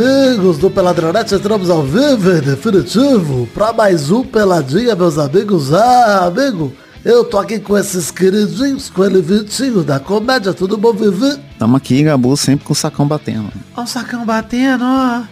amigos 0.00 0.56
do 0.56 0.70
Peladronete? 0.70 1.34
Entramos 1.34 1.68
ao 1.68 1.82
vivo 1.82 2.30
em 2.30 2.40
definitivo 2.40 3.46
para 3.52 3.70
mais 3.70 4.10
um 4.10 4.24
Peladinha, 4.24 4.96
meus 4.96 5.18
amigos. 5.18 5.74
Ah, 5.74 6.24
amigo, 6.24 6.72
eu 7.04 7.22
tô 7.22 7.36
aqui 7.38 7.58
com 7.58 7.76
esses 7.76 8.10
queridinhos, 8.10 8.88
com 8.88 9.04
ele 9.04 9.20
Vitinho 9.20 9.82
da 9.82 10.00
comédia. 10.00 10.54
Tudo 10.54 10.78
bom, 10.78 10.94
Vivi? 10.94 11.38
Tamo 11.58 11.76
aqui, 11.76 12.02
Gabu, 12.02 12.34
sempre 12.34 12.64
com 12.64 12.72
o 12.72 12.76
sacão 12.76 13.06
batendo. 13.06 13.50
Ó 13.76 13.82
o 13.82 13.86
sacão 13.86 14.24
batendo, 14.24 14.84
ó. 14.84 15.22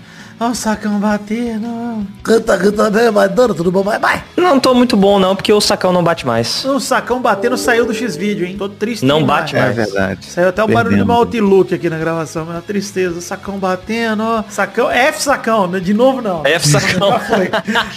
Ó 0.41 0.51
o 0.51 0.55
sacão 0.55 1.01
batendo. 1.01 2.07
Canta, 2.23 2.57
canta 2.57 2.89
bem, 2.91 3.11
vai 3.11 3.29
dando, 3.29 3.55
tudo 3.55 3.73
bom? 3.73 3.83
Vai, 3.83 3.99
vai. 3.99 4.23
Não 4.37 4.61
tô 4.61 4.73
muito 4.73 4.97
bom 4.97 5.19
não, 5.19 5.35
porque 5.35 5.53
o 5.53 5.61
sacão 5.61 5.93
não 5.93 6.03
bate 6.03 6.25
mais. 6.25 6.65
O 6.65 6.79
sacão 6.79 7.21
batendo 7.21 7.57
saiu 7.57 7.85
do 7.85 7.93
X-Vídeo, 7.93 8.47
hein? 8.47 8.55
Tô 8.57 8.69
triste. 8.69 9.05
Não 9.05 9.19
demais. 9.19 9.41
bate 9.41 9.57
É 9.57 9.61
mais. 9.61 9.75
verdade. 9.77 10.27
Saiu 10.27 10.49
até 10.49 10.63
o 10.63 10.69
barulho 10.69 11.05
do 11.05 11.13
outlook 11.13 11.75
aqui 11.75 11.91
na 11.91 11.99
gravação, 11.99 12.43
é 12.43 12.53
uma 12.53 12.61
tristeza. 12.63 13.19
O 13.19 13.21
sacão 13.21 13.59
batendo, 13.59 14.23
ó. 14.23 14.45
Sacão, 14.49 14.89
F 14.89 15.21
sacão, 15.23 15.67
né? 15.67 15.81
De 15.81 15.93
novo 15.93 16.23
não. 16.23 16.47
F 16.47 16.69
sacão. 16.69 17.09
Já 17.11 17.19
foi. 17.27 17.51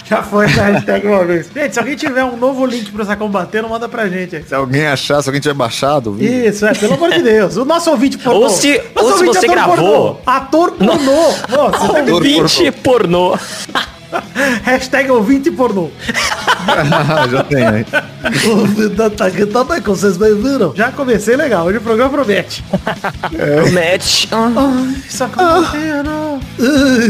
Já 0.04 0.22
foi 0.24 0.44
essa 0.46 0.62
hashtag 0.64 1.06
uma 1.06 1.24
vez. 1.24 1.48
Gente, 1.54 1.72
se 1.74 1.78
alguém 1.78 1.94
tiver 1.96 2.24
um 2.24 2.36
novo 2.36 2.66
link 2.66 2.90
pro 2.90 3.04
sacão 3.04 3.28
batendo, 3.28 3.68
manda 3.68 3.88
pra 3.88 4.08
gente 4.08 4.34
aí. 4.34 4.42
Se 4.42 4.54
alguém 4.54 4.86
achar, 4.88 5.22
se 5.22 5.28
alguém 5.28 5.40
tiver 5.40 5.54
baixado, 5.54 6.12
viu? 6.12 6.28
Isso, 6.48 6.66
é, 6.66 6.74
pelo 6.74 6.94
amor 6.94 7.12
de 7.12 7.22
Deus. 7.22 7.56
O 7.56 7.64
nosso 7.64 7.88
ouvinte 7.88 8.18
pornô. 8.18 8.40
Ou 8.40 8.48
se- 8.50 8.82
Nosso 8.96 9.06
ou 9.06 9.12
se 9.12 9.12
ouvinte 9.24 9.38
você 9.38 9.46
ator 9.46 9.54
gravou. 9.54 9.76
Pornô, 9.76 10.16
ator 10.26 10.72
pornô. 10.72 10.92
Nossa, 11.48 11.78
você 11.78 11.92
tá 11.92 12.02
me- 12.02 12.31
Ouvinte 12.40 12.70
pornô. 12.82 13.38
Hashtag 14.62 15.10
ouvinte 15.10 15.50
pornô. 15.50 15.90
Já 17.30 17.42
tem 17.44 17.66
aí. 17.66 17.86
O 18.46 18.66
Vida 18.66 19.10
tá 19.10 19.26
aqui 19.26 19.46
também, 19.46 19.80
como 19.80 19.96
vocês 19.96 20.16
bem 20.16 20.34
viram. 20.34 20.74
Já 20.76 20.92
comecei 20.92 21.34
legal. 21.36 21.66
Hoje 21.66 21.78
o 21.78 21.80
programa 21.80 22.10
promete. 22.10 22.62
Promete. 23.30 24.28
Ai, 24.30 24.96
sacão 25.08 25.62
batendo. 25.62 26.40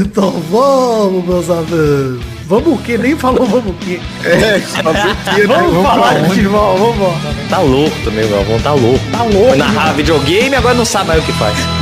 Então 0.00 0.30
vamos, 0.50 1.24
meus 1.24 1.50
amigos. 1.50 2.24
Vamos 2.46 2.74
o 2.74 2.82
quê? 2.82 2.98
Nem 2.98 3.16
falou 3.16 3.46
vamos 3.46 3.70
o 3.70 3.74
quê. 3.74 4.00
É, 4.24 4.60
fazer 4.60 5.08
o 5.08 5.34
quê, 5.34 5.46
né? 5.46 5.56
Vamos 5.56 5.82
pra 5.82 5.90
falar 5.90 6.14
de 6.14 6.28
futebol, 6.28 6.76
vamos 6.76 6.96
embora. 6.96 7.18
Tá 7.48 7.58
louco 7.58 7.96
também, 8.04 8.30
Galvão. 8.30 8.60
Tá 8.60 8.72
louco. 8.72 9.00
Tá 9.10 9.22
louco. 9.22 9.48
Foi 9.48 9.58
narrar 9.58 9.92
videogame 9.94 10.54
agora 10.54 10.74
não 10.74 10.84
sabe 10.84 11.08
mais 11.08 11.22
o 11.22 11.26
que 11.26 11.32
faz. 11.32 11.81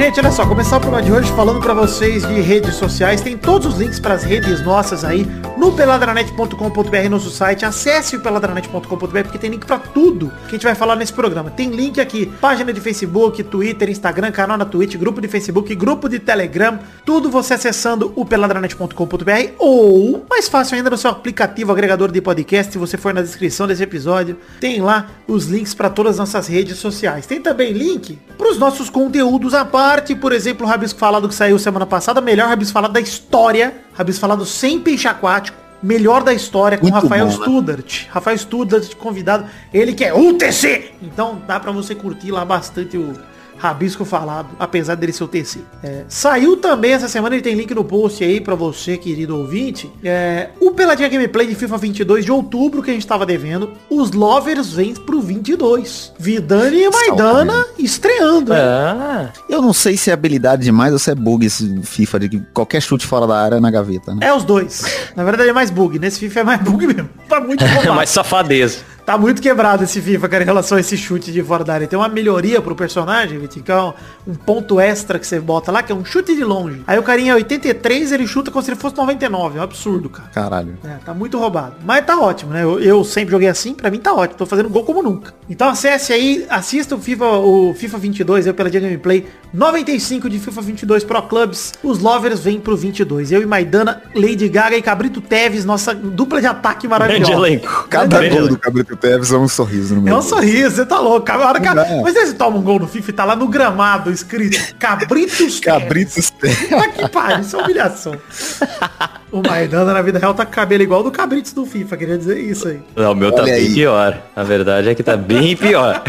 Gente, 0.00 0.18
olha 0.18 0.32
só, 0.32 0.46
começar 0.46 0.78
o 0.78 0.80
programa 0.80 1.04
de 1.04 1.12
hoje 1.12 1.30
falando 1.32 1.60
pra 1.60 1.74
vocês 1.74 2.26
de 2.26 2.40
redes 2.40 2.74
sociais. 2.76 3.20
Tem 3.20 3.36
todos 3.36 3.66
os 3.66 3.78
links 3.78 4.00
pras 4.00 4.24
redes 4.24 4.62
nossas 4.62 5.04
aí 5.04 5.26
no 5.60 5.72
peladranet.com.br, 5.72 7.08
nosso 7.10 7.28
site. 7.28 7.66
Acesse 7.66 8.16
o 8.16 8.20
peladranet.com.br 8.20 9.22
porque 9.24 9.38
tem 9.38 9.50
link 9.50 9.66
pra 9.66 9.78
tudo 9.78 10.32
que 10.44 10.48
a 10.48 10.50
gente 10.52 10.64
vai 10.64 10.74
falar 10.74 10.96
nesse 10.96 11.12
programa. 11.12 11.50
Tem 11.50 11.68
link 11.68 12.00
aqui, 12.00 12.24
página 12.40 12.72
de 12.72 12.80
Facebook, 12.80 13.42
Twitter, 13.44 13.90
Instagram, 13.90 14.32
canal 14.32 14.56
na 14.56 14.64
Twitch, 14.64 14.96
grupo 14.96 15.20
de 15.20 15.28
Facebook, 15.28 15.74
grupo 15.74 16.08
de 16.08 16.18
Telegram. 16.18 16.78
Tudo 17.04 17.28
você 17.28 17.54
acessando 17.54 18.10
o 18.16 18.24
peladranet.com.br 18.24 19.52
ou, 19.58 20.24
mais 20.30 20.48
fácil 20.48 20.76
ainda, 20.76 20.88
no 20.88 20.96
seu 20.96 21.10
aplicativo 21.10 21.70
agregador 21.70 22.10
de 22.10 22.22
podcast. 22.22 22.72
Se 22.72 22.78
você 22.78 22.96
for 22.96 23.12
na 23.12 23.20
descrição 23.20 23.66
desse 23.66 23.82
episódio, 23.82 24.38
tem 24.58 24.80
lá 24.80 25.10
os 25.28 25.44
links 25.44 25.74
pra 25.74 25.90
todas 25.90 26.12
as 26.12 26.18
nossas 26.20 26.46
redes 26.46 26.78
sociais. 26.78 27.26
Tem 27.26 27.38
também 27.38 27.72
link 27.72 28.18
pros 28.38 28.56
nossos 28.58 28.88
conteúdos 28.88 29.52
à 29.52 29.66
parte, 29.66 30.14
por 30.14 30.32
exemplo, 30.32 30.66
o 30.66 30.68
Rabisco 30.68 30.98
Falado 30.98 31.28
que 31.28 31.34
saiu 31.34 31.58
semana 31.58 31.84
passada, 31.84 32.18
melhor 32.22 32.48
Rabisco 32.48 32.72
Falado 32.72 32.92
da 32.92 33.00
história, 33.00 33.74
Rabisco 33.92 34.20
Falado 34.20 34.44
sem 34.44 34.80
peixe 34.80 35.08
aquático, 35.08 35.58
melhor 35.82 36.22
da 36.22 36.32
história 36.32 36.78
com 36.78 36.84
Muito 36.84 36.94
Rafael 36.94 37.26
bom, 37.26 37.38
né? 37.38 37.44
Studart. 37.44 38.06
Rafael 38.10 38.38
Studart 38.38 38.94
convidado, 38.96 39.46
ele 39.72 39.94
que 39.94 40.04
é 40.04 40.14
UTC. 40.14 40.92
Então 41.02 41.40
dá 41.46 41.58
pra 41.58 41.72
você 41.72 41.94
curtir 41.94 42.30
lá 42.30 42.44
bastante 42.44 42.96
o 42.96 43.14
Rabisco 43.60 44.04
Falado, 44.06 44.48
apesar 44.58 44.94
dele 44.94 45.12
ser 45.12 45.22
o 45.24 45.28
TC. 45.28 45.60
É, 45.82 46.04
saiu 46.08 46.56
também 46.56 46.92
essa 46.92 47.08
semana, 47.08 47.34
ele 47.34 47.42
tem 47.42 47.54
link 47.54 47.74
no 47.74 47.84
post 47.84 48.24
aí 48.24 48.40
pra 48.40 48.54
você, 48.54 48.96
querido 48.96 49.36
ouvinte. 49.36 49.90
É, 50.02 50.48
o 50.58 50.70
Peladinha 50.70 51.08
Gameplay 51.08 51.46
de 51.46 51.54
FIFA 51.54 51.76
22 51.76 52.24
de 52.24 52.32
outubro 52.32 52.82
que 52.82 52.90
a 52.90 52.94
gente 52.94 53.06
tava 53.06 53.26
devendo. 53.26 53.72
Os 53.90 54.12
Lovers 54.12 54.72
vêm 54.72 54.94
pro 54.94 55.20
22. 55.20 56.12
Vidani 56.18 56.84
e 56.84 56.90
Maidana 56.90 57.66
estreando. 57.78 58.52
hein? 58.54 58.58
Ah, 58.60 59.28
Eu 59.48 59.60
não 59.60 59.72
sei 59.74 59.96
se 59.96 60.08
é 60.10 60.12
habilidade 60.14 60.62
demais 60.62 60.92
ou 60.92 60.98
se 60.98 61.10
é 61.10 61.14
bug 61.14 61.44
esse 61.44 61.82
FIFA 61.82 62.20
de 62.20 62.28
que 62.30 62.40
qualquer 62.54 62.80
chute 62.80 63.06
fora 63.06 63.26
da 63.26 63.36
área 63.38 63.56
é 63.56 63.60
na 63.60 63.70
gaveta, 63.70 64.14
né? 64.14 64.26
É 64.26 64.32
os 64.32 64.42
dois. 64.44 64.82
Na 65.14 65.22
verdade 65.22 65.50
é 65.50 65.52
mais 65.52 65.70
bug. 65.70 65.98
Nesse 65.98 66.18
FIFA 66.20 66.40
é 66.40 66.44
mais 66.44 66.60
bug 66.62 66.86
mesmo. 66.86 67.10
Tá 67.28 67.40
muito 67.40 67.62
é 67.62 67.90
mais 67.90 68.08
safadeza. 68.08 68.78
Tá 69.04 69.18
muito 69.18 69.42
quebrado 69.42 69.84
esse 69.84 70.00
FIFA, 70.00 70.28
cara, 70.28 70.42
em 70.42 70.46
relação 70.46 70.78
a 70.78 70.80
esse 70.80 70.96
chute 70.96 71.32
de 71.32 71.42
fora 71.42 71.64
da 71.64 71.74
área. 71.74 71.86
Tem 71.86 71.98
uma 71.98 72.08
melhoria 72.08 72.60
pro 72.60 72.74
personagem, 72.74 73.38
Vitinho, 73.38 73.64
que 73.64 73.72
é 73.72 73.76
um, 73.76 73.92
um 74.26 74.34
ponto 74.34 74.78
extra 74.78 75.18
que 75.18 75.26
você 75.26 75.40
bota 75.40 75.72
lá, 75.72 75.82
que 75.82 75.92
é 75.92 75.94
um 75.94 76.04
chute 76.04 76.34
de 76.34 76.44
longe. 76.44 76.82
Aí 76.86 76.98
o 76.98 77.02
carinha 77.02 77.32
é 77.32 77.34
83, 77.34 78.12
ele 78.12 78.26
chuta 78.26 78.50
como 78.50 78.62
se 78.62 78.70
ele 78.70 78.78
fosse 78.78 78.96
99. 78.96 79.58
É 79.58 79.60
um 79.60 79.64
absurdo, 79.64 80.08
cara. 80.08 80.28
Caralho. 80.30 80.78
É, 80.84 80.96
tá 81.04 81.12
muito 81.12 81.38
roubado. 81.38 81.76
Mas 81.84 82.04
tá 82.04 82.18
ótimo, 82.18 82.52
né? 82.52 82.62
Eu, 82.62 82.80
eu 82.80 83.04
sempre 83.04 83.32
joguei 83.32 83.48
assim, 83.48 83.74
pra 83.74 83.90
mim 83.90 83.98
tá 83.98 84.12
ótimo. 84.12 84.38
Tô 84.38 84.46
fazendo 84.46 84.68
gol 84.68 84.84
como 84.84 85.02
nunca. 85.02 85.34
Então 85.48 85.68
acesse 85.68 86.12
aí, 86.12 86.46
assista 86.48 86.94
o 86.94 87.00
FIFA, 87.00 87.24
o 87.38 87.74
FIFA 87.74 87.98
22, 87.98 88.46
eu 88.46 88.54
pela 88.54 88.70
Dia 88.70 88.80
Gameplay. 88.80 89.26
95 89.52 90.30
de 90.30 90.38
FIFA 90.38 90.62
22 90.62 91.04
Pro 91.04 91.22
Clubs. 91.22 91.72
Os 91.82 91.98
lovers 91.98 92.40
vêm 92.40 92.60
pro 92.60 92.76
22. 92.76 93.32
Eu 93.32 93.42
e 93.42 93.46
Maidana, 93.46 94.02
Lady 94.14 94.48
Gaga 94.48 94.76
e 94.76 94.82
Cabrito 94.82 95.20
Teves, 95.20 95.64
nossa 95.64 95.94
dupla 95.94 96.40
de 96.40 96.46
ataque 96.46 96.86
Grande 96.86 97.08
maravilhosa. 97.08 97.32
elenco. 97.32 97.86
Cada 97.88 98.18
Grande 98.18 98.38
gol 98.38 98.48
do. 98.48 98.58
Cabrito 98.58 98.96
Teves 98.96 99.32
é 99.32 99.36
um 99.36 99.48
sorriso 99.48 99.94
no 99.94 100.02
meu 100.02 100.14
É 100.14 100.18
um 100.18 100.22
sorriso, 100.22 100.76
você 100.76 100.86
tá 100.86 101.00
louco. 101.00 101.30
A 101.30 101.48
hora 101.48 101.60
que, 101.60 101.68
é. 101.68 102.02
mas 102.02 102.14
você 102.14 102.34
toma 102.34 102.58
um 102.58 102.62
gol 102.62 102.78
no 102.78 102.86
FIFA 102.86 103.10
e 103.10 103.12
tá 103.12 103.24
lá 103.24 103.34
no 103.34 103.48
gramado 103.48 104.10
escrito 104.10 104.74
Cabritos 104.78 105.36
Teves. 105.36 105.60
Cabritos 105.60 106.30
Teves. 106.30 106.68
Puta 106.68 106.88
que 106.88 107.08
pariu, 107.08 107.40
isso 107.40 107.56
é 107.56 107.62
humilhação. 107.62 108.14
O 109.32 109.42
Maidana 109.46 109.92
na 109.94 110.02
vida 110.02 110.18
real 110.18 110.34
tá 110.34 110.44
com 110.44 110.50
o 110.50 110.54
cabelo 110.54 110.82
igual 110.82 111.02
do 111.02 111.10
Cabritos 111.10 111.52
do 111.52 111.64
FIFA, 111.64 111.96
queria 111.96 112.18
dizer 112.18 112.38
isso 112.40 112.66
aí. 112.68 112.80
Não, 112.96 113.12
o 113.12 113.14
meu 113.14 113.30
tá 113.30 113.42
Olha 113.42 113.52
bem 113.52 113.66
aí. 113.66 113.74
pior. 113.74 114.18
A 114.34 114.42
verdade 114.42 114.88
é 114.88 114.94
que 114.94 115.02
tá 115.04 115.16
bem 115.16 115.54
pior. 115.56 116.02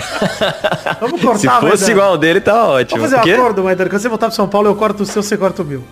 Vamos 0.99 1.21
cortar, 1.21 1.39
Se 1.39 1.47
fosse 1.47 1.63
Maidana. 1.67 1.91
igual 1.91 2.09
ao 2.09 2.17
dele, 2.17 2.41
tá 2.41 2.65
ótimo. 2.65 2.99
Vamos 3.01 3.15
fazer 3.15 3.31
um 3.31 3.35
acordo, 3.35 3.63
Maidana. 3.63 3.89
Quando 3.89 4.01
você 4.01 4.09
voltar 4.09 4.27
pro 4.27 4.35
São 4.35 4.47
Paulo, 4.47 4.69
eu 4.69 4.75
corto 4.75 5.03
o 5.03 5.05
seu, 5.05 5.21
você 5.21 5.37
corta 5.37 5.61
o 5.61 5.65
meu. 5.65 5.83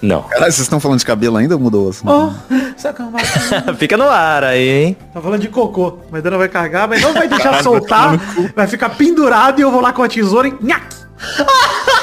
Não. 0.00 0.22
Caralho, 0.22 0.52
vocês 0.52 0.60
estão 0.60 0.78
falando 0.78 1.00
de 1.00 1.04
cabelo 1.04 1.36
ainda 1.36 1.56
ou 1.56 1.60
mudou? 1.60 1.88
Assim? 1.90 2.06
Oh. 2.06 2.30
Fica 3.74 3.96
no 3.96 4.08
ar 4.08 4.44
aí, 4.44 4.68
hein? 4.68 4.96
Tá 5.12 5.20
falando 5.20 5.40
de 5.40 5.48
cocô. 5.48 5.98
Maidana 6.08 6.38
vai 6.38 6.48
carregar, 6.48 6.86
mas 6.88 7.02
não 7.02 7.12
vai 7.12 7.26
deixar 7.26 7.62
soltar. 7.64 8.16
Vai 8.54 8.68
ficar 8.68 8.90
pendurado 8.90 9.58
e 9.58 9.62
eu 9.62 9.72
vou 9.72 9.80
lá 9.80 9.92
com 9.92 10.04
a 10.04 10.08
tesoura 10.08 10.46
e... 10.46 10.54
Nhac! 10.62 10.86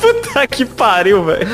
Puta 0.00 0.46
que 0.46 0.64
pariu, 0.64 1.24
velho. 1.24 1.46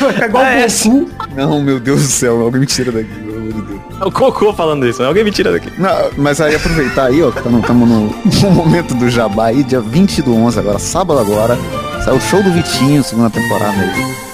Vai 0.00 0.12
ficar 0.12 0.28
igual 0.28 0.44
É. 0.46 0.66
Goku. 0.66 1.10
Não, 1.34 1.60
meu 1.62 1.80
Deus 1.80 2.02
do 2.02 2.08
céu, 2.08 2.40
alguém 2.40 2.60
me 2.60 2.66
tira 2.66 2.92
daqui, 2.92 3.08
pelo 3.08 3.36
amor 3.38 3.52
de 3.52 3.62
Deus. 3.62 3.80
É 4.00 4.04
o 4.04 4.10
Cocô 4.12 4.52
falando 4.52 4.86
isso. 4.86 5.02
Alguém 5.02 5.24
me 5.24 5.30
tira 5.30 5.52
daqui. 5.52 5.70
Não, 5.78 5.90
mas 6.16 6.40
aí 6.40 6.54
aproveitar 6.54 7.06
aí, 7.06 7.22
ó, 7.22 7.30
que 7.30 7.38
estamos 7.38 7.88
no, 7.88 8.14
no 8.42 8.50
momento 8.50 8.94
do 8.94 9.08
Jabá 9.08 9.46
aí, 9.46 9.62
dia 9.62 9.80
20 9.80 10.22
do 10.22 10.34
11 10.34 10.58
agora, 10.58 10.78
sábado 10.78 11.18
agora, 11.18 11.58
saiu 12.04 12.16
o 12.16 12.20
show 12.20 12.42
do 12.42 12.50
Vitinho, 12.52 13.02
segunda 13.02 13.30
temporada 13.30 13.72
aí. 13.80 14.26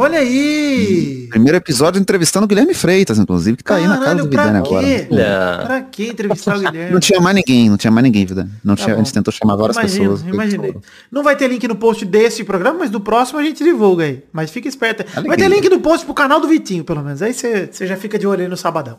Olha 0.00 0.18
aí! 0.18 1.26
Primeiro 1.28 1.58
episódio 1.58 2.00
entrevistando 2.00 2.44
o 2.44 2.48
Guilherme 2.48 2.72
Freitas, 2.72 3.18
inclusive, 3.18 3.58
que 3.58 3.64
tá 3.64 3.76
aí 3.76 3.86
na 3.86 3.98
casa 3.98 4.14
do 4.16 4.30
Vidani 4.30 4.56
agora. 4.58 4.86
Olha. 5.10 5.60
Pra 5.66 5.80
que 5.82 6.08
entrevistar 6.08 6.56
o 6.56 6.60
Guilherme? 6.64 6.92
Não 6.92 7.00
tinha 7.00 7.20
mais 7.20 7.36
ninguém, 7.36 7.68
não 7.68 7.76
tinha 7.76 7.90
mais 7.90 8.02
ninguém, 8.04 8.24
Vidani. 8.24 8.50
Não 8.64 8.74
tinha, 8.74 8.88
a 8.88 8.96
Tá 8.96 9.02
gente 9.02 9.12
tentou 9.12 9.30
chamar 9.32 9.56
várias 9.56 9.76
Imagino, 9.76 10.12
pessoas. 10.12 10.32
imaginei. 10.32 10.74
Não 11.12 11.22
vai 11.22 11.36
ter 11.36 11.48
link 11.48 11.68
no 11.68 11.76
post 11.76 12.04
desse 12.06 12.44
programa, 12.44 12.78
mas 12.78 12.90
do 12.90 13.00
próximo 13.00 13.38
a 13.38 13.42
gente 13.42 13.62
divulga 13.62 14.04
aí. 14.04 14.22
Mas 14.32 14.50
fica 14.50 14.66
esperto. 14.68 15.04
Vai 15.04 15.22
ter 15.22 15.44
Alegria. 15.44 15.48
link 15.48 15.68
no 15.68 15.80
post 15.80 16.06
pro 16.06 16.14
canal 16.14 16.40
do 16.40 16.48
Vitinho, 16.48 16.82
pelo 16.82 17.02
menos. 17.02 17.20
Aí 17.20 17.34
você 17.34 17.68
você 17.70 17.86
já 17.86 17.96
fica 17.96 18.18
de 18.18 18.26
olho 18.26 18.40
aí 18.40 18.48
no 18.48 18.56
sabadão. 18.56 18.98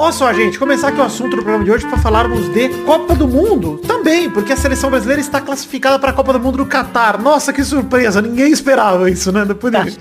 Olha 0.00 0.12
só, 0.12 0.32
gente, 0.32 0.60
começar 0.60 0.88
aqui 0.88 1.00
o 1.00 1.02
assunto 1.02 1.30
do 1.30 1.42
programa 1.42 1.64
de 1.64 1.72
hoje 1.72 1.84
para 1.84 1.98
falarmos 1.98 2.48
de 2.50 2.68
Copa 2.84 3.16
do 3.16 3.26
Mundo. 3.26 3.78
Também, 3.78 4.30
porque 4.30 4.52
a 4.52 4.56
seleção 4.56 4.90
brasileira 4.90 5.20
está 5.20 5.40
classificada 5.40 5.98
para 5.98 6.10
a 6.10 6.12
Copa 6.12 6.32
do 6.32 6.38
Mundo 6.38 6.58
no 6.58 6.66
Catar. 6.66 7.18
Nossa, 7.20 7.52
que 7.52 7.64
surpresa, 7.64 8.22
ninguém 8.22 8.52
esperava 8.52 9.10
isso, 9.10 9.32
né? 9.32 9.44
Depois 9.44 9.72
de 9.84 9.98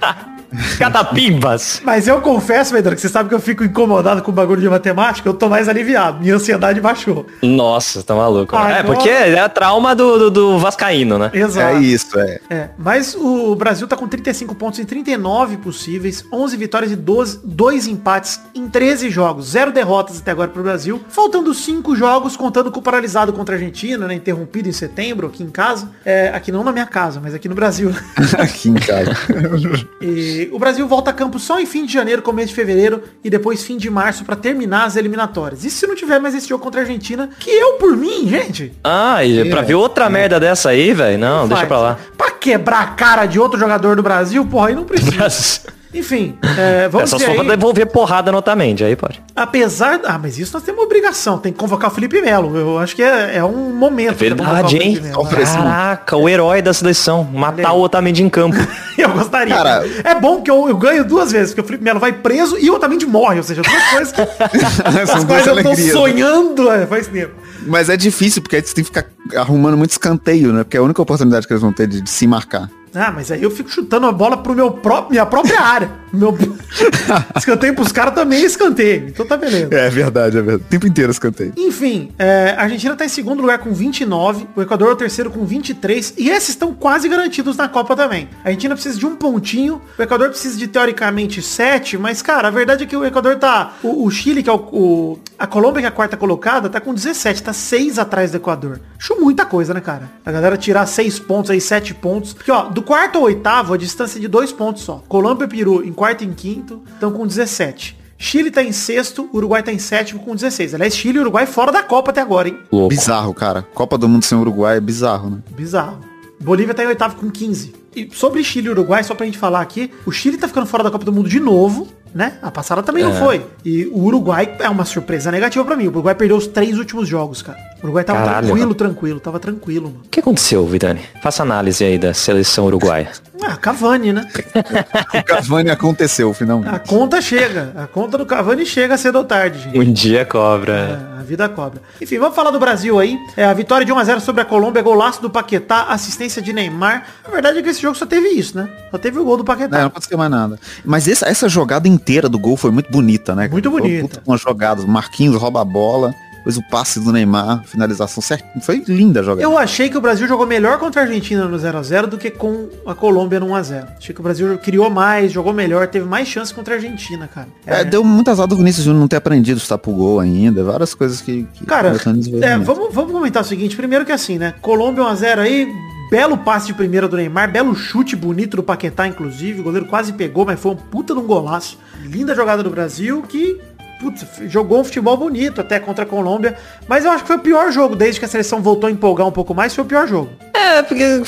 Catapimbas. 0.77 1.81
Mas 1.83 2.07
eu 2.07 2.21
confesso, 2.21 2.73
Pedro, 2.73 2.95
que 2.95 3.01
você 3.01 3.09
sabe 3.09 3.29
que 3.29 3.35
eu 3.35 3.39
fico 3.39 3.63
incomodado 3.63 4.21
com 4.21 4.31
o 4.31 4.33
bagulho 4.33 4.61
de 4.61 4.69
matemática, 4.69 5.27
eu 5.27 5.33
tô 5.33 5.49
mais 5.49 5.67
aliviado. 5.67 6.19
Minha 6.21 6.35
ansiedade 6.35 6.79
baixou. 6.81 7.25
Nossa, 7.41 8.03
tá 8.03 8.15
maluco. 8.15 8.55
Agora- 8.55 8.77
É, 8.77 8.83
porque 8.83 9.09
é 9.09 9.39
a 9.39 9.49
trauma 9.49 9.95
do, 9.95 10.17
do, 10.17 10.31
do 10.31 10.59
Vascaíno, 10.59 11.17
né? 11.17 11.31
Exato. 11.33 11.75
É 11.77 11.79
isso, 11.79 12.19
é. 12.19 12.39
É, 12.49 12.69
mas 12.77 13.15
o 13.15 13.55
Brasil 13.55 13.87
tá 13.87 13.95
com 13.95 14.07
35 14.07 14.55
pontos 14.55 14.79
em 14.79 14.85
39 14.85 15.57
possíveis, 15.57 16.23
11 16.31 16.55
vitórias 16.57 16.91
e 16.91 16.95
12, 16.95 17.39
2 17.43 17.87
empates 17.87 18.39
em 18.55 18.67
13 18.67 19.09
jogos, 19.09 19.49
zero 19.51 19.71
derrotas 19.71 20.19
até 20.19 20.31
agora 20.31 20.49
pro 20.49 20.63
Brasil, 20.63 21.01
faltando 21.09 21.53
5 21.53 21.95
jogos, 21.95 22.35
contando 22.37 22.71
com 22.71 22.79
o 22.79 22.83
paralisado 22.83 23.33
contra 23.33 23.55
a 23.55 23.57
Argentina, 23.57 24.07
né, 24.07 24.13
interrompido 24.13 24.69
em 24.69 24.71
setembro, 24.71 25.27
aqui 25.27 25.43
em 25.43 25.49
casa, 25.49 25.89
é, 26.05 26.29
aqui 26.33 26.51
não 26.51 26.63
na 26.63 26.71
minha 26.71 26.85
casa, 26.85 27.19
mas 27.21 27.33
aqui 27.33 27.47
no 27.49 27.55
Brasil. 27.55 27.91
Aqui 28.37 28.69
em 28.69 28.73
casa. 28.75 29.11
E 30.01 30.36
o 30.51 30.59
Brasil 30.59 30.87
volta 30.87 31.11
a 31.11 31.13
campo 31.13 31.39
só 31.39 31.59
em 31.59 31.65
fim 31.65 31.85
de 31.85 31.93
janeiro, 31.93 32.21
começo 32.21 32.49
de 32.49 32.55
fevereiro 32.55 33.03
e 33.23 33.29
depois 33.29 33.63
fim 33.63 33.77
de 33.77 33.89
março 33.89 34.23
pra 34.25 34.35
terminar 34.35 34.85
as 34.85 34.95
eliminatórias. 34.95 35.63
E 35.63 35.69
se 35.69 35.85
não 35.87 35.95
tiver 35.95 36.19
mais 36.19 36.35
esse 36.35 36.47
jogo 36.47 36.63
contra 36.63 36.81
a 36.81 36.83
Argentina, 36.83 37.29
que 37.39 37.49
eu 37.49 37.73
por 37.73 37.95
mim, 37.95 38.27
gente, 38.27 38.73
Ah, 38.83 39.23
e 39.23 39.49
pra 39.49 39.61
ver 39.61 39.75
outra 39.75 40.09
merda 40.09 40.39
dessa 40.39 40.69
aí, 40.69 40.93
velho? 40.93 41.17
Não, 41.17 41.47
deixa 41.47 41.57
faz. 41.61 41.67
pra 41.67 41.79
lá. 41.79 41.99
Pra 42.17 42.31
quebrar 42.31 42.81
a 42.81 42.87
cara 42.87 43.25
de 43.25 43.39
outro 43.39 43.59
jogador 43.59 43.95
do 43.95 44.03
Brasil, 44.03 44.45
porra, 44.45 44.69
aí 44.69 44.75
não 44.75 44.83
precisa. 44.83 45.61
Enfim, 45.93 46.37
é, 46.57 46.83
É 46.85 46.89
vamos 46.89 47.09
só 47.09 47.17
ver 47.17 47.25
só 47.35 47.41
aí. 47.41 47.47
devolver 47.47 47.85
porrada 47.87 48.31
no 48.31 48.37
Otamendi, 48.39 48.83
aí 48.83 48.95
pode. 48.95 49.21
Apesar... 49.35 49.99
Ah, 50.05 50.19
mas 50.21 50.37
isso 50.37 50.53
nós 50.53 50.61
temos 50.63 50.79
uma 50.81 50.85
obrigação. 50.85 51.37
Tem 51.37 51.51
que 51.53 51.57
convocar 51.57 51.89
o 51.89 51.93
Felipe 51.93 52.21
Melo. 52.21 52.55
Eu 52.57 52.77
acho 52.79 52.95
que 52.95 53.01
é, 53.01 53.37
é 53.37 53.43
um 53.43 53.73
momento. 53.73 54.15
o 54.15 54.17
Verdade, 54.17 54.77
hein? 54.77 55.01
Oferecimento. 55.15 55.63
Caraca, 55.63 56.17
o 56.17 56.27
herói 56.27 56.61
da 56.61 56.73
seleção. 56.73 57.23
Matar 57.23 57.71
o 57.73 57.81
Otamendi 57.81 58.21
em 58.23 58.29
campo. 58.29 58.57
Eu 58.97 59.09
gostaria. 59.09 59.55
Cara- 59.55 59.85
é 60.03 60.15
bom 60.15 60.41
que 60.41 60.49
eu, 60.49 60.67
eu 60.67 60.75
ganho 60.75 61.05
duas 61.05 61.31
vezes, 61.31 61.49
porque 61.53 61.61
o 61.61 61.63
Felipe 61.65 61.83
Melo 61.83 61.99
vai 61.99 62.11
preso 62.11 62.57
e 62.57 62.67
o 62.71 62.73
Otamendi 62.73 63.05
morre. 63.05 63.37
Ou 63.37 63.43
seja, 63.43 63.61
duas 63.61 63.83
coisas 63.91 64.13
as 64.83 65.09
São 65.09 65.23
duas 65.23 65.25
quais 65.25 65.45
eu 65.47 65.53
tô 65.53 65.59
alegrias. 65.69 65.91
sonhando 65.91 66.71
é, 66.71 66.87
faz 66.87 67.05
tempo. 67.07 67.33
Mas 67.67 67.89
é 67.89 67.95
difícil, 67.97 68.41
porque 68.41 68.55
aí 68.55 68.61
você 68.63 68.73
tem 68.73 68.83
que 68.83 68.89
ficar 68.89 69.05
arrumando 69.35 69.77
muito 69.77 69.91
escanteio, 69.91 70.51
né? 70.51 70.63
Porque 70.63 70.77
é 70.77 70.79
a 70.79 70.83
única 70.83 70.99
oportunidade 70.99 71.45
que 71.45 71.53
eles 71.53 71.61
vão 71.61 71.71
ter 71.71 71.85
de, 71.87 72.01
de 72.01 72.09
se 72.09 72.25
marcar. 72.25 72.67
Ah, 72.97 73.11
mas 73.15 73.31
aí 73.31 73.41
eu 73.43 73.51
fico 73.51 73.69
chutando 73.69 74.07
a 74.07 74.11
bola 74.11 74.37
pro 74.37 74.53
meu 74.55 74.71
próprio, 74.71 75.11
minha 75.11 75.25
própria 75.25 75.61
área. 75.61 75.89
Meu... 76.11 76.35
escanteio 77.35 77.75
pros 77.75 77.91
caras 77.91 78.13
também 78.13 78.41
é 78.41 78.45
escanteio. 78.45 79.07
Então 79.09 79.25
tá 79.25 79.37
beleza. 79.37 79.73
É 79.73 79.89
verdade, 79.89 80.37
é 80.37 80.41
verdade. 80.41 80.63
O 80.63 80.69
tempo 80.69 80.87
inteiro 80.87 81.11
escanteio. 81.11 81.53
Enfim, 81.57 82.11
é, 82.17 82.55
a 82.57 82.63
Argentina 82.63 82.95
tá 82.95 83.05
em 83.05 83.09
segundo 83.09 83.41
lugar 83.41 83.59
com 83.59 83.73
29, 83.73 84.47
o 84.55 84.61
Equador 84.61 84.89
é 84.89 84.93
o 84.93 84.95
terceiro 84.95 85.29
com 85.29 85.45
23, 85.45 86.13
e 86.17 86.29
esses 86.29 86.49
estão 86.49 86.73
quase 86.73 87.07
garantidos 87.09 87.55
na 87.57 87.67
Copa 87.67 87.95
também. 87.95 88.29
A 88.43 88.47
Argentina 88.49 88.73
precisa 88.75 88.97
de 88.97 89.05
um 89.05 89.15
pontinho, 89.15 89.81
o 89.97 90.01
Equador 90.01 90.29
precisa 90.29 90.57
de 90.57 90.67
teoricamente 90.67 91.41
7, 91.41 91.97
mas 91.97 92.21
cara, 92.21 92.47
a 92.47 92.51
verdade 92.51 92.83
é 92.83 92.87
que 92.87 92.95
o 92.95 93.05
Equador 93.05 93.35
tá. 93.37 93.73
O, 93.83 94.05
o 94.05 94.11
Chile, 94.11 94.41
que 94.43 94.49
é 94.49 94.53
o, 94.53 94.55
o- 94.57 95.19
A 95.37 95.45
Colômbia, 95.45 95.81
que 95.81 95.85
é 95.85 95.89
a 95.89 95.91
quarta 95.91 96.15
colocada, 96.17 96.69
tá 96.69 96.79
com 96.79 96.93
17, 96.93 97.43
tá 97.43 97.53
6 97.53 97.99
atrás 97.99 98.31
do 98.31 98.37
Equador. 98.37 98.79
Acho 98.99 99.15
muita 99.19 99.45
coisa, 99.45 99.73
né, 99.73 99.81
cara? 99.81 100.09
A 100.25 100.31
galera 100.31 100.57
tirar 100.57 100.85
6 100.85 101.19
pontos 101.19 101.51
aí, 101.51 101.61
7 101.61 101.93
pontos. 101.93 102.33
Porque, 102.33 102.51
ó, 102.51 102.63
do 102.63 102.81
quarto 102.87 103.17
ao 103.17 103.25
oitavo, 103.25 103.73
a 103.73 103.77
distância 103.77 104.17
é 104.17 104.21
de 104.21 104.29
2 104.29 104.53
pontos 104.53 104.83
só. 104.83 105.03
Colômbia 105.09 105.43
e 105.43 105.47
Peru 105.49 105.83
em 105.83 105.91
quarto 105.91 106.23
e 106.23 106.27
em 106.27 106.33
quinto, 106.33 106.81
estão 106.93 107.11
com 107.11 107.27
17. 107.27 107.97
Chile 108.17 108.49
tá 108.49 108.63
em 108.63 108.71
sexto, 108.71 109.29
Uruguai 109.33 109.61
tá 109.61 109.73
em 109.73 109.77
sétimo 109.77 110.21
com 110.21 110.33
16. 110.33 110.73
Aliás, 110.73 110.95
Chile 110.95 111.17
e 111.17 111.21
Uruguai 111.21 111.45
fora 111.45 111.71
da 111.71 111.83
Copa 111.83 112.11
até 112.11 112.21
agora, 112.21 112.47
hein? 112.47 112.57
Louco. 112.71 112.87
Bizarro, 112.87 113.33
cara. 113.33 113.61
Copa 113.73 113.97
do 113.97 114.07
Mundo 114.07 114.23
sem 114.23 114.37
Uruguai 114.37 114.77
é 114.77 114.79
bizarro, 114.79 115.29
né? 115.29 115.39
Bizarro. 115.51 115.99
Bolívia 116.39 116.73
tá 116.73 116.83
em 116.83 116.87
oitavo 116.87 117.17
com 117.17 117.29
15. 117.29 117.73
E 117.95 118.09
sobre 118.13 118.43
Chile 118.43 118.67
e 118.67 118.69
Uruguai, 118.69 119.03
só 119.03 119.13
pra 119.13 119.25
gente 119.25 119.37
falar 119.37 119.59
aqui, 119.59 119.91
o 120.05 120.11
Chile 120.11 120.37
tá 120.37 120.47
ficando 120.47 120.65
fora 120.65 120.83
da 120.83 120.89
Copa 120.89 121.03
do 121.03 121.11
Mundo 121.11 121.27
de 121.27 121.39
novo, 121.39 121.87
né? 122.13 122.37
A 122.41 122.49
passada 122.49 122.81
também 122.81 123.03
não 123.03 123.13
foi. 123.13 123.45
E 123.65 123.85
o 123.87 124.03
Uruguai 124.03 124.55
é 124.59 124.69
uma 124.69 124.85
surpresa 124.85 125.29
negativa 125.29 125.65
pra 125.65 125.75
mim. 125.75 125.87
O 125.87 125.89
Uruguai 125.89 126.15
perdeu 126.15 126.37
os 126.37 126.47
três 126.47 126.77
últimos 126.77 127.07
jogos, 127.07 127.41
cara. 127.41 127.59
O 127.81 127.85
Uruguai 127.85 128.03
tava 128.03 128.19
Caralho. 128.19 128.47
tranquilo, 128.47 128.75
tranquilo, 128.75 129.19
tava 129.19 129.39
tranquilo, 129.39 129.89
mano. 129.89 130.01
O 130.05 130.09
que 130.09 130.19
aconteceu, 130.19 130.65
Vidani? 130.65 131.01
Faça 131.21 131.43
análise 131.43 131.83
aí 131.83 131.97
da 131.99 132.13
seleção 132.13 132.65
uruguaia. 132.65 133.11
Ah, 133.43 133.55
Cavani, 133.55 134.11
né? 134.11 134.27
O 135.13 135.23
Cavani 135.23 135.69
aconteceu, 135.69 136.31
A 136.31 136.33
finalmente. 136.33 136.79
conta 136.89 137.21
chega. 137.21 137.71
A 137.77 137.85
conta 137.85 138.17
do 138.17 138.25
Cavani 138.25 138.65
chega 138.65 138.97
cedo 138.97 139.19
ou 139.19 139.23
tarde, 139.23 139.59
gente. 139.59 139.77
Um 139.79 139.93
dia 139.93 140.25
cobra. 140.25 140.73
É, 141.17 141.19
a 141.19 141.23
vida 141.23 141.47
cobra. 141.47 141.81
Enfim, 142.01 142.17
vamos 142.17 142.35
falar 142.35 142.49
do 142.49 142.59
Brasil 142.59 142.97
aí. 142.99 143.15
É, 143.37 143.45
a 143.45 143.53
vitória 143.53 143.85
de 143.85 143.93
1x0 143.93 144.19
sobre 144.21 144.41
a 144.41 144.45
Colômbia, 144.45 144.81
golaço 144.81 145.21
do 145.21 145.29
Paquetá, 145.29 145.83
assistência 145.89 146.41
de 146.41 146.51
Neymar. 146.51 147.05
A 147.23 147.29
verdade 147.29 147.59
é 147.59 147.61
que 147.61 147.69
esse 147.69 147.81
jogo 147.81 147.95
só 147.95 148.07
teve 148.07 148.27
isso, 148.29 148.57
né? 148.57 148.67
Só 148.89 148.97
teve 148.97 149.19
o 149.19 149.23
gol 149.23 149.37
do 149.37 149.41
Não, 149.41 149.45
Paquetá. 149.45 149.79
não 149.79 149.87
aconteceu 149.87 150.17
mais 150.17 150.31
nada. 150.31 150.59
Mas 150.83 151.07
essa, 151.07 151.27
essa 151.27 151.47
jogada 151.47 151.87
inteira 151.87 152.27
do 152.27 152.39
gol 152.39 152.57
foi 152.57 152.71
muito 152.71 152.91
bonita, 152.91 153.35
né? 153.35 153.47
Muito 153.47 153.69
bonita. 153.69 154.21
Uma 154.25 154.35
jogada, 154.37 154.81
o 154.81 154.87
Marquinhos 154.87 155.35
rouba 155.39 155.61
a 155.61 155.65
bola, 155.65 156.13
depois 156.47 156.57
o 156.57 156.63
passe 156.63 156.99
do 156.99 157.11
Neymar, 157.11 157.63
finalização 157.65 158.23
certa. 158.23 158.47
Foi 158.61 158.81
linda 158.87 159.19
a 159.19 159.23
jogada. 159.23 159.41
Eu 159.41 159.57
achei 159.57 159.89
que 159.89 159.97
o 159.97 160.01
Brasil 160.01 160.27
jogou 160.27 160.47
melhor 160.47 160.79
contra 160.79 161.01
a 161.01 161.03
Argentina 161.03 161.45
no 161.45 161.57
0x0 161.57 162.05
do 162.05 162.17
que 162.17 162.31
com 162.31 162.69
a 162.85 162.95
Colômbia 162.95 163.39
no 163.39 163.47
1x0. 163.47 163.87
Achei 163.97 164.15
que 164.15 164.21
o 164.21 164.23
Brasil 164.23 164.57
criou 164.57 164.89
mais, 164.89 165.31
jogou 165.31 165.51
melhor, 165.51 165.87
teve 165.87 166.05
mais 166.05 166.27
chance 166.27 166.53
contra 166.53 166.75
a 166.75 166.77
Argentina, 166.77 167.27
cara. 167.27 167.47
É, 167.65 167.83
deu 167.83 168.03
muito 168.03 168.31
azar 168.31 168.47
do 168.47 168.55
Vinícius 168.55 168.85
Júnior 168.85 169.01
não 169.01 169.07
ter 169.07 169.17
aprendido 169.17 169.57
estar 169.57 169.77
pro 169.77 169.91
gol 169.91 170.19
ainda, 170.19 170.63
várias 170.63 170.93
coisas 170.93 171.19
que... 171.19 171.45
que 171.53 171.65
Cara, 171.65 171.93
é, 172.41 172.57
vamos, 172.57 172.93
vamos 172.93 173.11
comentar 173.11 173.43
o 173.43 173.45
seguinte. 173.45 173.75
Primeiro 173.75 174.05
que 174.05 174.11
assim, 174.13 174.37
né? 174.37 174.53
Colômbia 174.61 175.03
1x0 175.03 175.39
aí, 175.39 175.67
belo 176.09 176.37
passe 176.37 176.67
de 176.67 176.73
primeira 176.73 177.07
do 177.07 177.17
Neymar, 177.17 177.51
belo 177.51 177.75
chute 177.75 178.15
bonito 178.15 178.57
do 178.57 178.63
Paquetá, 178.63 179.05
inclusive. 179.05 179.59
O 179.59 179.63
goleiro 179.63 179.85
quase 179.85 180.13
pegou, 180.13 180.45
mas 180.45 180.59
foi 180.59 180.71
um 180.71 180.75
puta 180.75 181.13
de 181.13 181.19
um 181.19 181.27
golaço. 181.27 181.77
Linda 182.03 182.33
jogada 182.33 182.63
do 182.63 182.69
Brasil 182.69 183.21
que, 183.23 183.59
putz, 183.99 184.25
jogou 184.47 184.81
um 184.81 184.83
futebol 184.83 185.17
bonito 185.17 185.61
até 185.61 185.79
contra 185.79 186.03
a 186.03 186.07
Colômbia. 186.07 186.55
Mas 186.87 187.05
eu 187.05 187.11
acho 187.11 187.23
que 187.23 187.27
foi 187.27 187.37
o 187.37 187.41
pior 187.41 187.71
jogo, 187.71 187.95
desde 187.95 188.19
que 188.19 188.25
a 188.25 188.29
seleção 188.29 188.61
voltou 188.61 188.87
a 188.87 188.91
empolgar 188.91 189.27
um 189.27 189.31
pouco 189.31 189.53
mais, 189.53 189.73
foi 189.73 189.83
o 189.83 189.87
pior 189.87 190.07
jogo. 190.07 190.29
É, 190.53 190.81
porque 190.83 191.21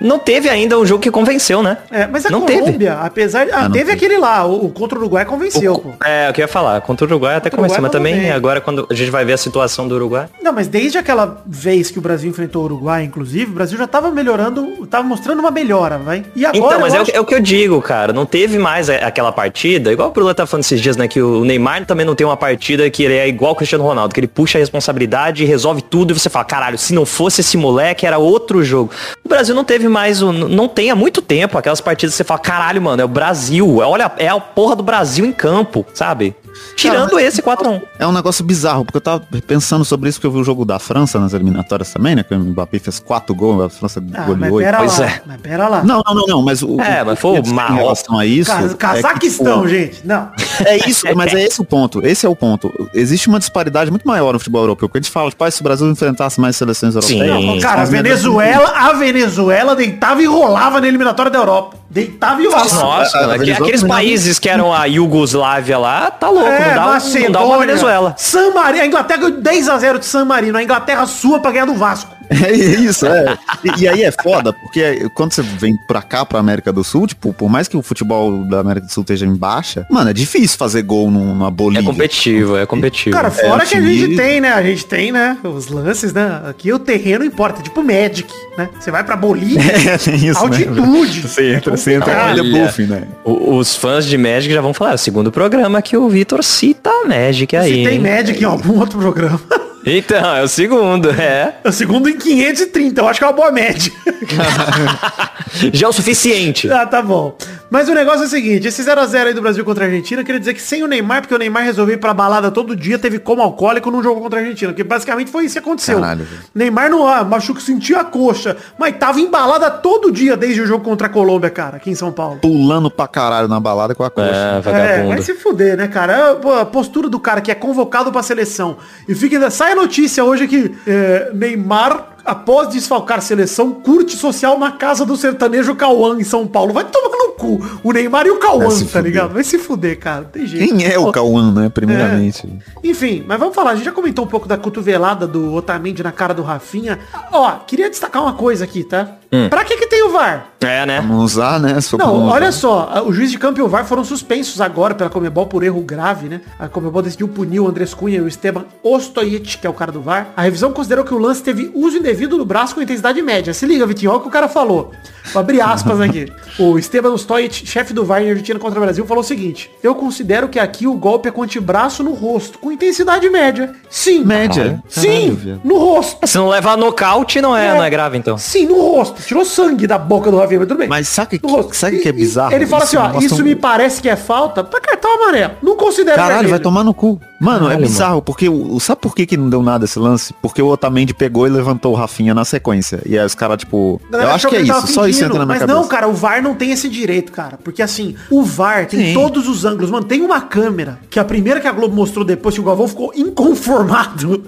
não 0.00 0.18
teve 0.18 0.48
ainda 0.48 0.78
um 0.78 0.86
jogo 0.86 1.02
que 1.02 1.10
convenceu, 1.10 1.62
né? 1.62 1.78
É, 1.90 2.06
mas 2.06 2.24
a 2.26 2.30
Não 2.30 2.42
teve. 2.42 2.60
Colômbia, 2.60 2.94
apesar 3.00 3.44
de... 3.46 3.52
Ah, 3.52 3.62
não 3.64 3.70
teve 3.72 3.86
teve. 3.86 3.92
aquele 3.92 4.18
lá, 4.18 4.44
o, 4.46 4.66
o 4.66 4.70
contra 4.70 4.96
o 4.98 5.00
Uruguai 5.00 5.24
convenceu, 5.24 5.78
pô. 5.78 5.90
É, 6.04 6.28
o 6.30 6.32
que 6.32 6.40
eu 6.40 6.44
ia 6.44 6.48
falar. 6.48 6.80
Contra 6.80 7.04
o 7.06 7.08
Uruguai 7.08 7.36
até 7.36 7.50
Contra 7.50 7.60
o 7.60 7.64
convenceu, 7.64 7.82
mas 7.82 7.90
também 7.92 8.14
também. 8.14 8.30
agora 8.32 8.60
quando 8.60 8.86
a 8.90 8.94
gente 8.94 9.10
vai 9.10 9.24
ver 9.24 9.32
a 9.34 9.36
situação 9.36 9.88
do 9.88 9.94
Uruguai. 9.94 10.26
Não, 10.42 10.52
mas 10.52 10.68
desde 10.68 10.98
aquela 10.98 11.42
vez 11.46 11.90
que 11.90 11.98
o 11.98 12.02
Brasil 12.02 12.30
enfrentou 12.30 12.62
o 12.62 12.64
Uruguai, 12.66 13.02
inclusive, 13.04 13.50
o 13.50 13.54
Brasil 13.54 13.76
já 13.78 13.86
tava 13.86 14.10
melhorando, 14.10 14.86
tava 14.86 15.04
mostrando 15.06 15.40
uma 15.40 15.50
melhora, 15.50 15.98
vai. 15.98 16.24
E 16.36 16.44
agora 16.46 16.66
Então, 16.66 16.80
mas 16.80 16.92
eu 16.94 16.98
é 16.98 17.00
o, 17.00 17.02
acho- 17.02 17.16
é 17.16 17.20
o 17.20 17.24
que 17.24 17.34
eu 17.34 17.40
digo, 17.40 17.80
cara. 17.82 18.12
Não 18.12 18.26
teve 18.26 18.58
mais 18.58 18.88
aquela 18.90 19.32
partida, 19.32 19.92
igual 19.92 20.08
o 20.08 20.12
Brula 20.12 20.34
tá 20.34 20.46
falando 20.46 20.64
esses 20.64 20.80
dias, 20.80 20.96
né? 20.96 21.08
Que 21.08 21.20
o 21.20 21.44
Neymar 21.44 21.84
também 21.86 22.04
não 22.06 22.14
tem 22.14 22.26
uma 22.26 22.36
partida 22.36 22.88
que 22.90 23.02
ele 23.02 23.14
é 23.14 23.26
igual 23.28 23.52
o 23.52 23.56
Cristiano 23.56 23.84
Ronaldo, 23.84 24.14
que 24.14 24.20
ele 24.20 24.28
puxa 24.28 24.58
a 24.58 24.60
responsabilidade 24.60 25.42
e 25.42 25.46
resolve 25.46 25.82
tudo 25.82 26.12
e 26.12 26.18
você 26.18 26.28
fala, 26.30 26.44
caralho, 26.44 26.78
se 26.78 26.92
não 26.94 27.04
fosse 27.06 27.40
esse 27.40 27.56
moleque, 27.56 28.06
era 28.06 28.18
outro 28.18 28.62
jogo. 28.62 28.90
O 29.24 29.28
Brasil 29.28 29.54
não 29.54 29.64
teve 29.64 29.87
mais, 29.88 30.22
o, 30.22 30.32
não 30.32 30.68
tem 30.68 30.90
há 30.90 30.94
muito 30.94 31.20
tempo 31.22 31.58
aquelas 31.58 31.80
partidas 31.80 32.14
que 32.14 32.18
você 32.18 32.24
fala, 32.24 32.40
caralho, 32.40 32.80
mano, 32.80 33.02
é 33.02 33.04
o 33.04 33.08
Brasil. 33.08 33.78
Olha, 33.78 34.10
é 34.18 34.28
a 34.28 34.38
porra 34.38 34.76
do 34.76 34.82
Brasil 34.82 35.24
em 35.24 35.32
campo, 35.32 35.84
sabe? 35.94 36.34
Tirando 36.76 37.10
Cara, 37.10 37.22
esse 37.22 37.42
4x1. 37.42 37.82
É 37.98 38.06
um 38.06 38.12
negócio 38.12 38.44
bizarro, 38.44 38.84
porque 38.84 38.96
eu 38.98 39.00
tava 39.00 39.22
pensando 39.46 39.84
sobre 39.84 40.08
isso, 40.08 40.18
porque 40.18 40.26
eu 40.28 40.32
vi 40.32 40.38
o 40.38 40.44
jogo 40.44 40.64
da 40.64 40.78
França 40.78 41.18
nas 41.18 41.32
eliminatórias 41.34 41.92
também, 41.92 42.14
né? 42.14 42.22
Que 42.22 42.34
o 42.34 42.38
Mbappé 42.38 42.78
fez 42.78 42.98
quatro 43.00 43.34
gols, 43.34 43.64
a 43.64 43.68
França 43.68 44.00
Ah, 44.14 44.24
mas 44.28 44.50
goleou. 44.50 44.58
pera 44.58 44.78
Pois 44.78 44.98
lá, 44.98 45.06
é. 45.06 45.20
mas 45.26 45.40
pera 45.40 45.68
lá. 45.68 45.82
Não, 45.82 46.02
não, 46.06 46.14
não, 46.14 46.26
não, 46.26 46.42
mas 46.42 46.62
o. 46.62 46.80
É, 46.80 47.02
o- 47.02 47.06
mas 47.06 47.18
foi 47.18 47.40
o 47.40 47.44
em 47.46 47.52
Marrocos. 47.52 47.82
relação 47.82 48.18
a 48.18 48.26
isso. 48.26 48.50
Ca- 48.50 48.62
é 48.64 48.68
que, 48.68 48.74
Cazaquistão, 48.76 49.56
tipo, 49.62 49.68
gente. 49.68 50.00
Não. 50.06 50.28
É 50.64 50.88
isso, 50.88 51.06
mas 51.16 51.34
é 51.34 51.44
esse 51.44 51.60
o 51.60 51.64
ponto. 51.64 52.04
Esse 52.06 52.26
é 52.26 52.28
o 52.28 52.36
ponto. 52.36 52.72
Existe 52.94 53.28
uma 53.28 53.38
disparidade 53.38 53.90
muito 53.90 54.06
maior 54.06 54.32
no 54.32 54.38
futebol 54.38 54.62
europeu. 54.62 54.88
Porque 54.88 54.98
a 54.98 55.02
gente 55.02 55.10
fala, 55.12 55.30
tipo, 55.30 55.42
ah, 55.44 55.50
se 55.50 55.60
o 55.60 55.64
Brasil 55.64 55.88
enfrentasse 55.90 56.40
mais 56.40 56.56
seleções 56.56 56.94
Sim. 57.04 57.20
europeias. 57.20 57.44
Não, 57.44 57.58
Cara, 57.60 57.80
a 57.80 57.82
as 57.84 57.90
melhores- 57.90 58.22
Venezuela, 58.22 58.72
a 58.76 58.92
Venezuela 58.92 59.74
deitava 59.76 60.22
e 60.22 60.26
rolava 60.26 60.80
na 60.80 60.86
eliminatória 60.88 61.30
da 61.30 61.38
Europa. 61.38 61.76
Deitava 61.90 62.40
e 62.42 62.46
rolava. 62.46 62.64
Nossa, 62.64 62.78
a- 62.78 63.20
a 63.20 63.22
mano, 63.22 63.32
aqu- 63.32 63.38
Venezuela 63.40 63.66
aqueles 63.66 63.82
países 63.82 64.38
que 64.38 64.48
eram 64.48 64.72
a 64.74 64.84
Iugoslávia 64.84 65.78
lá, 65.78 66.10
tá 66.10 66.28
louco, 66.28 66.47
É, 66.52 66.74
não, 66.74 66.74
dá, 66.74 66.80
um- 66.80 66.84
não 66.84 67.30
dá 67.32 67.40
uma 67.40 67.48
Macedônia, 67.48 67.58
Venezuela. 67.66 68.14
San 68.16 68.50
Marino, 68.52 68.82
a 68.82 68.86
Inglaterra 68.86 69.30
10x0 69.30 69.98
de 69.98 70.06
San 70.06 70.24
Marino, 70.24 70.58
a 70.58 70.62
Inglaterra 70.62 71.06
sua 71.06 71.40
pra 71.40 71.50
ganhar 71.50 71.66
do 71.66 71.74
Vasco. 71.74 72.14
É 72.48 72.52
isso, 72.52 73.06
é. 73.06 73.36
E, 73.64 73.82
e 73.82 73.88
aí 73.88 74.02
é 74.02 74.12
foda, 74.12 74.52
porque 74.52 75.08
quando 75.14 75.32
você 75.32 75.42
vem 75.42 75.76
pra 75.88 76.02
cá, 76.02 76.24
pra 76.24 76.38
América 76.38 76.72
do 76.72 76.84
Sul, 76.84 77.06
tipo, 77.06 77.32
por 77.32 77.48
mais 77.48 77.66
que 77.68 77.76
o 77.76 77.82
futebol 77.82 78.44
da 78.44 78.60
América 78.60 78.86
do 78.86 78.92
Sul 78.92 79.02
esteja 79.02 79.26
em 79.26 79.34
baixa, 79.34 79.86
mano, 79.90 80.10
é 80.10 80.12
difícil 80.12 80.56
fazer 80.58 80.82
gol 80.82 81.10
num- 81.10 81.34
numa 81.34 81.48
É 81.48 81.50
Bolívia. 81.50 81.84
competitivo, 81.90 82.56
é 82.56 82.66
competitivo. 82.66 83.16
Cara, 83.16 83.30
fora 83.30 83.64
o 83.64 83.66
que 83.66 83.76
a 83.76 83.80
gente 83.80 84.16
tem, 84.16 84.40
né? 84.40 84.52
A 84.52 84.62
gente 84.62 84.84
tem, 84.86 85.10
né? 85.10 85.36
Os 85.42 85.68
lances, 85.68 86.12
né? 86.12 86.42
Aqui 86.48 86.72
o 86.72 86.78
terreno 86.78 87.24
importa, 87.24 87.62
tipo 87.62 87.82
Magic, 87.82 88.32
né? 88.56 88.68
Você 88.78 88.90
vai 88.90 89.02
pra 89.04 89.16
Bolívia, 89.16 89.60
É, 89.94 89.98
tem 89.98 90.14
isso, 90.16 90.46
né? 90.48 90.56
altitude. 90.56 91.22
Você 91.22 91.54
entra, 91.54 91.76
você 91.76 91.94
entra 91.94 92.26
Olha. 92.26 92.42
buff, 92.44 92.82
né? 92.84 93.02
O- 93.24 93.56
Os 93.56 93.74
fãs 93.74 94.04
de 94.06 94.16
Magic 94.18 94.52
já 94.52 94.60
vão 94.60 94.74
falar, 94.74 94.92
é 94.92 94.94
o 94.94 94.98
segundo 94.98 95.32
programa 95.32 95.80
que 95.82 95.96
o 95.96 96.08
Vitor 96.08 96.44
cita 96.44 96.90
a 96.90 97.06
Magic 97.08 97.56
aí. 97.56 97.84
Se 97.84 97.90
tem? 97.90 97.98
Magic 97.98 98.40
em 98.40 98.44
algum 98.46 98.78
outro 98.78 98.98
programa. 98.98 99.40
Então, 99.90 100.36
é 100.36 100.42
o 100.42 100.48
segundo, 100.48 101.10
é. 101.10 101.56
É 101.64 101.68
o 101.68 101.72
segundo 101.72 102.08
em 102.08 102.16
530, 102.16 103.00
eu 103.00 103.08
acho 103.08 103.18
que 103.18 103.24
é 103.24 103.26
uma 103.26 103.32
boa 103.32 103.50
média. 103.50 103.92
Já 105.72 105.86
é 105.86 105.90
o 105.90 105.92
suficiente. 105.92 106.70
ah, 106.70 106.86
tá 106.86 107.00
bom. 107.02 107.36
Mas 107.70 107.88
o 107.88 107.94
negócio 107.94 108.22
é 108.22 108.26
o 108.26 108.28
seguinte, 108.28 108.66
esse 108.66 108.82
0x0 108.82 109.26
aí 109.26 109.34
do 109.34 109.42
Brasil 109.42 109.62
contra 109.64 109.84
a 109.84 109.88
Argentina, 109.88 110.20
eu 110.22 110.24
queria 110.24 110.38
dizer 110.38 110.54
que 110.54 110.60
sem 110.62 110.82
o 110.82 110.86
Neymar, 110.86 111.20
porque 111.20 111.34
o 111.34 111.38
Neymar 111.38 111.64
resolveu 111.64 111.96
ir 111.96 111.98
pra 111.98 112.14
balada 112.14 112.50
todo 112.50 112.74
dia, 112.74 112.98
teve 112.98 113.18
como 113.18 113.42
alcoólico 113.42 113.90
num 113.90 114.02
jogo 114.02 114.20
contra 114.22 114.38
a 114.38 114.42
Argentina, 114.42 114.72
porque 114.72 114.82
basicamente 114.84 115.30
foi 115.30 115.44
isso 115.44 115.54
que 115.54 115.58
aconteceu. 115.58 116.00
Caralho. 116.00 116.26
Neymar 116.54 116.90
não 116.90 117.06
ah, 117.06 117.22
machuca, 117.24 117.60
sentia 117.60 118.00
a 118.00 118.04
coxa, 118.04 118.56
mas 118.78 118.96
tava 118.96 119.20
embalada 119.20 119.70
todo 119.70 120.10
dia 120.10 120.34
desde 120.36 120.62
o 120.62 120.66
jogo 120.66 120.82
contra 120.84 121.08
a 121.08 121.10
Colômbia, 121.10 121.50
cara, 121.50 121.76
aqui 121.76 121.90
em 121.90 121.94
São 121.94 122.10
Paulo. 122.10 122.38
Pulando 122.40 122.90
pra 122.90 123.06
caralho 123.06 123.48
na 123.48 123.60
balada 123.60 123.94
com 123.94 124.02
a 124.02 124.10
coxa. 124.10 124.28
É, 124.28 124.58
É, 124.58 124.60
vagabundo. 124.60 125.08
vai 125.08 125.22
se 125.22 125.34
fuder, 125.34 125.76
né, 125.76 125.88
cara? 125.88 126.12
É, 126.42 126.60
A 126.60 126.64
postura 126.64 127.08
do 127.08 127.20
cara 127.20 127.40
que 127.42 127.50
é 127.50 127.54
convocado 127.54 128.10
pra 128.10 128.22
seleção 128.22 128.78
e 129.06 129.14
fica 129.14 129.36
ainda. 129.36 129.50
Sai 129.50 129.74
notícia 129.78 130.24
hoje 130.24 130.46
que 130.48 130.74
é, 130.86 131.30
Neymar, 131.32 132.17
após 132.28 132.68
desfalcar 132.68 133.22
seleção, 133.22 133.72
curte 133.72 134.16
social 134.16 134.58
na 134.58 134.70
casa 134.72 135.04
do 135.06 135.16
sertanejo 135.16 135.74
Cauã 135.74 136.16
em 136.20 136.24
São 136.24 136.46
Paulo. 136.46 136.72
Vai 136.72 136.84
tomar 136.84 137.16
no 137.16 137.32
cu. 137.32 137.80
O 137.82 137.92
Neymar 137.92 138.26
e 138.26 138.30
o 138.30 138.38
Cauã, 138.38 138.64
tá 138.64 138.70
fuder. 138.70 139.02
ligado? 139.02 139.32
Vai 139.32 139.44
se 139.44 139.58
fuder, 139.58 139.98
cara. 139.98 140.24
Tem 140.24 140.46
jeito. 140.46 140.76
Quem 140.76 140.86
é 140.86 140.98
o 140.98 141.10
Cauã, 141.10 141.50
né? 141.52 141.68
Primeiramente. 141.68 142.46
enfim, 142.84 143.24
mas 143.26 143.38
vamos 143.38 143.54
falar, 143.54 143.70
a 143.70 143.74
gente 143.76 143.84
já 143.84 143.92
comentou 143.92 144.24
um 144.24 144.28
pouco 144.28 144.46
da 144.46 144.56
cotovelada 144.58 145.26
do 145.26 145.54
Otamendi 145.54 146.02
na 146.02 146.12
cara 146.12 146.34
do 146.34 146.42
Rafinha. 146.42 146.98
Ó, 147.32 147.50
queria 147.66 147.88
destacar 147.88 148.22
uma 148.22 148.34
coisa 148.34 148.64
aqui, 148.64 148.84
tá? 148.84 149.08
Pra 149.50 149.62
que 149.62 149.76
que 149.76 149.86
tem 149.86 150.02
o 150.04 150.10
VAR? 150.10 150.48
É, 150.60 150.86
né? 150.86 151.00
Vamos 151.02 151.32
usar, 151.32 151.60
né? 151.60 151.78
Não, 151.98 152.24
usar. 152.24 152.32
olha 152.34 152.50
só, 152.50 153.04
o 153.06 153.12
juiz 153.12 153.30
de 153.30 153.38
campo 153.38 153.60
e 153.60 153.62
o 153.62 153.68
VAR 153.68 153.84
foram 153.84 154.02
suspensos 154.02 154.58
agora 154.58 154.94
pela 154.94 155.10
Comebol 155.10 155.46
por 155.46 155.62
erro 155.62 155.82
grave, 155.82 156.28
né? 156.30 156.40
A 156.58 156.66
Comebol 156.66 157.02
decidiu 157.02 157.28
punir 157.28 157.60
o 157.60 157.68
Andrés 157.68 157.92
Cunha 157.92 158.16
e 158.16 158.20
o 158.22 158.26
Esteban 158.26 158.64
Ostojic, 158.82 159.58
que 159.58 159.66
é 159.66 159.70
o 159.70 159.74
cara 159.74 159.92
do 159.92 160.00
VAR. 160.00 160.28
A 160.34 160.42
revisão 160.42 160.72
considerou 160.72 161.04
que 161.04 161.12
o 161.12 161.18
lance 161.18 161.42
teve 161.42 161.70
uso 161.74 161.98
indevido 161.98 162.17
do 162.26 162.44
braço 162.44 162.74
com 162.74 162.82
intensidade 162.82 163.20
média. 163.22 163.54
Se 163.54 163.64
liga, 163.66 163.86
Vitinho, 163.86 164.10
olha 164.10 164.18
o 164.18 164.22
que 164.22 164.28
o 164.28 164.30
cara 164.32 164.48
falou. 164.48 164.90
Vou 165.32 165.40
abrir 165.40 165.60
aspas 165.60 166.00
aqui. 166.00 166.32
O 166.58 166.76
Esteban 166.76 167.10
Ostojic, 167.12 167.64
chefe 167.68 167.92
do 167.94 168.04
VAR 168.04 168.20
em 168.20 168.30
Argentina 168.30 168.58
contra 168.58 168.80
o 168.80 168.82
Brasil, 168.82 169.06
falou 169.06 169.22
o 169.22 169.26
seguinte. 169.26 169.70
Eu 169.80 169.94
considero 169.94 170.48
que 170.48 170.58
aqui 170.58 170.88
o 170.88 170.94
golpe 170.94 171.28
é 171.28 171.30
com 171.30 171.44
antebraço 171.44 172.02
no 172.02 172.14
rosto, 172.14 172.58
com 172.58 172.72
intensidade 172.72 173.28
média. 173.30 173.72
Sim. 173.88 174.24
Média? 174.24 174.82
Sim, 174.88 175.36
Caralho, 175.36 175.60
no 175.62 175.78
rosto. 175.78 176.26
Se 176.26 176.36
não 176.36 176.48
levar 176.48 176.76
nocaute, 176.76 177.40
não 177.40 177.56
é, 177.56 177.72
não 177.76 177.84
é 177.84 177.88
grave, 177.88 178.18
então. 178.18 178.36
Sim, 178.36 178.66
no 178.66 178.80
rosto. 178.80 179.22
Tirou 179.22 179.44
sangue 179.44 179.86
da 179.86 179.96
boca 179.98 180.32
do 180.32 180.36
Rafinha, 180.38 180.58
mas 180.58 180.68
tudo 180.68 180.78
bem. 180.78 180.88
Mas 180.88 181.06
sabe 181.06 181.38
No 181.40 181.48
que, 181.48 181.54
rosto. 181.54 181.76
sabe 181.76 181.98
que 181.98 182.08
é 182.08 182.10
E- 182.10 182.14
e 182.14 182.16
bizarro? 182.16 182.52
Ele 182.52 182.66
fala 182.66 182.82
assim, 182.82 182.96
ó, 182.96 183.20
isso 183.20 183.40
um- 183.40 183.44
me 183.44 183.54
parece 183.54 184.02
que 184.02 184.08
é 184.08 184.16
falta 184.16 184.64
pra 184.64 184.80
cartão 184.80 185.14
amarelo. 185.22 185.52
Não 185.62 185.76
considero 185.76 186.16
Caralho, 186.16 186.32
vermelho. 186.32 186.50
vai 186.50 186.58
tomar 186.60 186.82
no 186.82 186.92
cu. 186.92 187.20
Mano, 187.40 187.66
Caralho, 187.66 187.78
é 187.78 187.86
bizarro, 187.86 188.20
porque 188.22 188.48
o, 188.48 188.80
sabe 188.80 189.00
por 189.00 189.14
que, 189.14 189.24
que 189.24 189.36
não 189.36 189.48
deu 189.48 189.62
nada 189.62 189.84
esse 189.84 189.98
lance? 189.98 190.34
Porque 190.42 190.60
o 190.60 190.66
Otamendi 190.66 191.14
pegou 191.14 191.46
e 191.46 191.50
levantou 191.50 191.92
o 191.92 191.94
Rafinha 191.94 192.34
na 192.34 192.44
sequência. 192.44 193.00
E 193.06 193.16
aí 193.18 193.24
os 193.24 193.34
caras, 193.34 193.58
tipo. 193.58 194.00
A 194.12 194.16
Eu 194.16 194.30
acho 194.32 194.48
que 194.48 194.56
é 194.56 194.60
isso, 194.60 194.72
só 194.88 195.06
isso 195.06 195.18
fingindo, 195.20 195.24
entra 195.26 195.38
na 195.38 195.46
minha 195.46 195.46
Mas 195.46 195.58
cabeça. 195.60 195.78
não, 195.78 195.86
cara, 195.86 196.08
o 196.08 196.12
VAR 196.14 196.42
não 196.42 196.54
tem 196.54 196.72
esse 196.72 196.88
direito, 196.88 197.30
cara. 197.30 197.56
Porque 197.62 197.80
assim, 197.80 198.16
o 198.28 198.42
VAR 198.42 198.86
tem 198.86 198.98
Sim. 199.08 199.14
todos 199.14 199.46
os 199.48 199.64
ângulos. 199.64 199.88
Mano, 199.90 200.04
tem 200.04 200.20
uma 200.20 200.40
câmera, 200.40 200.98
que 201.08 201.20
a 201.20 201.24
primeira 201.24 201.60
que 201.60 201.68
a 201.68 201.72
Globo 201.72 201.94
mostrou 201.94 202.24
depois 202.24 202.56
que 202.56 202.60
o 202.60 202.64
Galvão 202.64 202.88
ficou 202.88 203.12
inconformado. 203.14 204.42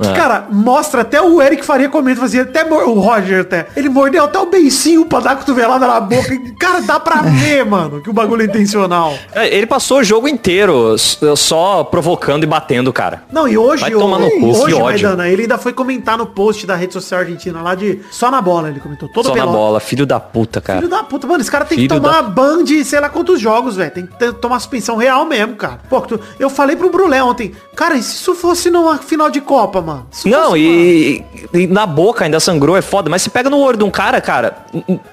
Que, 0.00 0.08
É. 0.08 0.12
cara, 0.14 0.46
mostra 0.50 1.02
até 1.02 1.20
o 1.20 1.40
Eric 1.40 1.62
Faria 1.64 1.88
comenta, 1.88 2.18
fazia 2.22 2.42
até 2.42 2.64
o 2.64 2.98
Roger 2.98 3.42
até. 3.42 3.68
Ele 3.76 3.90
mordeu 3.90 4.24
até 4.24 4.38
o 4.38 4.46
beicinho 4.46 5.04
pra 5.04 5.20
dar 5.20 5.36
cotovelada 5.36 5.86
na 5.86 6.00
boca. 6.00 6.32
Cara, 6.58 6.80
dá 6.80 6.98
pra 6.98 7.16
ver, 7.22 7.64
mano, 7.66 8.00
que 8.00 8.08
o 8.08 8.12
bagulho 8.12 8.42
é 8.42 8.46
intencional. 8.46 9.12
É, 9.32 9.54
Ele 9.54 9.66
passou 9.66 9.98
o 9.98 10.02
jogo 10.04 10.26
inteiro 10.26 10.96
só 11.36 11.84
provocando 11.84 12.21
e 12.44 12.46
batendo, 12.46 12.92
cara. 12.92 13.22
Não, 13.32 13.46
e 13.48 13.56
hoje, 13.58 13.82
Vai 13.82 13.90
tomar 13.90 14.18
no 14.18 14.30
cu, 14.30 14.46
hoje 14.50 14.64
que 14.66 14.72
ódio. 14.74 14.82
Maidana, 14.84 15.28
ele 15.28 15.42
ainda 15.42 15.58
foi 15.58 15.72
comentar 15.72 16.16
no 16.16 16.26
post 16.26 16.66
da 16.66 16.74
rede 16.76 16.92
social 16.92 17.20
argentina 17.20 17.60
lá 17.62 17.74
de 17.74 18.00
só 18.10 18.30
na 18.30 18.40
bola, 18.40 18.68
ele 18.68 18.80
comentou. 18.80 19.08
Todo 19.08 19.24
Só 19.26 19.30
na 19.30 19.40
pelota. 19.40 19.56
bola, 19.56 19.80
filho 19.80 20.06
da 20.06 20.18
puta, 20.20 20.60
cara. 20.60 20.78
Filho 20.80 20.90
da 20.90 21.02
puta, 21.02 21.26
mano, 21.26 21.40
esse 21.40 21.50
cara 21.50 21.64
tem 21.64 21.76
que 21.78 21.88
Filho 21.88 22.00
tomar 22.00 22.22
ban 22.22 22.62
de 22.64 22.84
sei 22.84 23.00
lá 23.00 23.08
quantos 23.08 23.40
jogos, 23.40 23.76
velho. 23.76 23.90
Tem 23.90 24.06
que 24.06 24.16
ter- 24.18 24.32
tomar 24.34 24.58
suspensão 24.60 24.96
real 24.96 25.24
mesmo, 25.24 25.54
cara. 25.56 25.80
Pô, 25.88 26.02
eu 26.38 26.48
falei 26.50 26.76
pro 26.76 26.90
Brulé 26.90 27.22
ontem, 27.22 27.52
cara, 27.74 27.94
e 27.96 28.02
se 28.02 28.14
isso 28.16 28.34
fosse 28.34 28.70
numa 28.70 28.98
final 28.98 29.30
de 29.30 29.40
Copa, 29.40 29.80
mano? 29.80 30.06
Se 30.10 30.28
Não, 30.28 30.56
e, 30.56 31.24
e 31.52 31.66
na 31.66 31.86
boca 31.86 32.24
ainda 32.24 32.38
sangrou, 32.40 32.76
é 32.76 32.82
foda. 32.82 33.08
Mas 33.10 33.22
se 33.22 33.30
pega 33.30 33.48
no 33.50 33.58
olho 33.58 33.76
de 33.78 33.84
um 33.84 33.90
cara, 33.90 34.20
cara, 34.20 34.56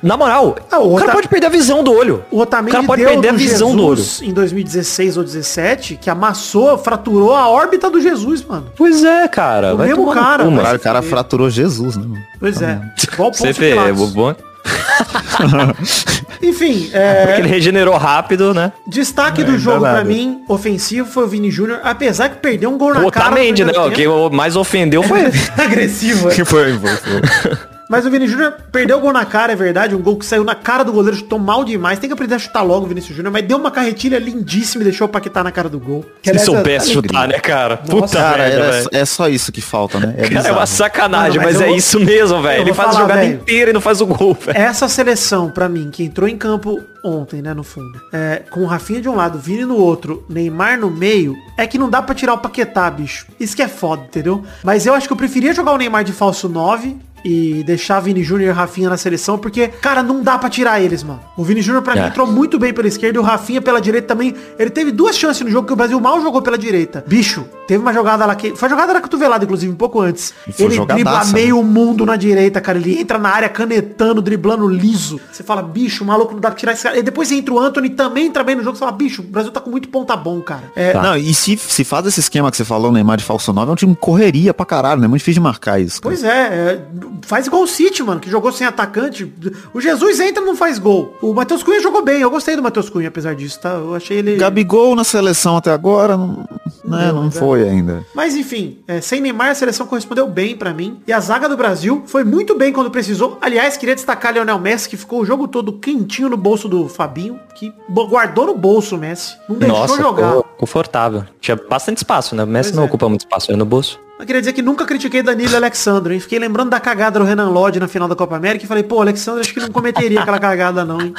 na 0.01 0.15
moral, 0.17 0.55
Ah, 0.71 0.79
o 0.79 0.93
o 0.93 0.95
cara 0.95 1.05
Ota- 1.09 1.13
pode 1.15 1.27
perder 1.27 1.47
a 1.47 1.49
visão 1.49 1.83
do 1.83 1.91
olho. 1.93 2.23
O 2.31 2.39
Otamendi 2.39 2.71
cara 2.75 2.85
pode 2.85 3.03
perder 3.03 3.29
a 3.29 3.33
visão 3.33 3.75
do 3.75 3.83
olho. 3.85 3.95
Jesus 3.97 4.21
em 4.21 4.31
2016 4.33 5.17
ou 5.17 5.23
17, 5.23 5.95
que 5.95 6.09
amassou, 6.09 6.77
fraturou 6.77 6.98
a 7.35 7.49
órbita 7.49 7.89
do 7.89 7.99
Jesus, 8.01 8.43
mano. 8.43 8.67
Pois 8.75 9.03
é, 9.03 9.27
cara. 9.27 9.75
O 9.75 9.77
mesmo 9.77 10.11
cara. 10.11 10.43
Caralho, 10.45 10.77
o 10.77 10.81
cara 10.81 11.01
fraturou 11.01 11.49
Jesus, 11.49 11.95
né? 11.95 12.03
mano? 12.07 12.23
Pois 12.39 12.61
é. 12.61 12.79
Igual 13.11 13.33
Você 13.33 13.51
vê, 13.53 13.71
é 13.71 13.91
bom. 13.93 14.35
Enfim, 16.41 16.83
Porque 16.83 16.97
é, 16.97 17.35
ele 17.39 17.47
regenerou 17.47 17.97
rápido, 17.97 18.53
né? 18.53 18.71
destaque 18.87 19.41
Não 19.41 19.51
do 19.51 19.55
é 19.55 19.59
jogo 19.59 19.79
pra 19.81 19.93
nada. 19.93 20.03
mim, 20.05 20.41
ofensivo, 20.47 21.07
foi 21.09 21.23
o 21.23 21.27
Vini 21.27 21.49
Júnior, 21.51 21.79
apesar 21.83 22.29
que 22.29 22.37
perdeu 22.37 22.69
um 22.69 22.77
gol 22.77 22.93
na 22.93 23.05
O 23.05 23.11
cara. 23.11 23.29
no 23.29 23.31
Otamendi, 23.35 23.63
né? 23.65 23.71
que 23.93 24.05
mais 24.31 24.55
ofendeu 24.55 25.01
foi 25.03 25.21
ele. 25.25 25.39
Agressivo, 25.57 26.29
é. 26.29 26.33
Foi, 26.33 26.45
foi, 26.45 26.77
foi. 26.79 27.51
Mas 27.89 28.05
o 28.05 28.11
Vini 28.11 28.27
Júnior 28.27 28.53
perdeu 28.71 28.97
o 28.97 29.01
gol 29.01 29.11
na 29.11 29.25
cara, 29.25 29.51
é 29.51 29.55
verdade. 29.55 29.95
Um 29.95 30.01
gol 30.01 30.15
que 30.17 30.25
saiu 30.25 30.43
na 30.43 30.53
cara 30.53 30.83
do 30.83 30.93
goleiro, 30.93 31.17
chutou 31.17 31.39
mal 31.39 31.63
demais. 31.65 31.97
Tem 31.97 32.07
que 32.07 32.13
aprender 32.13 32.35
a 32.35 32.39
chutar 32.39 32.61
logo 32.61 32.85
o 32.85 32.87
Vinícius 32.87 33.15
Júnior. 33.17 33.33
Mas 33.33 33.43
deu 33.47 33.57
uma 33.57 33.71
carretilha 33.71 34.19
lindíssima 34.19 34.83
e 34.83 34.85
deixou 34.85 35.07
o 35.07 35.09
Paquetá 35.09 35.43
na 35.43 35.51
cara 35.51 35.67
do 35.67 35.79
gol. 35.79 36.03
Que, 36.21 36.25
Se 36.25 36.29
aliás, 36.29 36.45
soubesse 36.45 36.91
é- 36.91 36.93
chutar, 36.93 37.27
né, 37.27 37.39
cara? 37.39 37.77
Puta 37.77 38.17
Cara, 38.19 38.37
merda, 38.47 38.71
velho. 38.71 38.89
é 38.91 39.05
só 39.05 39.27
isso 39.27 39.51
que 39.51 39.59
falta, 39.59 39.99
né? 39.99 40.13
É 40.17 40.29
Cara, 40.29 40.47
é 40.49 40.51
uma 40.51 40.65
sacanagem, 40.67 41.37
Mano, 41.39 41.45
mas 41.45 41.53
mas, 41.53 41.55
eu 41.55 41.61
é 41.63 41.69
vou- 41.69 41.75
isso 41.77 41.99
mesmo, 41.99 42.41
velho. 42.43 42.61
Ele 42.61 42.73
faz 42.75 42.89
a 42.89 42.91
falar, 42.91 43.01
jogada 43.05 43.21
velho. 43.21 43.33
inteira 43.41 43.71
e 43.71 43.73
não 43.73 43.81
faz 43.81 44.01
o 44.01 44.05
gol, 44.05 44.35
velho. 44.39 44.55
Essa 44.55 44.87
seleção, 44.87 45.49
pra 45.49 45.67
mim, 45.67 45.89
que 45.91 46.03
entrou 46.03 46.29
em 46.29 46.37
campo 46.37 46.79
ontem, 47.03 47.41
né, 47.41 47.53
no 47.55 47.63
fundo, 47.63 47.99
é, 48.13 48.43
com 48.51 48.59
o 48.59 48.65
Rafinha 48.67 49.01
de 49.01 49.07
um 49.09 49.15
lado, 49.15 49.39
Vini 49.39 49.63
no 49.65 49.77
outro, 49.77 50.23
Neymar 50.29 50.77
no 50.77 50.91
meio, 50.91 51.35
é 51.57 51.65
que 51.65 51.77
não 51.77 51.89
dá 51.89 52.01
pra 52.01 52.13
tirar 52.13 52.33
o 52.33 52.37
Paquetá, 52.37 52.91
bicho. 52.91 53.25
Isso 53.39 53.55
que 53.55 53.61
é 53.63 53.67
foda, 53.69 54.03
entendeu? 54.03 54.43
Mas 54.63 54.85
eu 54.85 54.93
acho 54.93 55.07
que 55.07 55.13
eu 55.13 55.17
preferia 55.17 55.53
jogar 55.53 55.71
o 55.71 55.77
Neymar 55.77 56.03
de 56.03 56.11
falso 56.11 56.47
9 56.49 56.97
e 57.23 57.63
deixar 57.63 57.99
Vini 57.99 58.23
Júnior 58.23 58.49
e 58.49 58.53
Rafinha 58.53 58.89
na 58.89 58.97
seleção, 58.97 59.37
porque, 59.37 59.67
cara, 59.67 60.01
não 60.03 60.21
dá 60.23 60.37
pra 60.37 60.49
tirar 60.49 60.81
eles, 60.81 61.03
mano. 61.03 61.21
O 61.37 61.43
Vini 61.43 61.61
Júnior, 61.61 61.83
pra 61.83 61.95
mim, 61.95 62.01
É. 62.01 62.07
entrou 62.07 62.25
muito 62.27 62.57
bem 62.59 62.73
pela 62.73 62.87
esquerda 62.87 63.17
e 63.17 63.19
o 63.19 63.23
Rafinha 63.23 63.61
pela 63.61 63.79
direita 63.81 64.07
também. 64.07 64.35
Ele 64.57 64.69
teve 64.69 64.91
duas 64.91 65.17
chances 65.17 65.41
no 65.43 65.49
jogo 65.51 65.67
que 65.67 65.73
o 65.73 65.75
Brasil 65.75 65.99
mal 65.99 66.21
jogou 66.21 66.41
pela 66.41 66.57
direita. 66.57 67.03
Bicho, 67.07 67.45
teve 67.69 67.81
uma 67.81 67.93
jogada 67.93 68.25
lá 68.25 68.35
que... 68.35 68.55
Foi 68.55 68.67
a 68.67 68.69
jogada 68.69 68.93
da 68.93 69.01
cotovelada, 69.01 69.45
inclusive, 69.45 69.71
um 69.71 69.75
pouco 69.75 70.01
antes. 70.01 70.33
Foi 70.51 70.65
Ele 70.65 70.85
dribla 70.85 71.23
meio 71.25 71.55
né? 71.55 71.61
o 71.61 71.63
mundo 71.63 72.05
na 72.05 72.15
direita, 72.15 72.59
cara. 72.59 72.77
Ele 72.77 72.99
entra 72.99 73.17
na 73.17 73.29
área 73.29 73.47
canetando, 73.47 74.21
driblando 74.21 74.67
liso. 74.67 75.19
Você 75.31 75.43
fala, 75.43 75.61
bicho, 75.61 76.03
o 76.03 76.07
maluco 76.07 76.33
não 76.33 76.39
dá 76.39 76.49
pra 76.49 76.57
tirar 76.57 76.73
esse 76.73 76.83
cara. 76.83 76.97
E 76.97 77.03
depois 77.03 77.31
entra 77.31 77.53
o 77.53 77.59
Anthony, 77.59 77.91
também 77.91 78.25
entra 78.25 78.43
bem 78.43 78.55
no 78.55 78.63
jogo. 78.63 78.75
Você 78.75 78.79
fala, 78.79 78.91
bicho, 78.91 79.21
o 79.21 79.25
Brasil 79.25 79.51
tá 79.51 79.61
com 79.61 79.69
muito 79.69 79.87
ponta 79.89 80.15
bom, 80.15 80.41
cara. 80.41 80.63
É, 80.75 80.93
Tá. 80.93 81.01
Não, 81.03 81.17
e 81.17 81.33
se, 81.33 81.57
se 81.57 81.83
faz 81.83 82.05
esse 82.05 82.19
esquema 82.19 82.49
que 82.51 82.57
você 82.57 82.65
falou, 82.65 82.91
Neymar 82.91 83.17
de 83.17 83.23
falso 83.23 83.53
9, 83.53 83.69
é 83.69 83.73
um 83.73 83.75
time 83.75 83.95
correria 83.95 84.53
pra 84.53 84.65
caralho, 84.65 84.99
né? 84.99 85.07
Muito 85.07 85.19
difícil 85.19 85.41
de 85.41 85.43
marcar 85.43 85.79
isso. 85.79 86.01
cara. 86.01 86.15
Pois 86.15 86.23
é, 86.23 86.29
é, 86.29 86.81
faz 87.21 87.47
igual 87.47 87.61
o 87.61 87.67
City, 87.67 88.01
mano, 88.03 88.19
que 88.19 88.29
jogou 88.29 88.51
sem 88.51 88.65
atacante. 88.65 89.31
O 89.73 89.79
Jesus 89.79 90.19
entra 90.19 90.41
e 90.41 90.45
não 90.45 90.55
faz 90.55 90.79
gol. 90.79 91.15
O 91.21 91.33
Matheus 91.33 91.63
Cunha 91.63 91.81
jogou 91.81 92.03
bem. 92.03 92.21
Eu 92.21 92.31
gostei 92.31 92.55
do 92.55 92.63
Matheus 92.63 92.89
Cunha, 92.89 93.09
apesar 93.09 93.35
disso, 93.35 93.59
tá? 93.59 93.69
Eu 93.69 93.93
achei 93.93 94.17
ele... 94.17 94.37
Gabigol 94.37 94.95
na 94.95 95.03
seleção 95.03 95.57
até 95.57 95.71
agora, 95.71 96.17
não, 96.17 96.47
né, 96.83 97.07
Não, 97.07 97.13
não 97.13 97.23
né? 97.25 97.31
Foi 97.59 97.69
ainda. 97.69 98.05
Mas 98.13 98.35
enfim, 98.35 98.79
é, 98.87 99.01
sem 99.01 99.19
Neymar 99.21 99.49
a 99.49 99.55
seleção 99.55 99.85
correspondeu 99.87 100.27
bem 100.27 100.55
pra 100.55 100.73
mim. 100.73 101.01
E 101.07 101.13
a 101.13 101.19
zaga 101.19 101.47
do 101.49 101.57
Brasil 101.57 102.03
foi 102.05 102.23
muito 102.23 102.55
bem 102.57 102.71
quando 102.71 102.89
precisou. 102.89 103.37
Aliás, 103.41 103.77
queria 103.77 103.95
destacar 103.95 104.33
Lionel 104.33 104.59
Messi, 104.59 104.89
que 104.89 104.97
ficou 104.97 105.21
o 105.21 105.25
jogo 105.25 105.47
todo 105.47 105.73
quentinho 105.73 106.29
no 106.29 106.37
bolso 106.37 106.67
do 106.69 106.87
Fabinho, 106.87 107.39
que 107.55 107.73
guardou 107.89 108.45
no 108.47 108.55
bolso 108.55 108.95
o 108.95 108.99
Messi. 108.99 109.35
Não 109.47 109.57
deixou 109.57 109.79
Nossa, 109.79 110.01
jogar. 110.01 110.27
ficou 110.27 110.43
confortável. 110.57 111.23
Tinha 111.41 111.57
bastante 111.69 111.97
espaço, 111.97 112.35
né? 112.35 112.43
O 112.43 112.47
Messi 112.47 112.69
Pois 112.69 112.75
não 112.77 112.83
é. 112.83 112.85
ocupa 112.85 113.09
muito 113.09 113.21
espaço 113.21 113.51
aí 113.51 113.57
no 113.57 113.65
bolso. 113.65 113.99
Eu 114.19 114.25
queria 114.25 114.41
dizer 114.41 114.51
que 114.51 114.61
nunca 114.61 114.85
critiquei 114.85 115.23
Danilo 115.23 115.53
e 115.53 115.55
Alexandre, 115.55 116.13
hein? 116.13 116.19
Fiquei 116.19 116.37
lembrando 116.37 116.69
da 116.69 116.77
cagada 116.77 117.17
do 117.19 117.23
Renan 117.23 117.47
Lodge 117.47 117.79
na 117.79 117.87
final 117.87 118.05
da 118.05 118.17
Copa 118.17 118.35
América 118.35 118.65
e 118.65 118.67
falei, 118.67 118.83
pô, 118.83 118.99
Alexandre 118.99 119.39
acho 119.39 119.53
que 119.53 119.61
não 119.61 119.69
cometeria 119.69 120.19
aquela 120.19 120.37
cagada 120.37 120.83
não, 120.83 120.99
hein? 120.99 121.13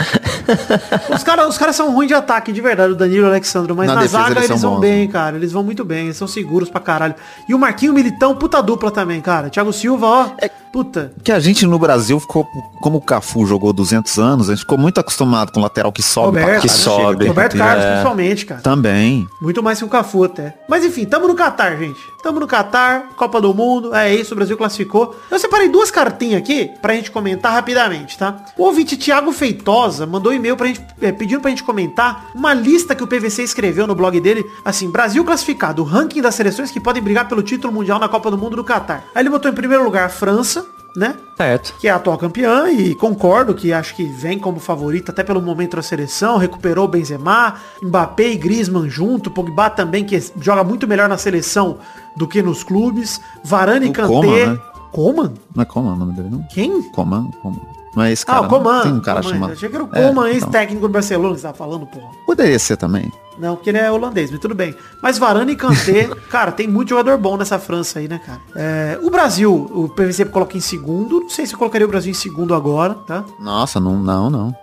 Os 1.14 1.22
caras 1.24 1.48
os 1.48 1.56
caras 1.56 1.76
são 1.76 1.94
ruins 1.94 2.08
de 2.08 2.14
ataque, 2.14 2.52
de 2.52 2.60
verdade, 2.60 2.92
o 2.92 2.96
Danilo 2.96 3.20
e 3.20 3.24
o 3.24 3.26
Alexandre, 3.28 3.72
mas 3.72 3.86
Na 3.86 3.94
na, 3.94 4.06
zaga 4.06 4.32
eles 4.32 4.50
eles, 4.50 4.60
vão 4.60 4.74
bons, 4.74 4.80
bem, 4.80 5.06
né? 5.06 5.12
cara. 5.12 5.36
Eles 5.36 5.50
vão 5.50 5.62
muito 5.62 5.82
bem, 5.82 6.06
eles 6.06 6.16
são 6.18 6.28
seguros 6.28 6.68
pra 6.68 6.80
caralho. 6.80 7.14
E 7.48 7.54
o 7.54 7.58
Marquinho 7.58 7.94
Militão, 7.94 8.36
puta 8.36 8.62
dupla 8.62 8.90
também, 8.90 9.20
cara. 9.22 9.48
Thiago 9.48 9.72
Silva, 9.72 10.06
ó, 10.06 10.30
puta. 10.72 11.12
Que 11.22 11.32
a 11.32 11.40
gente 11.40 11.66
no 11.66 11.78
Brasil 11.78 12.18
ficou, 12.20 12.46
como 12.80 12.98
o 12.98 13.00
Cafu 13.00 13.46
jogou 13.46 13.72
200 13.72 14.18
anos, 14.18 14.48
a 14.48 14.52
gente 14.52 14.60
ficou 14.60 14.78
muito 14.78 14.98
acostumado 15.00 15.52
com 15.52 15.60
lateral 15.60 15.92
que 15.92 16.02
sobe 16.02 16.40
Roberto, 16.40 16.62
que 16.62 16.68
sobe. 16.68 17.26
Roberto. 17.26 17.56
Carlos, 17.56 17.84
É. 17.84 17.90
principalmente, 17.92 18.46
cara. 18.46 18.60
Também. 18.60 19.26
Muito 19.40 19.62
mais 19.62 19.78
que 19.78 19.84
o 19.84 19.88
Cafu 19.88 20.24
até. 20.24 20.56
Mas 20.68 20.84
enfim, 20.84 21.04
tamo 21.04 21.26
no 21.28 21.34
Catar, 21.34 21.76
gente. 21.76 21.98
Tamo 22.22 22.38
no 22.38 22.46
Catar, 22.46 23.08
Copa 23.16 23.40
do 23.40 23.54
Mundo, 23.54 23.94
é 23.94 24.14
isso, 24.14 24.34
o 24.34 24.36
Brasil 24.36 24.56
classificou. 24.56 25.16
Eu 25.30 25.38
separei 25.38 25.68
duas 25.70 25.90
cartinhas 25.90 26.40
aqui 26.42 26.70
pra 26.82 26.94
gente 26.94 27.10
comentar 27.10 27.50
rapidamente, 27.52 28.18
tá? 28.18 28.36
O 28.58 28.64
ouvinte 28.64 28.96
Thiago 28.96 29.32
Feitosa 29.32 30.06
mandou 30.06 30.30
um 30.30 30.34
e-mail 30.34 30.54
pra 30.56 30.66
gente, 30.66 30.82
é, 31.00 31.10
pedindo 31.12 31.40
pra 31.40 31.48
gente 31.50 31.62
comentar 31.64 32.26
uma 32.34 32.52
lista 32.52 32.94
que 32.94 33.02
o 33.02 33.06
PVC 33.06 33.42
escreveu 33.42 33.86
no 33.86 33.94
blog 33.94 34.20
dele, 34.20 34.44
assim, 34.64 34.90
Brasil 34.90 35.24
classificado, 35.24 35.82
ranking 35.82 36.20
das 36.20 36.34
seleções 36.34 36.70
que 36.70 36.78
podem 36.78 37.02
brigar 37.02 37.26
pelo 37.26 37.42
título 37.42 37.72
mundial 37.72 37.98
na 37.98 38.08
Copa 38.08 38.30
do 38.30 38.36
Mundo 38.36 38.54
do 38.56 38.64
Catar. 38.64 39.04
Aí 39.14 39.22
ele 39.22 39.30
botou 39.30 39.50
em 39.50 39.54
primeiro 39.54 39.82
lugar 39.82 40.04
a 40.04 40.08
França, 40.10 40.59
né? 40.96 41.16
Certo. 41.36 41.74
que 41.80 41.88
é 41.88 41.90
a 41.90 41.96
atual 41.96 42.18
campeã 42.18 42.70
e 42.70 42.94
concordo 42.94 43.54
que 43.54 43.72
acho 43.72 43.96
que 43.96 44.04
vem 44.04 44.38
como 44.38 44.60
favorita 44.60 45.10
até 45.10 45.24
pelo 45.24 45.40
momento 45.40 45.76
da 45.76 45.82
seleção, 45.82 46.36
recuperou 46.36 46.84
o 46.84 46.88
Benzema, 46.88 47.54
Mbappé 47.82 48.32
e 48.32 48.36
Griezmann 48.36 48.90
junto, 48.90 49.30
Pogba 49.30 49.70
também 49.70 50.04
que 50.04 50.20
joga 50.40 50.62
muito 50.62 50.86
melhor 50.86 51.08
na 51.08 51.16
seleção 51.16 51.78
do 52.16 52.28
que 52.28 52.42
nos 52.42 52.62
clubes, 52.62 53.20
Varane 53.42 53.86
e 53.86 53.92
Kanté. 53.92 54.08
Coman, 54.08 54.52
né? 54.52 54.60
Coman? 54.92 55.34
Não 55.54 55.62
é 55.62 55.64
Coman 55.64 55.92
o 55.92 55.96
nome 55.96 56.12
dele, 56.12 56.28
não? 56.30 56.42
Quem? 56.42 56.82
Coman? 56.90 57.30
Coman. 57.42 57.79
É 57.96 58.12
esse 58.12 58.22
Ah, 58.24 58.26
cara. 58.26 58.40
o 58.40 58.42
não? 58.42 58.48
Coman. 58.50 58.82
Tem 58.82 58.92
um 58.92 59.00
cara 59.00 59.20
Coman. 59.20 59.32
chamado... 59.34 59.50
Eu 59.50 59.56
achei 59.56 59.68
que 59.68 59.74
era 59.74 59.84
o 59.84 59.88
É, 59.92 60.06
Coman, 60.08 60.10
então. 60.10 60.26
ex-técnico 60.28 60.82
do 60.86 60.92
Barcelona 60.92 61.34
que 61.34 61.40
você 61.40 61.46
tava 61.46 61.56
falando, 61.56 61.86
porra. 61.86 62.10
Poderia 62.26 62.58
ser 62.58 62.76
também. 62.76 63.10
Não, 63.38 63.56
porque 63.56 63.70
ele 63.70 63.78
é 63.78 63.90
holandês, 63.90 64.30
mas 64.30 64.38
tudo 64.38 64.54
bem. 64.54 64.74
Mas 65.02 65.16
Varane 65.18 65.52
e 65.52 65.56
Kanté, 65.56 66.08
cara, 66.30 66.52
tem 66.52 66.68
muito 66.68 66.90
jogador 66.90 67.16
bom 67.16 67.36
nessa 67.38 67.58
França 67.58 67.98
aí, 67.98 68.06
né, 68.06 68.20
cara? 68.24 68.38
É, 68.54 68.98
o 69.02 69.08
Brasil, 69.10 69.52
o 69.52 69.88
PVC 69.88 70.26
coloca 70.26 70.56
em 70.56 70.60
segundo. 70.60 71.20
Não 71.22 71.28
sei 71.30 71.46
se 71.46 71.54
eu 71.54 71.58
colocaria 71.58 71.86
o 71.86 71.90
Brasil 71.90 72.10
em 72.10 72.14
segundo 72.14 72.54
agora, 72.54 72.94
tá? 72.94 73.24
Nossa, 73.40 73.80
não, 73.80 73.96
não, 73.96 74.28
não. 74.28 74.54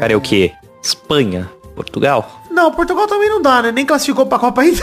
Cara, 0.00 0.12
é 0.12 0.16
o 0.16 0.20
quê? 0.20 0.52
Espanha? 0.82 1.50
Portugal? 1.74 2.42
Não, 2.50 2.70
Portugal 2.72 3.06
também 3.06 3.28
não 3.28 3.40
dá, 3.42 3.62
né? 3.62 3.72
Nem 3.72 3.84
classificou 3.86 4.26
pra 4.26 4.38
Copa 4.38 4.60
ainda. 4.62 4.80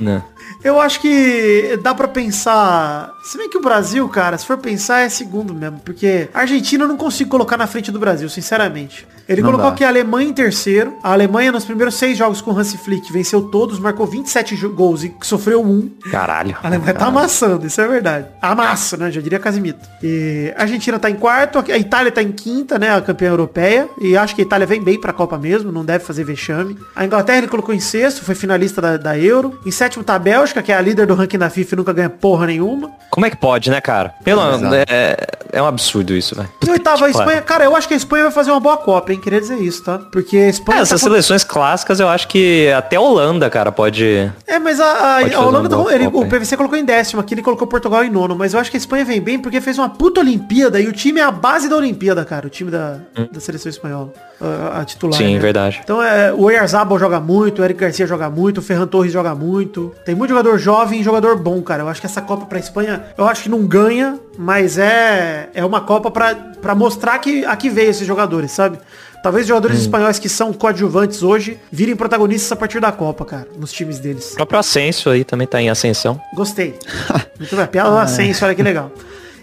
Não. 0.00 0.22
Eu 0.64 0.80
acho 0.80 1.00
que 1.00 1.76
dá 1.82 1.92
pra 1.94 2.06
pensar. 2.06 3.12
Se 3.24 3.36
bem 3.36 3.50
que 3.50 3.58
o 3.58 3.62
Brasil, 3.62 4.08
cara, 4.08 4.38
se 4.38 4.46
for 4.46 4.58
pensar, 4.58 5.00
é 5.00 5.08
segundo 5.08 5.52
mesmo. 5.52 5.80
Porque 5.80 6.28
a 6.32 6.40
Argentina 6.40 6.84
eu 6.84 6.88
não 6.88 6.96
consigo 6.96 7.30
colocar 7.30 7.56
na 7.56 7.66
frente 7.66 7.90
do 7.90 7.98
Brasil, 7.98 8.28
sinceramente. 8.28 9.06
Ele 9.28 9.40
Não 9.42 9.50
colocou 9.50 9.70
dá. 9.70 9.74
aqui 9.74 9.84
a 9.84 9.88
Alemanha 9.88 10.28
em 10.28 10.32
terceiro. 10.32 10.94
A 11.02 11.12
Alemanha, 11.12 11.52
nos 11.52 11.64
primeiros 11.64 11.94
seis 11.94 12.16
jogos 12.18 12.40
com 12.40 12.50
o 12.52 12.58
Hansi 12.58 12.76
Flick, 12.78 13.12
venceu 13.12 13.42
todos, 13.42 13.78
marcou 13.78 14.06
27 14.06 14.56
jo- 14.56 14.70
gols 14.70 15.04
e 15.04 15.14
sofreu 15.22 15.62
um. 15.62 15.90
Caralho. 16.10 16.56
A 16.62 16.66
Alemanha 16.66 16.94
tá 16.94 17.06
amassando, 17.06 17.66
isso 17.66 17.80
é 17.80 17.86
verdade. 17.88 18.26
Amassa, 18.40 18.96
né? 18.96 19.10
Já 19.10 19.20
diria 19.20 19.38
Casimito. 19.38 19.80
E 20.02 20.52
a 20.56 20.62
Argentina 20.62 20.98
tá 20.98 21.08
em 21.10 21.14
quarto, 21.14 21.58
a 21.58 21.78
Itália 21.78 22.10
tá 22.10 22.22
em 22.22 22.32
quinta, 22.32 22.78
né? 22.78 22.94
A 22.94 23.00
campeã 23.00 23.28
europeia. 23.28 23.88
E 24.00 24.16
acho 24.16 24.34
que 24.34 24.42
a 24.42 24.44
Itália 24.44 24.66
vem 24.66 24.82
bem 24.82 25.00
pra 25.00 25.12
Copa 25.12 25.38
mesmo, 25.38 25.70
não 25.72 25.84
deve 25.84 26.04
fazer 26.04 26.24
vexame. 26.24 26.76
A 26.94 27.04
Inglaterra 27.04 27.38
ele 27.38 27.48
colocou 27.48 27.74
em 27.74 27.80
sexto, 27.80 28.24
foi 28.24 28.34
finalista 28.34 28.80
da, 28.80 28.96
da 28.96 29.18
Euro. 29.18 29.58
Em 29.64 29.70
sétimo 29.70 30.02
tá 30.04 30.14
a 30.14 30.18
Bélgica, 30.18 30.62
que 30.62 30.72
é 30.72 30.76
a 30.76 30.80
líder 30.80 31.06
do 31.06 31.14
ranking 31.14 31.38
da 31.38 31.48
FIFA 31.50 31.74
e 31.74 31.76
nunca 31.78 31.92
ganha 31.92 32.10
porra 32.10 32.46
nenhuma. 32.46 32.90
Como 33.10 33.26
é 33.26 33.30
que 33.30 33.36
pode, 33.36 33.70
né, 33.70 33.80
cara? 33.80 34.14
Pelo 34.24 34.40
Exato. 34.54 34.74
é, 34.88 35.16
é 35.52 35.62
um 35.62 35.66
absurdo 35.66 36.14
isso, 36.14 36.34
velho. 36.34 36.48
E 36.66 36.70
oitava 36.70 37.06
a 37.06 37.10
Espanha, 37.10 37.42
cara, 37.42 37.64
eu 37.64 37.76
acho 37.76 37.86
que 37.86 37.94
a 37.94 37.96
Espanha 37.96 38.24
vai 38.24 38.32
fazer 38.32 38.50
uma 38.50 38.60
boa 38.60 38.76
Copa, 38.76 39.11
Queria 39.18 39.40
dizer 39.40 39.56
isso, 39.58 39.82
tá? 39.84 39.98
Porque 39.98 40.36
a 40.36 40.40
É, 40.40 40.48
Espanha. 40.48 40.76
tá 40.78 40.82
essas 40.82 41.00
com- 41.00 41.08
seleções 41.08 41.44
clássicas 41.44 42.00
eu 42.00 42.08
acho 42.08 42.28
que 42.28 42.70
até 42.76 42.96
a 42.96 43.00
Holanda, 43.00 43.48
cara, 43.50 43.70
pode. 43.72 44.30
É, 44.46 44.58
mas 44.58 44.80
a, 44.80 44.84
a, 44.84 45.18
a 45.36 45.40
Holanda, 45.40 45.68
boa 45.68 45.90
tá- 45.90 45.94
ele- 45.94 46.06
o? 46.06 46.26
PVC 46.26 46.56
colocou 46.56 46.78
em 46.78 46.84
décimo, 46.84 47.20
aqui 47.20 47.34
ele 47.34 47.42
colocou 47.42 47.66
Portugal 47.66 48.04
em 48.04 48.10
nono, 48.10 48.34
mas 48.36 48.54
eu 48.54 48.60
acho 48.60 48.70
que 48.70 48.76
a 48.76 48.80
Espanha 48.80 49.04
vem 49.04 49.20
bem 49.20 49.38
porque 49.38 49.60
fez 49.60 49.78
uma 49.78 49.88
puta 49.88 50.20
Olimpíada 50.20 50.80
e 50.80 50.86
o 50.86 50.92
time 50.92 51.20
é 51.20 51.24
a 51.24 51.30
base 51.30 51.68
da 51.68 51.76
Olimpíada, 51.76 52.24
cara, 52.24 52.46
o 52.46 52.50
time 52.50 52.70
da, 52.70 52.98
da 53.30 53.40
seleção 53.40 53.70
espanhola, 53.70 54.12
a, 54.40 54.80
a 54.80 54.84
titular. 54.84 55.14
Hum. 55.14 55.24
Sim, 55.24 55.34
né? 55.34 55.38
verdade. 55.40 55.80
Então 55.82 56.02
é, 56.02 56.32
o 56.32 56.42
Oyarzabal 56.42 56.98
joga 56.98 57.20
muito, 57.20 57.60
o 57.60 57.64
Eric 57.64 57.80
Garcia 57.80 58.06
joga 58.06 58.28
muito, 58.30 58.58
o 58.58 58.62
Ferran 58.62 58.86
Torres 58.86 59.12
joga 59.12 59.34
muito. 59.34 59.92
Tem 60.04 60.14
muito 60.14 60.30
jogador 60.30 60.58
jovem 60.58 61.00
e 61.00 61.04
jogador 61.04 61.36
bom, 61.36 61.60
cara. 61.62 61.82
Eu 61.82 61.88
acho 61.88 62.00
que 62.00 62.06
essa 62.06 62.20
Copa 62.22 62.46
pra 62.46 62.58
Espanha, 62.58 63.04
eu 63.16 63.26
acho 63.26 63.42
que 63.44 63.48
não 63.48 63.62
ganha, 63.66 64.18
mas 64.38 64.78
é, 64.78 65.48
é 65.54 65.64
uma 65.64 65.80
Copa 65.80 66.10
pra, 66.10 66.34
pra 66.34 66.74
mostrar 66.74 67.18
que 67.18 67.44
aqui 67.44 67.68
veio 67.68 67.90
esses 67.90 68.06
jogadores, 68.06 68.50
sabe? 68.52 68.78
Talvez 69.22 69.46
jogadores 69.46 69.78
Hum. 69.78 69.82
espanhóis 69.82 70.18
que 70.18 70.28
são 70.28 70.52
coadjuvantes 70.52 71.22
hoje 71.22 71.58
virem 71.70 71.94
protagonistas 71.94 72.50
a 72.52 72.56
partir 72.56 72.80
da 72.80 72.90
Copa, 72.90 73.24
cara, 73.24 73.46
nos 73.56 73.70
times 73.72 73.98
deles. 73.98 74.32
O 74.32 74.36
próprio 74.36 74.58
Ascenso 74.58 75.08
aí 75.10 75.24
também 75.24 75.46
tá 75.46 75.62
em 75.62 75.70
ascensão. 75.70 76.20
Gostei. 76.34 76.74
Muito 77.38 77.54
bem. 77.54 77.66
Piada 77.68 77.90
do 77.90 77.98
Ascenso, 77.98 78.44
olha 78.44 78.54
que 78.54 78.62
legal. 78.62 78.90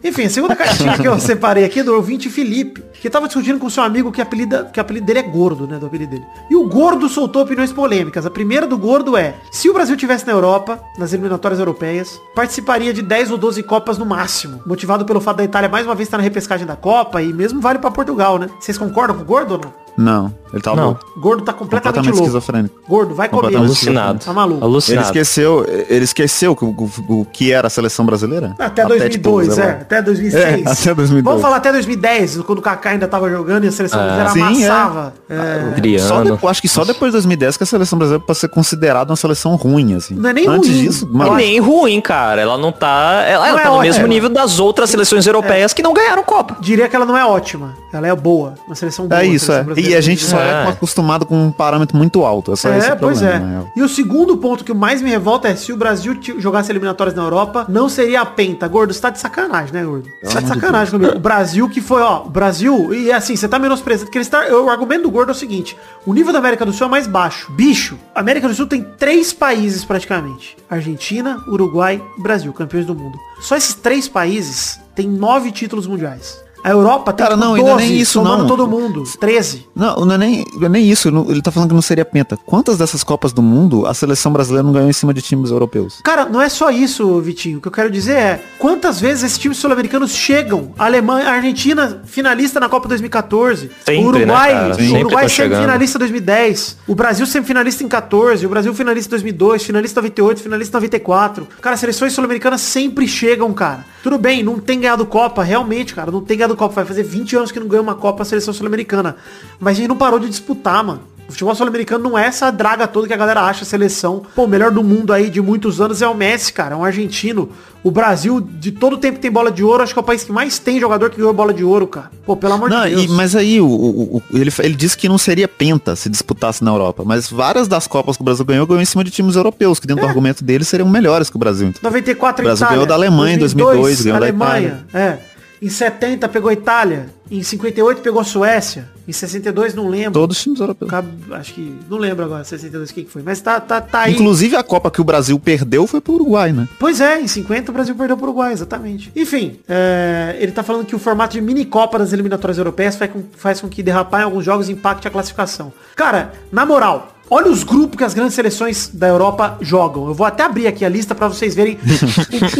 Enfim, 0.04 0.24
a 0.24 0.30
segunda 0.30 0.56
cartinha 0.56 0.98
que 0.98 1.08
eu 1.08 1.18
separei 1.20 1.66
aqui 1.66 1.80
é 1.80 1.84
do 1.84 1.94
ouvinte 1.94 2.30
Felipe, 2.30 2.84
que 2.94 3.10
tava 3.10 3.28
discutindo 3.28 3.60
com 3.60 3.70
seu 3.70 3.84
amigo 3.84 4.12
que, 4.12 4.22
apelida, 4.22 4.66
que 4.66 4.80
o 4.80 4.82
apelido 4.82 5.06
dele 5.06 5.20
é 5.20 5.24
Gordo, 5.24 5.68
né? 5.68 5.78
Do 5.78 5.86
apelido 5.88 6.12
dele. 6.12 6.26
E 6.50 6.56
o 6.56 6.68
Gordo 6.68 7.10
soltou 7.10 7.44
opiniões 7.44 7.72
polêmicas. 7.72 8.26
A 8.26 8.30
primeira 8.30 8.66
do 8.66 8.78
Gordo 8.78 9.18
é, 9.18 9.36
se 9.52 9.70
o 9.70 9.74
Brasil 9.74 9.96
tivesse 9.96 10.26
na 10.26 10.34
Europa, 10.34 10.82
nas 10.98 11.14
eliminatórias 11.14 11.60
europeias, 11.60 12.20
participaria 12.36 12.94
de 12.94 13.02
10 13.02 13.32
ou 13.32 13.38
12 13.38 13.64
Copas 13.64 13.98
no 13.98 14.06
máximo. 14.06 14.62
Motivado 14.66 15.06
pelo 15.06 15.22
fato 15.22 15.38
da 15.38 15.44
Itália 15.44 15.70
mais 15.70 15.86
uma 15.86 15.96
vez 15.96 16.08
estar 16.08 16.18
na 16.18 16.24
repescagem 16.24 16.66
da 16.66 16.76
Copa 16.76 17.22
e 17.22 17.34
mesmo 17.34 17.62
vale 17.62 17.80
pra 17.80 17.92
Portugal, 17.92 18.38
né? 18.38 18.50
Vocês 18.60 18.78
concordam 18.78 19.18
com 19.18 19.24
o 19.24 19.26
Gordo 19.26 19.54
ou 19.54 19.62
não? 19.64 19.89
Não, 20.02 20.34
ele 20.54 20.62
tá 20.62 20.74
Não. 20.74 20.86
louco. 20.86 21.06
Gordo 21.20 21.44
tá 21.44 21.52
completamente, 21.52 21.84
Completamente 21.98 22.06
louco. 22.06 22.20
esquizofrênico. 22.38 22.80
Gordo, 22.88 23.14
vai 23.14 23.28
comer. 23.28 23.54
Alucinado. 23.58 24.24
Tá 24.24 24.32
maluco. 24.32 24.60
Ele 24.60 24.64
Alucinado. 24.66 25.06
esqueceu, 25.08 25.66
ele 25.90 26.06
esqueceu 26.06 26.56
que 26.56 26.64
o, 26.64 26.70
o- 26.70 27.20
o 27.22 27.26
que 27.26 27.52
era 27.52 27.68
a 27.68 27.70
seleção 27.70 28.06
brasileira? 28.06 28.56
Até 28.58 28.86
2002, 28.86 29.44
tipo, 29.50 29.56
sei 29.56 29.64
é. 29.64 29.68
lá. 29.68 29.74
Até 29.74 30.02
2006. 30.02 30.44
É, 30.66 30.72
até 30.72 30.94
2002. 30.94 31.24
Vamos 31.26 31.42
falar 31.42 31.58
até 31.58 31.72
2010, 31.74 32.38
quando 32.44 32.60
o 32.60 32.62
Kaká 32.62 32.92
ainda 32.92 33.10
tava 33.10 33.30
jogando 33.30 33.66
e 33.66 33.68
a 33.68 33.72
seleção 33.74 34.00
É. 34.00 34.16
brasileira 34.22 34.56
Sim, 34.56 34.64
é. 34.64 34.68
amassava. 34.70 35.14
É. 35.30 35.36
Só 35.36 35.68
Adriano. 35.76 36.24
depois, 36.32 36.52
acho 36.52 36.62
que 36.62 36.70
só 36.70 36.86
depois 36.86 37.10
de 37.12 37.14
2010 37.18 37.58
que 37.58 37.64
a 37.64 37.68
seleção 37.68 38.00
brasileira 38.00 38.24
pode 38.26 38.40
ser 38.40 38.48
considerada 38.48 39.12
uma 39.12 39.18
seleção 39.18 39.56
ruim, 39.58 39.96
assim. 39.96 40.16
Não 40.16 40.30
é 40.30 40.34
nem 40.34 40.48
Antes 40.48 40.70
ruim. 40.70 40.80
disso, 40.82 41.10
E 41.12 41.14
mano, 41.14 41.32
acho- 41.32 41.40
nem 41.42 41.60
ruim, 41.60 42.00
cara. 42.00 42.40
Ela 42.42 42.58
não 42.58 42.72
tá. 42.72 43.24
Ela, 43.28 43.40
Não 43.44 43.50
ela 43.50 43.60
é 43.60 43.64
tá 43.66 43.70
no 43.72 43.82
mesmo 43.82 44.08
nível 44.08 44.30
das 44.30 44.60
outras 44.60 44.90
seleções 44.90 45.28
europeias 45.28 45.74
que 45.74 45.84
não 45.84 45.94
ganharam 45.94 46.24
Copa. 46.24 46.56
Diria 46.62 46.88
que 46.88 46.96
ela 46.96 47.06
não 47.06 47.18
é 47.18 47.26
ótima. 47.26 47.74
Ela 47.92 48.08
é 48.08 48.16
boa. 48.16 48.56
Uma 48.68 48.76
seleção 48.76 49.08
boa. 49.08 49.22
é 49.22 49.26
isso, 49.26 49.52
é. 49.52 49.66
E 49.78 49.96
a 49.96 50.02
gente 50.02 50.24
só 50.24 50.40
é. 50.40 50.50
É. 50.50 50.68
acostumado 50.68 51.26
com 51.26 51.36
um 51.48 51.52
parâmetro 51.52 51.98
muito 51.98 52.24
alto. 52.24 52.54
É 52.54 52.56
só 52.56 52.70
esse 52.74 52.88
É, 52.90 52.96
pois 52.96 53.20
problema, 53.20 53.46
é. 53.46 53.50
real. 53.50 53.72
E 53.76 53.82
o 53.82 53.90
segundo 53.90 54.38
ponto 54.38 54.64
que 54.64 54.74
mais 54.74 55.02
me 55.02 55.10
revolta 55.10 55.48
é 55.48 55.56
se 55.56 55.74
o 55.74 55.78
Brasil 55.78 56.18
jogasse 56.38 56.72
eliminatórias 56.72 57.16
na 57.16 57.24
Europa, 57.24 57.66
não 57.68 57.90
seria 57.90 58.22
a 58.22 58.26
penta. 58.26 58.68
Gordo, 58.68 58.94
você 58.94 59.02
tá 59.02 59.10
de 59.10 59.20
sacanagem, 59.20 59.74
né, 59.74 59.84
Gordo? 59.84 60.08
Você 60.24 60.34
tá 60.34 60.42
de 60.42 60.48
sacanagem 60.48 60.92
comigo. 60.92 61.18
O 61.18 61.20
Brasil 61.20 61.68
que 61.70 61.82
foi, 61.82 62.02
ó, 62.02 62.24
o 62.26 62.30
Brasil, 62.30 62.94
e 62.94 63.12
assim, 63.12 63.36
você 63.36 63.48
tá 63.48 63.58
menosprezando, 63.58 64.06
porque 64.06 64.18
eles 64.18 64.28
tá, 64.30 64.46
o 64.48 64.70
argumento 64.70 65.04
do 65.04 65.12
Gordo 65.12 65.30
é 65.30 65.32
o 65.32 65.36
seguinte, 65.36 65.78
o 66.06 66.14
nível 66.14 66.32
da 66.32 66.40
América 66.40 66.66
do 66.66 66.74
Sul 66.74 66.88
é 66.88 66.90
mais 66.90 67.08
baixo. 67.08 67.52
Bicho, 67.52 67.98
a 68.14 68.20
América 68.20 68.48
do 68.48 68.54
Sul 68.54 68.68
tem 68.68 68.84
três 68.98 69.34
países 69.34 69.84
praticamente. 69.84 70.58
Argentina, 70.70 71.44
Uruguai 71.48 72.02
e 72.18 72.22
Brasil, 72.22 72.52
campeões 72.54 72.86
do 72.86 72.94
mundo. 72.96 73.18
Só 73.42 73.56
esses 73.56 73.74
três 73.74 74.08
países 74.08 74.80
têm 74.96 75.08
nove 75.08 75.52
títulos 75.52 75.88
mundiais. 75.88 76.44
A 76.64 76.70
Europa 76.72 77.14
tem 77.14 77.26
Cara, 77.26 77.36
tipo, 77.38 77.46
não, 77.48 77.56
ainda 77.56 77.72
12, 77.72 77.86
nem 77.88 77.98
isso, 77.98 78.22
não. 78.22 78.46
todo 78.48 78.68
mundo. 78.68 79.04
13. 79.20 79.68
Não, 79.76 79.96
não 80.06 80.16
é 80.16 80.18
nem, 80.18 80.46
não 80.56 80.66
é 80.66 80.70
nem 80.70 80.90
isso. 80.90 81.10
não- 81.12 81.30
Ele 81.30 81.42
tá 81.42 81.52
falando 81.52 81.70
que 81.70 81.76
não 81.76 81.82
seria 81.82 82.04
penta. 82.06 82.38
Quantas 82.46 82.78
dessas 82.78 83.04
Copas 83.04 83.32
do 83.34 83.42
Mundo 83.42 83.86
a 83.86 83.94
seleção 83.94 84.32
brasileira 84.32 84.64
não 84.64 84.74
ganhou 84.74 84.90
em 84.90 84.94
cima 84.94 85.14
de 85.14 85.22
times 85.22 85.52
europeus? 85.52 86.00
Cara, 86.04 86.26
não 86.26 86.42
é 86.42 86.50
só 86.50 86.70
isso, 86.70 87.20
Vitinho. 87.22 87.58
O 87.60 87.62
que 87.62 87.68
eu 87.68 87.72
quero 87.72 87.90
dizer 87.90 88.14
é 88.14 88.44
quantas 88.58 89.00
vezes 89.00 89.24
esses 89.24 89.38
times 89.38 89.58
sul-americanos 89.58 90.12
chegam. 90.12 90.72
A 90.78 90.86
Alemanha, 90.86 91.30
a 91.30 91.34
Argentina, 91.34 92.02
finalista 92.06 92.60
na 92.60 92.68
Copa 92.70 92.88
2014. 92.88 93.70
Sempre, 93.86 94.04
o 94.04 94.08
Uruguai, 94.08 94.54
né, 94.54 94.60
cara? 94.72 94.82
o 94.84 94.86
Uruguai 95.00 95.00
tão 95.00 95.10
sempre 95.10 95.30
chegando. 95.30 95.62
finalista 95.62 95.98
em 95.98 96.00
2010. 96.00 96.78
O 96.88 96.96
Brasil 96.96 97.26
sempre 97.26 97.48
finalista 97.48 97.84
em 97.84 97.88
14. 97.88 98.46
O 98.46 98.50
Brasil 98.50 98.74
finalista 98.74 99.08
em 99.10 99.12
2002, 99.12 99.64
finalista 99.64 100.00
em 100.00 100.04
98, 100.04 100.42
finalista 100.42 100.78
em 100.78 100.80
94. 100.80 101.48
Cara, 101.62 101.74
as 101.76 101.80
seleções 101.80 102.14
sul-americanas 102.14 102.62
sempre 102.62 103.08
chegam, 103.08 103.52
cara. 103.54 103.86
Tudo 104.04 104.18
bem, 104.18 104.44
não 104.44 104.60
tem 104.60 104.80
ganhado 104.80 105.06
Copa, 105.06 105.44
realmente, 105.44 105.94
cara. 105.94 106.10
Não 106.12 106.22
tem 106.22 106.38
ganhado 106.38 106.49
Copa. 106.56 106.76
Vai 106.76 106.86
fazer 106.86 107.04
20 107.04 107.36
anos 107.36 107.52
que 107.52 107.60
não 107.60 107.68
ganha 107.68 107.82
uma 107.82 107.96
Copa 107.96 108.24
a 108.24 108.26
seleção 108.26 108.54
sul-americana. 108.54 109.16
Mas 109.60 109.74
a 109.78 109.80
gente 109.82 109.90
não 109.90 109.98
parou 109.98 110.20
de 110.20 110.30
disputar, 110.30 110.84
mano. 110.84 111.02
O 111.28 111.32
futebol 111.32 111.54
sul-americano 111.54 112.04
não 112.04 112.18
é 112.18 112.26
essa 112.26 112.50
draga 112.50 112.88
toda 112.88 113.06
que 113.08 113.14
a 113.14 113.18
galera 113.18 113.42
acha 113.42 113.62
a 113.62 113.66
seleção. 113.66 114.24
Pô, 114.36 114.46
o 114.46 114.48
melhor 114.48 114.72
do 114.72 114.84
mundo 114.84 115.14
aí 115.14 115.30
de 115.30 115.40
muitos 115.40 115.80
anos 115.80 116.02
é 116.02 116.08
o 116.08 116.16
Messi, 116.16 116.52
cara. 116.52 116.74
É 116.74 116.76
um 116.76 116.84
argentino. 116.84 117.50
O 117.84 117.92
Brasil, 117.92 118.42
de 118.42 118.72
todo 118.72 118.98
tempo 118.98 119.20
tem 119.20 119.30
bola 119.30 119.52
de 119.52 119.64
ouro, 119.64 119.84
acho 119.84 119.94
que 119.94 120.00
é 120.00 120.02
o 120.02 120.04
país 120.04 120.24
que 120.24 120.32
mais 120.32 120.58
tem 120.58 120.80
jogador 120.80 121.12
que 121.12 121.18
ganhou 121.18 121.32
bola 121.32 121.54
de 121.54 121.64
ouro, 121.64 121.86
cara. 121.86 122.10
Pô, 122.26 122.36
pelo 122.36 122.54
amor 122.54 122.68
Não, 122.72 122.82
de 122.84 122.96
Deus. 122.96 123.04
e- 123.04 123.08
mas 123.10 123.36
aí 123.36 123.62
o, 123.62 123.68
o- 123.68 124.18
o- 124.18 124.24
ele, 124.34 124.52
ele 124.58 124.74
disse 124.74 124.98
que 124.98 125.08
não 125.08 125.20
seria 125.20 125.48
penta 125.48 125.96
se 125.96 126.10
disputasse 126.10 126.64
na 126.64 126.72
Europa. 126.72 127.04
Mas 127.06 127.30
várias 127.30 127.68
das 127.68 127.86
Copas 127.86 128.18
que 128.18 128.24
o 128.24 128.26
Brasil 128.26 128.44
ganhou, 128.44 128.66
ganhou 128.66 128.82
em 128.82 128.86
cima 128.86 129.04
de 129.04 129.12
times 129.12 129.36
europeus, 129.36 129.80
que 129.80 129.86
dentro 129.86 130.02
do 130.04 130.08
argumento 130.10 130.44
deles 130.44 130.68
seriam 130.68 130.90
melhores 130.90 131.30
que 131.30 131.36
o 131.36 131.40
Brasil. 131.40 131.68
Então, 131.68 131.80
94 131.84 132.42
O 132.42 132.46
Brasil 132.48 132.66
Itália. 132.66 132.76
ganhou 132.76 132.88
da 132.88 132.96
Alemanha 132.96 133.36
em 133.36 133.38
2002, 133.40 134.02
ganhou 134.02 134.20
da 134.20 134.26
Alemanha, 134.26 134.84
é. 134.92 135.18
Em 135.62 135.70
70 135.70 136.28
pegou 136.30 136.50
a 136.50 136.54
Itália. 136.54 137.10
Em 137.30 137.44
58 137.44 138.02
pegou 138.02 138.22
a 138.22 138.24
Suécia. 138.24 138.90
Em 139.08 139.12
62 139.12 139.76
não 139.76 139.88
lembro. 139.88 140.14
Todos 140.14 140.38
os 140.38 140.44
times 140.44 140.60
europeus. 140.60 140.92
Acho 141.32 141.54
que. 141.54 141.76
Não 141.90 141.98
lembro 141.98 142.26
agora 142.26 142.44
62 142.44 142.92
quem 142.92 143.04
que 143.04 143.12
foi. 143.12 143.22
Mas 143.22 143.42
tá, 143.42 143.60
tá, 143.60 143.82
tá 143.82 144.02
aí. 144.02 144.14
Inclusive 144.14 144.56
a 144.56 144.64
Copa 144.64 144.90
que 144.90 145.02
o 145.02 145.04
Brasil 145.04 145.38
perdeu 145.40 145.86
foi 145.86 146.02
pro 146.02 146.14
Uruguai, 146.14 146.52
né? 146.52 146.68
Pois 146.80 147.02
é, 147.02 147.22
em 147.22 147.28
50 147.28 147.72
o 147.72 147.74
Brasil 147.74 147.96
perdeu 147.96 148.16
pro 148.16 148.28
Uruguai, 148.28 148.54
exatamente. 148.54 149.12
Enfim, 149.16 149.60
é, 149.68 150.38
ele 150.40 150.52
tá 150.52 150.64
falando 150.64 150.86
que 150.86 150.96
o 150.96 151.00
formato 151.00 151.34
de 151.34 151.42
mini 151.42 151.66
Copa 151.66 152.00
das 152.00 152.14
eliminatórias 152.14 152.58
europeias 152.58 152.96
faz 152.96 153.12
com, 153.12 153.24
faz 153.36 153.62
com 153.62 153.68
que 153.68 153.84
derrapar 153.84 154.22
em 154.22 154.24
alguns 154.24 154.46
jogos 154.46 154.70
impacte 154.70 155.08
a 155.08 155.12
classificação. 155.12 155.74
Cara, 155.96 156.34
na 156.52 156.66
moral, 156.66 157.16
Olha 157.30 157.52
os 157.52 157.64
grupos 157.64 157.98
que 157.98 158.04
as 158.04 158.14
grandes 158.14 158.34
seleções 158.34 158.90
da 158.92 159.08
Europa 159.08 159.58
jogam. 159.62 160.08
Eu 160.08 160.14
vou 160.14 160.26
até 160.26 160.44
abrir 160.44 160.68
aqui 160.68 160.84
a 160.84 160.90
lista 160.90 161.14
pra 161.14 161.28
vocês 161.28 161.54
verem 161.54 161.78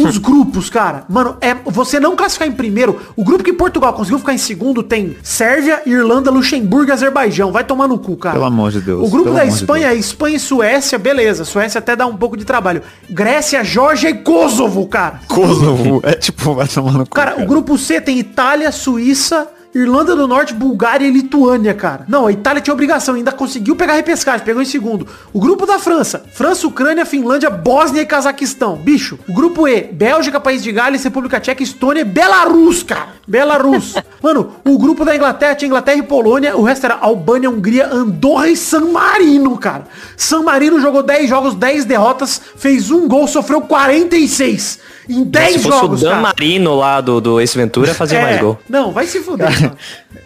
os 0.06 0.18
grupos, 0.18 0.70
cara. 0.70 1.04
Mano, 1.08 1.36
é 1.40 1.54
você 1.54 1.98
não 1.98 2.14
classificar 2.14 2.46
em 2.46 2.52
primeiro. 2.52 3.00
O 3.16 3.24
grupo 3.24 3.42
que 3.42 3.52
Portugal 3.52 3.92
conseguiu 3.92 4.18
ficar 4.18 4.32
em 4.32 4.38
segundo 4.38 4.82
tem 4.82 5.16
Sérvia, 5.22 5.82
Irlanda, 5.86 6.30
Luxemburgo 6.30 6.90
e 6.90 6.92
Azerbaijão. 6.92 7.50
Vai 7.50 7.64
tomar 7.64 7.88
no 7.88 7.98
cu, 7.98 8.16
cara. 8.16 8.34
Pelo 8.34 8.44
amor 8.46 8.70
de 8.70 8.80
Deus, 8.80 9.06
O 9.06 9.10
grupo 9.10 9.30
da 9.30 9.42
amor 9.42 9.52
de 9.52 9.54
Espanha 9.54 9.88
é 9.88 9.94
Espanha 9.94 10.36
e 10.36 10.40
Suécia, 10.40 10.98
beleza. 10.98 11.44
Suécia 11.44 11.78
até 11.80 11.96
dá 11.96 12.06
um 12.06 12.16
pouco 12.16 12.36
de 12.36 12.44
trabalho. 12.44 12.82
Grécia, 13.08 13.64
Geórgia 13.64 14.10
e 14.10 14.14
Kosovo, 14.14 14.86
cara. 14.86 15.20
Kosovo. 15.26 16.00
É 16.04 16.12
tipo, 16.14 16.54
vai 16.54 16.68
tomar 16.68 16.92
no 16.92 17.04
cu, 17.04 17.10
Cara, 17.10 17.42
o 17.42 17.46
grupo 17.46 17.76
C 17.76 18.00
tem 18.00 18.18
Itália, 18.18 18.70
Suíça, 18.70 19.48
Irlanda 19.72 20.16
do 20.16 20.26
Norte, 20.26 20.52
Bulgária 20.52 21.06
e 21.06 21.10
Lituânia, 21.12 21.72
cara. 21.72 22.04
Não, 22.08 22.26
a 22.26 22.32
Itália 22.32 22.60
tinha 22.60 22.74
obrigação, 22.74 23.14
ainda 23.14 23.30
conseguiu 23.30 23.76
pegar 23.76 23.94
repescagem, 23.94 24.44
pegou 24.44 24.60
em 24.60 24.64
segundo. 24.64 25.06
O 25.32 25.38
grupo 25.38 25.64
da 25.64 25.78
França, 25.78 26.24
França, 26.32 26.66
Ucrânia, 26.66 27.06
Finlândia, 27.06 27.48
Bósnia 27.48 28.02
e 28.02 28.06
Cazaquistão. 28.06 28.74
Bicho, 28.76 29.16
o 29.28 29.32
grupo 29.32 29.68
E, 29.68 29.82
Bélgica, 29.82 30.40
País 30.40 30.60
de 30.60 30.72
Gales, 30.72 31.04
República 31.04 31.38
Tcheca, 31.38 31.62
Estônia 31.62 32.00
e 32.00 32.04
Belarus, 32.04 32.82
cara. 32.82 33.10
Belarus. 33.28 33.94
Mano, 34.20 34.56
o 34.66 34.76
grupo 34.76 35.04
da 35.04 35.14
Inglaterra 35.14 35.54
tinha 35.54 35.68
Inglaterra 35.68 35.98
e 35.98 36.02
Polônia, 36.02 36.56
o 36.56 36.62
resto 36.62 36.86
era 36.86 36.98
Albânia, 37.00 37.48
Hungria, 37.48 37.86
Andorra 37.86 38.48
e 38.48 38.56
San 38.56 38.86
Marino, 38.86 39.56
cara. 39.56 39.84
San 40.16 40.42
Marino 40.42 40.80
jogou 40.80 41.02
10 41.02 41.28
jogos, 41.28 41.54
10 41.54 41.84
derrotas, 41.84 42.40
fez 42.56 42.90
um 42.90 43.06
gol, 43.06 43.28
sofreu 43.28 43.60
46. 43.60 44.80
Em 45.10 45.24
10 45.24 45.52
Se 45.54 45.58
fosse 45.60 45.78
jogos, 45.80 46.00
o 46.00 46.04
Dan 46.04 46.10
cara. 46.10 46.22
Marino 46.22 46.74
lá 46.76 47.00
do, 47.00 47.20
do 47.20 47.40
Ace 47.40 47.56
Ventura, 47.56 47.92
fazia 47.94 48.18
É, 48.18 48.22
mais 48.22 48.40
gol. 48.40 48.58
Não, 48.68 48.92
vai 48.92 49.06
se 49.06 49.20
fuder. 49.20 49.50
mano. 49.60 49.76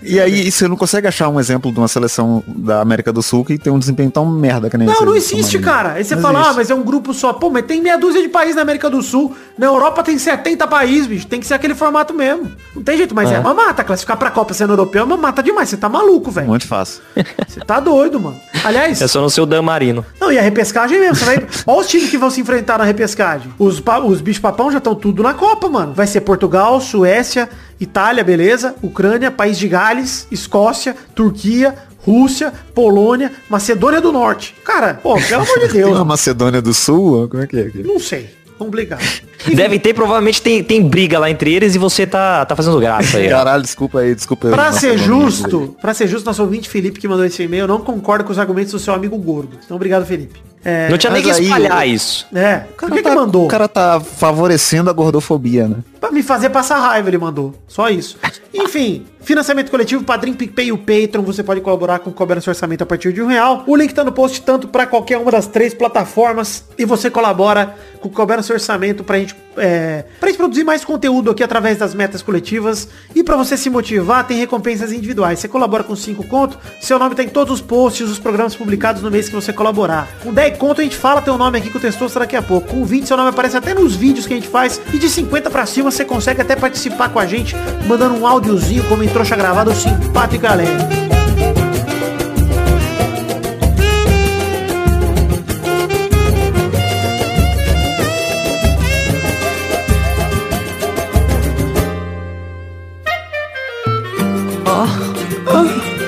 E 0.02 0.20
aí, 0.20 0.50
você 0.50 0.68
não 0.68 0.76
consegue 0.76 1.06
achar 1.06 1.28
um 1.28 1.40
exemplo 1.40 1.72
de 1.72 1.78
uma 1.78 1.88
seleção 1.88 2.42
da 2.46 2.80
América 2.80 3.12
do 3.12 3.22
Sul 3.22 3.44
que 3.44 3.56
tem 3.58 3.72
um 3.72 3.78
desempenho 3.78 4.10
tão 4.10 4.26
merda 4.26 4.68
que 4.68 4.76
nem 4.76 4.86
Não, 4.86 5.00
não 5.00 5.16
existe, 5.16 5.58
cara. 5.58 5.92
Aí 5.94 6.04
você 6.04 6.14
Não 6.14 6.22
fala, 6.22 6.38
ah, 6.38 6.42
existe. 6.42 6.56
mas 6.56 6.70
é 6.70 6.74
um 6.74 6.82
grupo 6.82 7.14
só. 7.14 7.32
Pô, 7.32 7.48
mas 7.50 7.64
tem 7.64 7.80
meia 7.80 7.96
dúzia 7.96 8.20
de 8.22 8.28
países 8.28 8.56
na 8.56 8.62
América 8.62 8.90
do 8.90 9.02
Sul. 9.02 9.34
Na 9.56 9.66
Europa 9.66 10.02
tem 10.02 10.18
70 10.18 10.66
países, 10.66 11.06
bicho. 11.06 11.26
Tem 11.26 11.40
que 11.40 11.46
ser 11.46 11.54
aquele 11.54 11.74
formato 11.74 12.12
mesmo. 12.12 12.50
Não 12.74 12.82
tem 12.82 12.96
jeito, 12.98 13.14
mas 13.14 13.30
é, 13.30 13.38
uma 13.38 13.54
mata. 13.54 13.82
Classificar 13.84 14.16
pra 14.18 14.30
Copa 14.30 14.52
sendo 14.52 14.72
europeu 14.72 15.02
é 15.02 15.04
uma 15.04 15.16
mata 15.16 15.42
demais. 15.42 15.68
Você 15.68 15.76
tá 15.76 15.88
maluco, 15.88 16.30
velho. 16.30 16.48
Muito 16.48 16.66
fácil. 16.66 17.00
Você 17.48 17.60
tá 17.60 17.80
doido, 17.80 18.20
mano. 18.20 18.36
Aliás, 18.64 19.00
É 19.00 19.06
só 19.08 19.20
não 19.20 19.28
ser 19.28 19.40
o 19.42 19.46
Dan 19.46 19.62
Marino. 19.62 20.04
não, 20.20 20.30
e 20.32 20.38
a 20.38 20.42
repescagem 20.42 20.98
mesmo. 20.98 21.14
Você 21.16 21.24
vai... 21.24 21.46
Olha 21.66 21.80
os 21.80 21.86
times 21.86 22.10
que 22.10 22.18
vão 22.18 22.30
se 22.30 22.40
enfrentar 22.40 22.78
na 22.78 22.84
repescagem. 22.84 23.52
Os, 23.58 23.80
pa- 23.80 24.00
os 24.00 24.20
bichos 24.20 24.40
papão 24.40 24.70
já 24.74 24.78
estão 24.78 24.94
tudo 24.94 25.22
na 25.22 25.34
Copa, 25.34 25.68
mano. 25.68 25.94
Vai 25.94 26.06
ser 26.06 26.20
Portugal, 26.20 26.80
Suécia, 26.80 27.48
Itália, 27.80 28.22
beleza? 28.22 28.74
Ucrânia, 28.82 29.30
País 29.30 29.58
de 29.58 29.68
Gales, 29.68 30.26
Escócia, 30.30 30.94
Turquia, 31.14 31.74
Rússia, 31.98 32.52
Polônia, 32.74 33.32
Macedônia 33.48 34.00
do 34.00 34.12
Norte. 34.12 34.54
Cara, 34.64 34.94
pô, 34.94 35.14
pelo 35.14 35.42
amor 35.42 35.60
de 35.60 35.68
Tem 35.68 35.80
Deus. 35.80 35.92
uma 35.96 36.04
Macedônia 36.04 36.60
do 36.60 36.74
Sul? 36.74 37.28
Como 37.28 37.42
é 37.42 37.46
que 37.46 37.56
é? 37.56 37.62
aqui? 37.62 37.82
Não 37.82 37.98
sei. 37.98 38.44
Brigar. 38.70 38.98
Deve 39.54 39.78
ter, 39.78 39.92
provavelmente 39.92 40.40
tem, 40.40 40.64
tem 40.64 40.82
briga 40.82 41.18
lá 41.18 41.30
entre 41.30 41.52
eles 41.52 41.74
e 41.74 41.78
você 41.78 42.06
tá, 42.06 42.46
tá 42.46 42.56
fazendo 42.56 42.80
graça 42.80 43.18
aí. 43.18 43.28
Caralho, 43.28 43.62
desculpa 43.62 44.00
aí, 44.00 44.14
desculpa 44.14 44.46
aí. 44.46 44.54
Pra 44.54 44.72
ser 44.72 44.96
justo, 44.96 45.76
pra 45.82 45.92
ser 45.92 46.06
justo, 46.06 46.24
nosso 46.24 46.42
ouvinte 46.42 46.66
Felipe 46.66 46.98
que 46.98 47.06
mandou 47.06 47.26
esse 47.26 47.42
e-mail 47.42 47.66
não 47.66 47.80
concorda 47.80 48.24
com 48.24 48.32
os 48.32 48.38
argumentos 48.38 48.72
do 48.72 48.78
seu 48.78 48.94
amigo 48.94 49.18
gordo. 49.18 49.58
Então, 49.62 49.76
obrigado, 49.76 50.06
Felipe. 50.06 50.40
É, 50.64 50.88
Não 50.88 50.96
tinha 50.96 51.12
nem 51.12 51.22
que 51.22 51.30
aí, 51.30 51.44
espalhar 51.44 51.86
eu- 51.86 51.94
isso. 51.94 52.26
é, 52.34 52.56
O 52.56 52.68
por 52.68 52.76
cara, 52.76 52.92
que, 52.92 53.02
que 53.02 53.08
tá, 53.08 53.14
mandou? 53.14 53.44
o 53.44 53.48
cara 53.48 53.68
tá 53.68 54.00
favorecendo 54.00 54.88
a 54.88 54.92
gordofobia, 54.92 55.68
né? 55.68 55.76
Pra 56.00 56.10
me 56.10 56.22
fazer 56.22 56.48
passar 56.50 56.78
raiva 56.80 57.08
ele 57.10 57.18
mandou. 57.18 57.54
Só 57.68 57.88
isso. 57.90 58.18
Enfim, 58.52 59.04
financiamento 59.24 59.70
coletivo, 59.70 60.04
Padrim, 60.04 60.34
PicPay 60.34 60.66
e 60.66 60.72
o 60.72 60.78
Patreon. 60.78 61.22
Você 61.22 61.42
pode 61.42 61.60
colaborar 61.60 61.98
com 61.98 62.10
o 62.10 62.12
Cobra 62.12 62.36
Nosso 62.36 62.50
Orçamento 62.50 62.82
a 62.82 62.86
partir 62.86 63.12
de 63.12 63.22
um 63.22 63.26
real. 63.26 63.64
O 63.66 63.74
link 63.74 63.92
tá 63.92 64.04
no 64.04 64.12
post 64.12 64.42
tanto 64.42 64.68
pra 64.68 64.86
qualquer 64.86 65.18
uma 65.18 65.30
das 65.30 65.46
três 65.46 65.72
plataformas. 65.72 66.64
E 66.78 66.84
você 66.84 67.10
colabora 67.10 67.74
com 68.00 68.08
o 68.08 68.10
Cobra 68.10 68.36
Nosso 68.36 68.52
Orçamento 68.52 69.02
pra 69.02 69.18
gente, 69.18 69.34
é, 69.56 70.04
pra 70.20 70.28
gente 70.28 70.36
produzir 70.36 70.64
mais 70.64 70.84
conteúdo 70.84 71.30
aqui 71.30 71.42
através 71.42 71.78
das 71.78 71.94
metas 71.94 72.22
coletivas. 72.22 72.88
E 73.14 73.24
pra 73.24 73.36
você 73.36 73.56
se 73.56 73.70
motivar, 73.70 74.26
tem 74.26 74.36
recompensas 74.36 74.92
individuais. 74.92 75.38
Você 75.38 75.48
colabora 75.48 75.82
com 75.82 75.96
5 75.96 76.26
conto, 76.28 76.58
seu 76.80 76.98
nome 76.98 77.14
tá 77.14 77.22
em 77.22 77.28
todos 77.28 77.54
os 77.54 77.60
posts, 77.60 78.10
os 78.10 78.18
programas 78.18 78.54
publicados 78.54 79.02
no 79.02 79.10
mês 79.10 79.28
que 79.28 79.34
você 79.34 79.52
colaborar. 79.52 80.08
Com 80.22 80.32
10 80.32 80.58
conto 80.58 80.80
a 80.80 80.84
gente 80.84 80.96
fala 80.96 81.22
teu 81.22 81.38
nome 81.38 81.58
aqui 81.58 81.70
com 81.70 81.78
o 81.78 81.80
Testoso 81.80 82.18
daqui 82.18 82.36
a 82.36 82.42
pouco. 82.42 82.68
Com 82.68 82.84
20 82.84 83.06
seu 83.06 83.16
nome 83.16 83.30
aparece 83.30 83.56
até 83.56 83.74
nos 83.74 83.96
vídeos 83.96 84.26
que 84.26 84.34
a 84.34 84.36
gente 84.36 84.48
faz. 84.48 84.80
E 84.92 84.98
de 84.98 85.08
50 85.08 85.50
pra 85.50 85.64
cima 85.66 85.90
você 85.90 86.04
consegue 86.04 86.42
até 86.42 86.54
participar 86.54 87.08
com 87.08 87.18
a 87.18 87.26
gente, 87.26 87.56
mandando 87.86 88.14
um 88.16 88.26
áudiozinho 88.26 88.84
em 88.84 88.88
trouxa 89.14 89.36
gravado 89.36 89.72
simpático, 89.72 90.42
galera. 90.42 90.88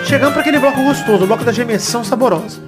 Chegamos 0.05 0.33
para 0.33 0.40
aquele 0.40 0.59
bloco 0.59 0.83
gostoso, 0.83 1.25
o 1.25 1.27
bloco 1.29 1.45
da 1.45 1.53
gemessão 1.53 2.03
saborosa. 2.03 2.61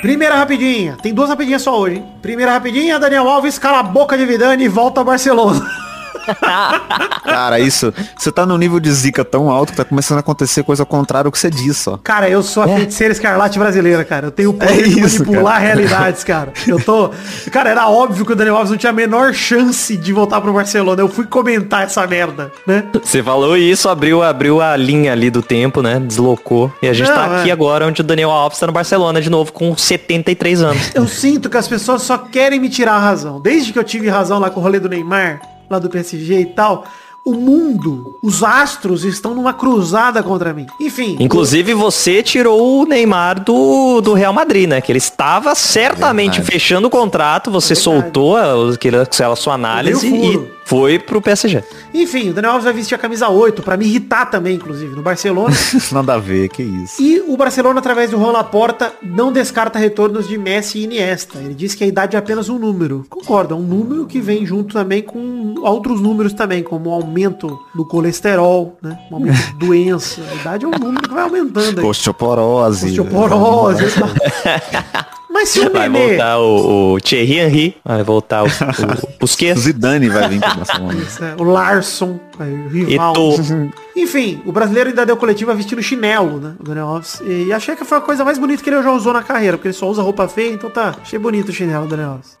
Primeira 0.00 0.36
rapidinha. 0.36 0.96
Tem 1.02 1.12
duas 1.12 1.28
rapidinhas 1.28 1.60
só 1.60 1.78
hoje, 1.78 1.96
hein? 1.96 2.06
Primeira 2.22 2.52
rapidinha, 2.52 2.98
Daniel 2.98 3.28
Alves 3.28 3.58
cala 3.58 3.80
a 3.80 3.82
boca 3.82 4.16
de 4.16 4.24
Vidane 4.24 4.64
e 4.64 4.68
volta 4.68 5.00
ao 5.00 5.04
Barcelona. 5.04 5.83
Cara, 7.24 7.58
isso. 7.60 7.92
Você 8.16 8.30
tá 8.30 8.44
num 8.46 8.56
nível 8.56 8.80
de 8.80 8.90
zica 8.92 9.24
tão 9.24 9.50
alto 9.50 9.70
que 9.72 9.76
tá 9.76 9.84
começando 9.84 10.18
a 10.18 10.20
acontecer 10.20 10.62
coisa 10.62 10.84
contrária 10.84 11.28
ao 11.28 11.32
que 11.32 11.38
você 11.38 11.50
diz, 11.50 11.86
ó. 11.86 11.98
Cara, 12.02 12.28
eu 12.28 12.42
sou 12.42 12.62
a 12.62 12.68
feiticeira 12.68 13.12
escarlate 13.12 13.58
brasileira, 13.58 14.04
cara. 14.04 14.26
Eu 14.26 14.30
tenho 14.30 14.50
o 14.50 14.54
poder 14.54 14.80
É 14.80 14.82
de 14.82 15.00
isso, 15.00 15.24
manipular 15.24 15.54
cara. 15.54 15.64
realidades, 15.64 16.24
cara. 16.24 16.52
Eu 16.66 16.80
tô. 16.80 17.10
Cara, 17.50 17.70
era 17.70 17.88
óbvio 17.88 18.24
que 18.24 18.32
o 18.32 18.36
Daniel 18.36 18.56
Alves 18.56 18.70
não 18.70 18.78
tinha 18.78 18.90
a 18.90 18.94
menor 18.94 19.32
chance 19.34 19.96
de 19.96 20.12
voltar 20.12 20.40
pro 20.40 20.52
Barcelona. 20.52 21.00
Eu 21.00 21.08
fui 21.08 21.26
comentar 21.26 21.82
essa 21.84 22.06
merda, 22.06 22.50
né? 22.66 22.84
Você 23.02 23.22
falou 23.22 23.56
isso, 23.56 23.88
abriu, 23.88 24.22
abriu 24.22 24.60
a 24.60 24.76
linha 24.76 25.12
ali 25.12 25.30
do 25.30 25.42
tempo, 25.42 25.82
né? 25.82 25.98
Deslocou. 26.00 26.72
E 26.82 26.88
a 26.88 26.92
gente 26.92 27.08
Não, 27.08 27.14
tá 27.16 27.40
aqui 27.40 27.50
é. 27.50 27.52
agora 27.52 27.86
onde 27.86 28.00
o 28.00 28.04
Daniel 28.04 28.30
Alves 28.30 28.58
tá 28.58 28.66
no 28.66 28.72
Barcelona 28.72 29.20
de 29.20 29.30
novo 29.30 29.52
com 29.52 29.76
73 29.76 30.62
anos. 30.62 30.90
Eu 30.94 31.06
sinto 31.06 31.48
que 31.50 31.56
as 31.56 31.68
pessoas 31.68 32.02
só 32.02 32.16
querem 32.18 32.60
me 32.60 32.68
tirar 32.68 32.94
a 32.94 32.98
razão. 32.98 33.40
Desde 33.40 33.72
que 33.72 33.78
eu 33.78 33.84
tive 33.84 34.08
razão 34.08 34.38
lá 34.38 34.50
com 34.50 34.60
o 34.60 34.62
rolê 34.62 34.78
do 34.78 34.88
Neymar, 34.88 35.40
lá 35.74 35.78
do 35.78 35.90
PSG 35.90 36.40
e 36.40 36.46
tal, 36.46 36.84
o 37.24 37.32
mundo, 37.32 38.18
os 38.22 38.42
astros 38.44 39.02
estão 39.02 39.34
numa 39.34 39.54
cruzada 39.54 40.22
contra 40.22 40.52
mim. 40.52 40.66
Enfim. 40.78 41.16
Inclusive, 41.18 41.72
você 41.72 42.22
tirou 42.22 42.82
o 42.82 42.84
Neymar 42.84 43.42
do, 43.42 44.02
do 44.02 44.12
Real 44.12 44.32
Madrid, 44.32 44.68
né? 44.68 44.80
Que 44.82 44.92
ele 44.92 44.98
estava 44.98 45.54
certamente 45.54 46.32
Verdade. 46.32 46.52
fechando 46.52 46.86
o 46.86 46.90
contrato, 46.90 47.50
você 47.50 47.72
É 47.72 47.76
soltou 47.76 48.36
a, 48.36 48.54
aquela 49.02 49.36
sua 49.36 49.54
análise 49.54 50.06
e. 50.06 50.54
foi 50.64 50.98
pro 50.98 51.20
PSG. 51.20 51.62
Enfim, 51.92 52.30
o 52.30 52.32
Daniel 52.32 52.52
Alves 52.52 52.64
vai 52.64 52.72
vestir 52.72 52.94
a 52.94 52.98
camisa 52.98 53.28
8 53.28 53.62
pra 53.62 53.76
me 53.76 53.84
irritar 53.84 54.26
também, 54.26 54.56
inclusive, 54.56 54.94
no 54.96 55.02
Barcelona. 55.02 55.54
Nada 55.92 56.14
a 56.14 56.18
ver, 56.18 56.48
que 56.48 56.62
isso. 56.62 57.00
E 57.00 57.20
o 57.20 57.36
Barcelona, 57.36 57.78
através 57.78 58.10
do 58.10 58.18
Juan 58.18 58.32
Laporta, 58.32 58.92
não 59.02 59.30
descarta 59.30 59.78
retornos 59.78 60.26
de 60.26 60.38
Messi 60.38 60.78
e 60.78 60.84
Iniesta. 60.84 61.38
Ele 61.38 61.54
diz 61.54 61.74
que 61.74 61.84
a 61.84 61.86
idade 61.86 62.16
é 62.16 62.18
apenas 62.18 62.48
um 62.48 62.58
número. 62.58 63.04
Concordo, 63.08 63.54
é 63.54 63.56
um 63.56 63.62
número 63.62 64.06
que 64.06 64.20
vem 64.20 64.46
junto 64.46 64.72
também 64.72 65.02
com 65.02 65.54
outros 65.60 66.00
números 66.00 66.32
também, 66.32 66.62
como 66.62 66.90
o 66.90 66.92
aumento 66.92 67.58
do 67.74 67.86
colesterol, 67.86 68.76
né? 68.82 68.98
O 69.10 69.16
aumento 69.16 69.36
de 69.36 69.54
doença. 69.66 70.22
A 70.30 70.34
idade 70.34 70.64
é 70.64 70.68
um 70.68 70.72
número 70.72 71.06
que 71.06 71.14
vai 71.14 71.24
aumentando 71.24 71.80
aí. 71.80 71.86
Osteoporose. 71.86 72.86
Osteoporose. 72.86 73.84
Mas 75.34 75.48
se 75.48 75.60
o 75.60 75.70
Vai 75.72 75.88
Nenê... 75.88 76.08
voltar 76.10 76.38
o, 76.38 76.92
o 76.94 77.00
Thierry 77.00 77.40
Henry, 77.40 77.76
vai 77.84 78.02
voltar 78.04 78.44
o, 78.44 78.46
o 78.46 79.18
Busquets. 79.18 79.62
Zidane 79.62 80.08
vai 80.08 80.28
vir 80.28 80.40
pro 80.40 80.54
Barcelona. 80.56 80.94
É, 81.20 81.42
o 81.42 81.44
Larson, 81.44 82.20
aí, 82.38 82.52
o 82.54 82.68
rival. 82.68 83.12
Eto'o. 83.12 83.70
Enfim, 83.96 84.40
o 84.46 84.52
brasileiro 84.52 84.90
ainda 84.90 85.04
deu 85.04 85.16
coletiva 85.16 85.52
vestindo 85.54 85.82
chinelo, 85.82 86.38
né? 86.40 86.54
O 86.60 86.62
Daniel 86.62 86.86
Alves. 86.86 87.20
E 87.26 87.52
achei 87.52 87.74
que 87.74 87.84
foi 87.84 87.98
a 87.98 88.00
coisa 88.00 88.24
mais 88.24 88.38
bonita 88.38 88.62
que 88.62 88.70
ele 88.70 88.80
já 88.82 88.92
usou 88.92 89.12
na 89.12 89.22
carreira, 89.24 89.56
porque 89.56 89.68
ele 89.68 89.74
só 89.74 89.88
usa 89.88 90.02
roupa 90.02 90.28
feia, 90.28 90.52
então 90.52 90.70
tá. 90.70 90.94
Achei 91.02 91.18
bonito 91.18 91.48
o 91.48 91.52
chinelo 91.52 91.84
do 91.86 91.90
Daniel 91.90 92.10
Alves. 92.12 92.36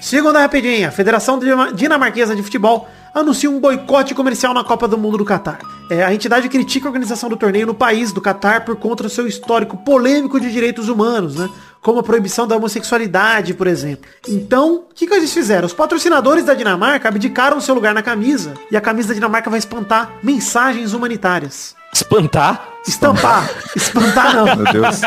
Segunda 0.00 0.40
rapidinha, 0.40 0.90
Federação 0.90 1.38
Dinama- 1.38 1.72
Dinamarquesa 1.72 2.36
de 2.36 2.42
Futebol 2.42 2.88
anuncia 3.20 3.50
um 3.50 3.58
boicote 3.58 4.14
comercial 4.14 4.52
na 4.52 4.62
Copa 4.62 4.86
do 4.86 4.98
Mundo 4.98 5.16
do 5.16 5.24
Catar. 5.24 5.58
É, 5.88 6.04
a 6.04 6.12
entidade 6.12 6.48
critica 6.48 6.86
a 6.86 6.90
organização 6.90 7.30
do 7.30 7.36
torneio 7.36 7.66
no 7.66 7.74
país 7.74 8.12
do 8.12 8.20
Catar 8.20 8.64
por 8.64 8.76
conta 8.76 9.04
do 9.04 9.08
seu 9.08 9.26
histórico 9.26 9.76
polêmico 9.78 10.38
de 10.38 10.52
direitos 10.52 10.88
humanos, 10.88 11.36
né? 11.36 11.48
Como 11.80 12.00
a 12.00 12.02
proibição 12.02 12.46
da 12.46 12.56
homossexualidade, 12.56 13.54
por 13.54 13.66
exemplo. 13.66 14.10
Então, 14.28 14.84
o 14.90 14.94
que, 14.94 15.06
que 15.06 15.14
eles 15.14 15.32
fizeram? 15.32 15.66
Os 15.66 15.72
patrocinadores 15.72 16.44
da 16.44 16.52
Dinamarca 16.52 17.08
abdicaram 17.08 17.60
seu 17.60 17.74
lugar 17.74 17.94
na 17.94 18.02
camisa 18.02 18.54
e 18.70 18.76
a 18.76 18.80
camisa 18.80 19.08
da 19.08 19.14
Dinamarca 19.14 19.48
vai 19.48 19.58
espantar 19.58 20.12
mensagens 20.22 20.92
humanitárias. 20.92 21.74
Espantar. 21.94 22.68
Estampar. 22.86 23.48
Espantar 23.74 24.34
não. 24.34 24.56
Meu 24.56 24.72
Deus. 24.72 25.00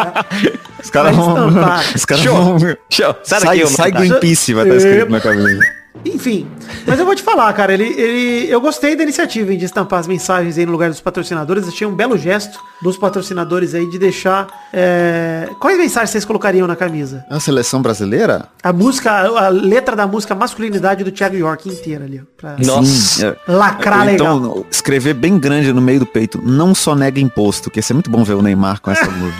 Os 0.82 0.90
caras 0.90 1.16
vão. 1.16 1.50
estampar. 1.50 1.96
Os 1.96 2.06
caras 2.06 2.24
Show. 2.24 2.36
vão. 2.36 2.58
Show. 2.90 3.16
Sai 3.24 3.68
Sai. 3.68 3.92
Greenpeace, 3.92 4.54
vai 4.54 4.64
estar 4.64 4.78
escrito 4.78 5.12
na 5.12 5.20
camisa. 5.20 5.79
Enfim, 6.06 6.48
mas 6.88 7.00
eu 7.00 7.06
vou 7.06 7.14
te 7.14 7.22
falar, 7.22 7.52
cara, 7.54 7.74
ele, 7.74 7.84
ele, 7.84 8.50
eu 8.50 8.62
gostei 8.62 8.96
da 8.96 9.04
iniciativa 9.04 9.52
hein, 9.52 9.58
de 9.58 9.66
estampar 9.66 10.00
as 10.00 10.08
mensagens 10.08 10.58
aí 10.58 10.66
no 10.66 10.72
lugar 10.72 10.90
dos 10.90 11.02
patrocinadores. 11.02 11.68
Achei 11.68 11.86
um 11.86 11.96
belo 11.96 12.18
gesto 12.18 12.60
dos 12.82 12.98
patrocinadores 12.98 13.76
aí 13.76 13.90
de 13.90 14.00
deixar. 14.00 14.48
É... 14.72 15.50
Quais 15.60 15.78
mensagens 15.78 16.12
vocês 16.12 16.26
colocariam 16.26 16.68
na 16.68 16.76
camisa? 16.76 17.26
A 17.30 17.40
seleção 17.40 17.82
brasileira? 17.82 18.48
A 18.64 18.72
música, 18.72 19.12
a 19.12 19.50
letra 19.50 19.96
da 19.96 20.08
música 20.08 20.34
Masculinidade 20.34 21.04
do 21.04 21.12
Thiago 21.12 21.36
York 21.36 21.68
inteira 21.68 22.06
ali. 22.06 22.22
Pra 22.38 22.56
Nossa. 22.60 23.38
Lacrar 23.48 24.06
legal. 24.06 24.38
Então, 24.38 24.66
escrever 24.72 25.14
bem 25.14 25.38
grande 25.38 25.74
no 25.74 25.82
meio 25.82 26.00
do 26.00 26.06
peito, 26.06 26.40
não 26.42 26.74
só 26.74 26.96
nega 26.96 27.20
imposto, 27.20 27.70
que 27.70 27.80
ia 27.80 27.84
ser 27.84 27.94
muito 27.94 28.10
bom 28.10 28.24
ver 28.24 28.36
o 28.36 28.42
Neymar 28.42 28.80
com 28.80 28.92
essa 28.92 29.10
música. 29.10 29.40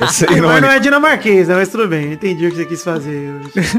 Mas 0.00 0.62
não 0.62 0.70
é 0.70 0.80
dinamarquês, 0.80 1.46
né? 1.46 1.54
Mas 1.54 1.68
tudo 1.68 1.86
bem, 1.86 2.06
eu 2.06 2.12
entendi 2.14 2.46
o 2.46 2.50
que 2.50 2.56
você 2.56 2.64
quis 2.64 2.82
fazer. 2.82 3.38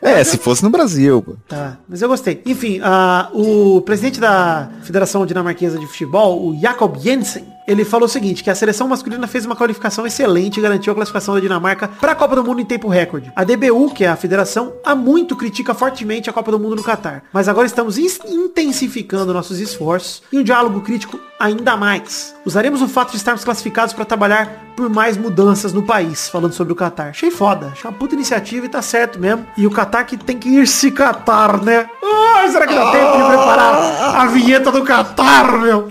É, 0.00 0.22
se 0.24 0.36
fosse 0.36 0.62
no 0.62 0.70
Brasil, 0.70 1.21
pô. 1.22 1.36
Tá, 1.48 1.78
mas 1.88 2.02
eu 2.02 2.08
gostei. 2.08 2.42
Enfim, 2.46 2.80
ah, 2.82 3.30
o 3.32 3.80
presidente 3.82 4.20
da 4.20 4.70
Federação 4.82 5.24
Dinamarquesa 5.26 5.78
de 5.78 5.86
Futebol, 5.86 6.48
o 6.48 6.58
Jakob 6.58 6.98
Jensen, 6.98 7.44
ele 7.66 7.84
falou 7.84 8.06
o 8.06 8.08
seguinte, 8.08 8.42
que 8.42 8.50
a 8.50 8.54
seleção 8.54 8.88
masculina 8.88 9.26
fez 9.26 9.46
uma 9.46 9.56
qualificação 9.56 10.06
excelente 10.06 10.58
e 10.58 10.62
garantiu 10.62 10.92
a 10.92 10.96
classificação 10.96 11.34
da 11.34 11.40
Dinamarca 11.40 11.88
para 11.88 12.12
a 12.12 12.14
Copa 12.14 12.36
do 12.36 12.44
Mundo 12.44 12.60
em 12.60 12.64
tempo 12.64 12.88
recorde. 12.88 13.32
A 13.36 13.44
DBU, 13.44 13.92
que 13.94 14.04
é 14.04 14.08
a 14.08 14.16
federação, 14.16 14.72
há 14.84 14.94
muito 14.94 15.36
critica 15.36 15.74
fortemente 15.74 16.28
a 16.28 16.32
Copa 16.32 16.50
do 16.50 16.58
Mundo 16.58 16.76
no 16.76 16.82
Catar. 16.82 17.24
Mas 17.32 17.48
agora 17.48 17.66
estamos 17.66 17.98
intensificando 17.98 19.32
nossos 19.32 19.60
esforços 19.60 20.22
e 20.32 20.38
um 20.38 20.42
diálogo 20.42 20.80
crítico 20.80 21.18
ainda 21.38 21.76
mais. 21.76 22.34
Usaremos 22.44 22.82
o 22.82 22.88
fato 22.88 23.10
de 23.10 23.16
estarmos 23.16 23.44
classificados 23.44 23.92
para 23.92 24.04
trabalhar 24.04 24.72
por 24.76 24.88
mais 24.88 25.16
mudanças 25.16 25.72
no 25.72 25.82
país, 25.82 26.28
falando 26.28 26.52
sobre 26.52 26.72
o 26.72 26.76
Catar. 26.76 27.10
Achei 27.10 27.30
foda, 27.30 27.68
achei 27.72 27.90
uma 27.90 27.96
puta 27.96 28.14
iniciativa 28.14 28.66
e 28.66 28.68
tá 28.68 28.80
certo 28.80 29.18
mesmo. 29.18 29.46
E 29.56 29.66
o 29.66 29.70
Catar 29.70 30.04
que 30.04 30.16
tem 30.16 30.38
que 30.38 30.48
ir 30.48 30.66
se 30.66 30.90
catar, 30.90 31.62
né? 31.62 31.88
Ai, 32.02 32.48
será 32.50 32.66
que 32.66 32.74
dá 32.74 32.90
tempo 32.90 33.12
de 33.12 33.24
preparar 33.24 34.20
a 34.20 34.26
vinheta 34.26 34.72
do 34.72 34.82
Catar, 34.82 35.58
meu? 35.58 35.88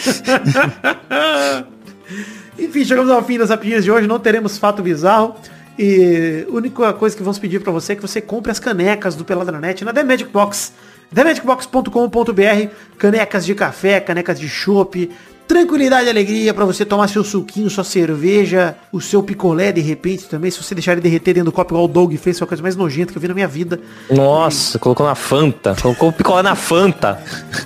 Enfim, 2.58 2.84
chegamos 2.84 3.10
ao 3.10 3.24
fim 3.24 3.38
das 3.38 3.50
rapidinhas 3.50 3.84
de 3.84 3.90
hoje. 3.90 4.06
Não 4.06 4.18
teremos 4.18 4.58
fato 4.58 4.82
bizarro. 4.82 5.36
E 5.78 6.44
a 6.46 6.52
única 6.52 6.92
coisa 6.92 7.16
que 7.16 7.22
vamos 7.22 7.38
pedir 7.38 7.60
pra 7.60 7.72
você 7.72 7.92
é 7.92 7.96
que 7.96 8.02
você 8.02 8.20
compre 8.20 8.52
as 8.52 8.60
canecas 8.60 9.14
do 9.14 9.24
Peladranet 9.24 9.84
na 9.84 9.92
The 9.92 10.04
Magic 10.04 10.30
Box. 10.30 10.72
TheMagicBox.com.br 11.14 12.68
Canecas 12.98 13.44
de 13.44 13.54
café, 13.54 14.00
canecas 14.00 14.38
de 14.38 14.48
chopp. 14.48 15.10
Tranquilidade 15.50 16.06
e 16.06 16.10
alegria 16.10 16.54
pra 16.54 16.64
você 16.64 16.84
tomar 16.84 17.08
seu 17.08 17.24
suquinho, 17.24 17.68
sua 17.68 17.82
cerveja, 17.82 18.76
o 18.92 19.00
seu 19.00 19.20
picolé 19.20 19.72
de 19.72 19.80
repente 19.80 20.26
também. 20.26 20.48
Se 20.48 20.62
você 20.62 20.76
deixar 20.76 20.92
ele 20.92 21.00
derreter 21.00 21.34
dentro 21.34 21.50
do 21.50 21.52
copo 21.52 21.72
igual 21.74 21.86
o 21.86 21.88
Doug 21.88 22.14
fez, 22.14 22.38
foi 22.38 22.44
a 22.44 22.48
coisa 22.48 22.62
mais 22.62 22.76
nojenta 22.76 23.10
que 23.10 23.18
eu 23.18 23.20
vi 23.20 23.26
na 23.26 23.34
minha 23.34 23.48
vida. 23.48 23.80
Nossa, 24.08 24.78
colocou 24.78 25.04
na 25.04 25.16
Fanta. 25.16 25.74
Colocou 25.82 26.10
o 26.10 26.12
picolé 26.12 26.44
na 26.44 26.54
Fanta. 26.54 27.20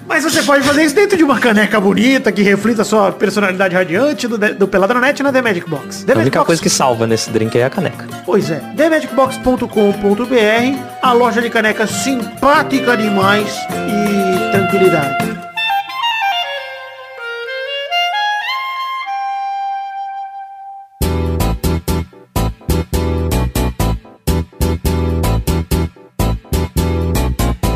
Mas 0.09 0.25
você 0.25 0.43
pode 0.43 0.67
fazer 0.67 0.83
isso 0.83 0.95
dentro 0.95 1.19
de 1.19 1.25
uma 1.25 1.39
caneca 1.39 1.79
bonita 1.79 2.33
que 2.33 2.41
reflita 2.41 2.81
a 2.81 2.85
sua 2.87 3.13
personalidade 3.13 3.75
radiante 3.75 4.27
do, 4.27 4.39
do 4.39 4.67
Peladranet 4.67 5.23
na 5.23 5.31
The 5.31 5.43
Magic 5.43 5.69
Box. 5.69 6.05
The 6.05 6.13
A 6.13 6.15
Magic 6.15 6.21
única 6.23 6.39
Box- 6.39 6.47
coisa 6.47 6.63
que 6.63 6.71
salva 6.71 7.07
nesse 7.07 7.29
drink 7.29 7.55
é 7.59 7.67
a 7.67 7.71
caneca. 7.71 8.07
Pois 8.25 8.51
é, 8.51 8.61
TheMagicBox.com.br, 8.79 10.79
a 11.03 11.13
loja 11.13 11.43
de 11.43 11.51
canecas 11.51 11.91
simpática 11.91 12.97
demais 12.97 13.55
e 13.71 14.53
tranquilidade. 14.53 15.35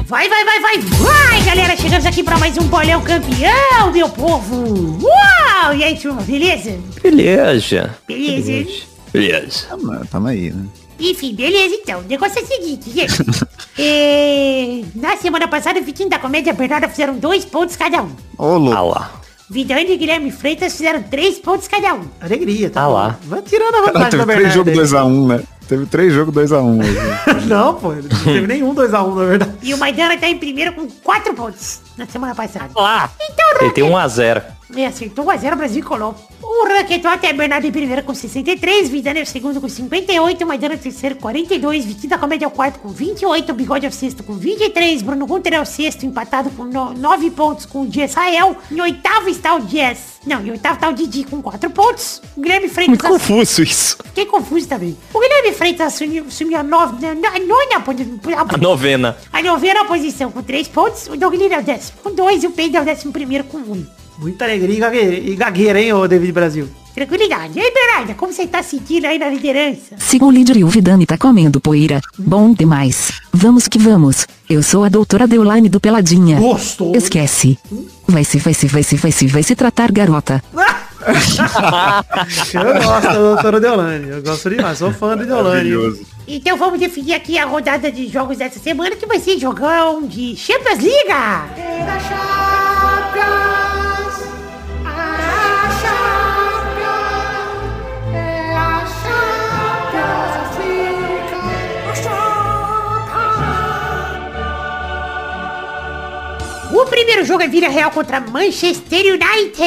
Vai, 0.08 0.26
vai, 0.26 0.42
vai, 0.42 0.60
vai, 0.60 0.78
vai, 0.78 1.42
galera! 1.42 1.76
Chegamos 1.76 2.06
aqui 2.06 2.22
pra 2.22 2.38
mais 2.38 2.56
um 2.56 2.62
bolão 2.66 3.02
campeão, 3.02 3.92
meu 3.92 4.08
povo! 4.08 4.98
Uau! 5.02 5.74
E 5.74 5.84
aí, 5.84 5.98
turma, 5.98 6.22
beleza? 6.22 6.78
Beleza. 7.02 7.94
Beleza. 8.06 8.84
Beleza. 9.12 9.66
Tamo, 9.68 10.06
tamo 10.06 10.28
aí, 10.28 10.50
né? 10.50 10.64
Enfim, 10.98 11.34
beleza 11.34 11.74
então. 11.74 12.00
O 12.00 12.04
negócio 12.04 12.38
é 12.38 12.42
o 12.42 12.46
seguinte, 12.46 12.90
gente. 12.90 13.22
É, 13.80 14.80
Na 14.94 15.16
semana 15.18 15.46
passada, 15.46 15.78
o 15.78 15.82
Vitinho 15.84 16.08
da 16.08 16.18
Comédia 16.18 16.52
Bernarda 16.54 16.88
fizeram 16.88 17.16
dois 17.16 17.44
pontos 17.44 17.76
cada 17.76 18.02
um. 18.02 18.10
Ô, 18.38 18.56
louco. 18.56 18.98
Ah. 18.98 19.10
Vidani 19.50 19.92
e 19.92 19.96
Guilherme 19.96 20.32
Freitas 20.32 20.72
fizeram 20.72 21.02
três 21.02 21.38
pontos 21.38 21.68
cada 21.68 21.94
um. 21.94 22.04
Alegria, 22.20 22.70
tá 22.70 22.82
Ah 22.82 22.88
lá. 22.88 23.18
Vai 23.24 23.40
tirando 23.42 23.74
a 23.74 23.82
vantagem 23.92 24.18
da 24.18 24.26
três 24.26 24.52
jogos 24.54 24.72
2x1, 24.72 25.26
né? 25.28 25.42
Teve 25.68 25.84
três 25.86 26.12
jogos 26.14 26.34
2x1 26.34 26.80
hoje. 26.80 26.98
Não, 27.46 27.74
pô, 27.74 27.92
não 27.92 28.24
teve 28.24 28.46
nenhum 28.46 28.74
2x1, 28.74 29.14
na 29.14 29.24
verdade. 29.24 29.52
E 29.62 29.74
o 29.74 29.78
Maidana 29.78 30.16
tá 30.16 30.28
em 30.28 30.38
primeiro 30.38 30.72
com 30.72 30.88
quatro 31.02 31.34
pontos 31.34 31.80
na 31.96 32.06
semana 32.06 32.34
passada. 32.34 32.70
Lá. 32.74 33.10
Então, 33.20 33.60
Ele 33.60 33.70
tem 33.72 33.84
1 33.84 33.96
a 34.70 34.74
0 34.74 34.80
É, 34.80 34.86
acertou 34.86 35.24
1x0 35.24 35.56
Brasil 35.56 35.80
e 35.80 35.82
Colômbia. 35.82 36.22
O 36.42 36.66
Raquetot 36.66 37.24
é 37.24 37.32
Bernardo 37.32 37.66
em 37.66 37.72
primeiro 37.72 38.02
com 38.02 38.14
63, 38.14 38.88
Vidani 38.88 39.20
é 39.20 39.22
o 39.22 39.26
segundo 39.26 39.60
com 39.60 39.68
58, 39.68 40.46
Maidana 40.46 40.74
é 40.74 40.76
o 40.76 40.80
terceiro 40.80 41.14
com 41.16 41.22
42, 41.22 41.84
Vitinho 41.84 42.10
da 42.10 42.18
Comédia 42.18 42.46
é 42.46 42.48
o 42.48 42.50
quarto 42.50 42.80
com 42.80 42.88
28, 42.88 43.52
Bigode 43.54 43.86
é 43.86 43.88
o 43.88 43.92
sexto 43.92 44.22
com 44.22 44.34
23, 44.34 45.02
Bruno 45.02 45.26
Gunter 45.26 45.54
é 45.54 45.60
o 45.60 45.64
sexto 45.64 46.04
empatado 46.04 46.50
com 46.50 46.64
9 46.64 47.30
pontos 47.30 47.66
com 47.66 47.82
o 47.82 47.86
Dias 47.86 48.14
Rael. 48.14 48.56
Em 48.70 48.80
oitavo 48.80 49.28
está 49.28 49.54
o 49.54 49.60
Dias. 49.60 50.18
Não, 50.26 50.40
em 50.40 50.50
oitavo 50.50 50.74
está 50.74 50.88
o 50.88 50.92
Didi 50.92 51.24
com 51.24 51.40
4 51.40 51.70
pontos. 51.70 52.20
O 52.36 52.40
Guilherme 52.40 52.68
Freitas... 52.68 52.88
Muito 52.88 53.06
confuso 53.06 53.62
isso. 53.62 53.96
Fiquei 54.04 54.26
confuso 54.26 54.68
também. 54.68 54.96
O 55.12 55.20
Guilherme 55.20 55.52
Freitas 55.52 55.94
assumiu, 55.94 56.24
assumiu 56.26 56.58
a 56.58 56.62
nove, 56.62 57.00
na, 57.00 57.14
na, 57.14 57.38
nona 57.38 57.80
posição. 57.80 58.18
A 58.36 58.56
novena. 58.56 59.16
A 59.32 59.42
novena 59.42 59.84
posição 59.84 60.30
com 60.30 60.42
3 60.42 60.68
pontos. 60.68 61.06
O 61.08 61.16
Douglas 61.16 61.52
é 61.52 61.58
o 61.58 61.62
décimo 61.62 61.98
com 62.02 62.12
2 62.12 62.44
e 62.44 62.46
o 62.46 62.50
Pedro 62.50 62.78
é 62.78 62.82
o 62.82 62.84
décimo 62.84 63.12
primeiro 63.12 63.44
com 63.44 63.58
1. 63.58 63.97
Muita 64.18 64.44
alegria 64.44 64.76
e 64.76 64.80
gagueira, 64.80 65.16
e 65.16 65.36
gagueira 65.36 65.80
hein, 65.80 65.92
ô 65.92 66.08
David 66.08 66.32
Brasil? 66.32 66.68
Tranquilidade. 66.94 67.56
E 67.56 67.60
aí, 67.60 67.72
Bernarda, 67.72 68.14
como 68.14 68.32
você 68.32 68.44
tá 68.44 68.60
sentindo 68.60 69.04
aí 69.06 69.18
na 69.18 69.28
liderança? 69.28 69.94
Siga 69.98 70.24
o 70.24 70.30
líder 70.30 70.56
e 70.56 70.64
o 70.64 70.68
Vidani 70.68 71.06
tá 71.06 71.16
comendo 71.16 71.60
poeira. 71.60 72.00
Bom 72.18 72.52
demais. 72.52 73.12
Vamos 73.32 73.68
que 73.68 73.78
vamos. 73.78 74.26
Eu 74.50 74.60
sou 74.64 74.82
a 74.82 74.88
doutora 74.88 75.28
Deoline 75.28 75.68
do 75.68 75.78
Peladinha. 75.78 76.40
Gostoso. 76.40 76.96
Esquece. 76.96 77.56
Vai 78.08 78.24
se, 78.24 78.38
vai 78.38 78.52
se, 78.52 78.66
vai 78.66 78.82
se, 78.82 78.96
vai 78.96 79.12
se, 79.12 79.26
vai 79.28 79.42
se 79.44 79.54
tratar, 79.54 79.92
garota. 79.92 80.42
Eu 82.52 82.74
gosto 82.82 83.02
da 83.02 83.14
doutora 83.14 83.60
Deolane, 83.60 84.08
eu 84.08 84.22
gosto 84.22 84.50
demais, 84.50 84.78
sou 84.78 84.92
fã 84.92 85.16
da 85.16 85.24
Deolane. 85.24 85.70
Então 86.26 86.56
vamos 86.56 86.80
definir 86.80 87.14
aqui 87.14 87.38
a 87.38 87.46
rodada 87.46 87.90
de 87.90 88.08
jogos 88.08 88.38
dessa 88.38 88.58
semana, 88.58 88.96
que 88.96 89.06
vai 89.06 89.20
ser 89.20 89.38
jogão 89.38 90.02
de 90.02 90.36
Champions 90.36 90.78
Liga. 90.80 91.44
O 93.44 93.47
primeiro 106.88 107.24
jogo 107.24 107.42
é 107.42 107.48
Vila 107.48 107.68
Real 107.68 107.90
contra 107.90 108.20
Manchester 108.20 109.04
United. 109.14 109.58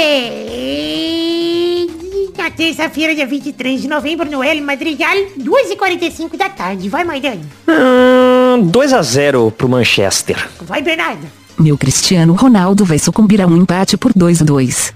Na 2.37 2.49
terça-feira, 2.49 3.13
dia 3.13 3.27
23 3.27 3.81
de 3.81 3.87
novembro, 3.87 4.29
no 4.29 4.43
El 4.43 4.61
Madrigal, 4.63 5.15
2h45 5.37 6.37
da 6.37 6.49
tarde. 6.49 6.89
Vai, 6.89 7.03
Maidane. 7.03 7.43
Hum, 7.67 8.63
2 8.67 8.93
a 8.93 9.01
0 9.01 9.51
pro 9.55 9.69
Manchester. 9.69 10.49
Vai, 10.61 10.81
Bernardo. 10.81 11.27
Meu 11.59 11.77
Cristiano 11.77 12.33
Ronaldo 12.33 12.83
vai 12.83 12.97
sucumbir 12.97 13.39
a 13.41 13.45
um 13.45 13.55
empate 13.57 13.95
por 13.95 14.11
2 14.15 14.41
a 14.41 14.45
2. 14.45 14.93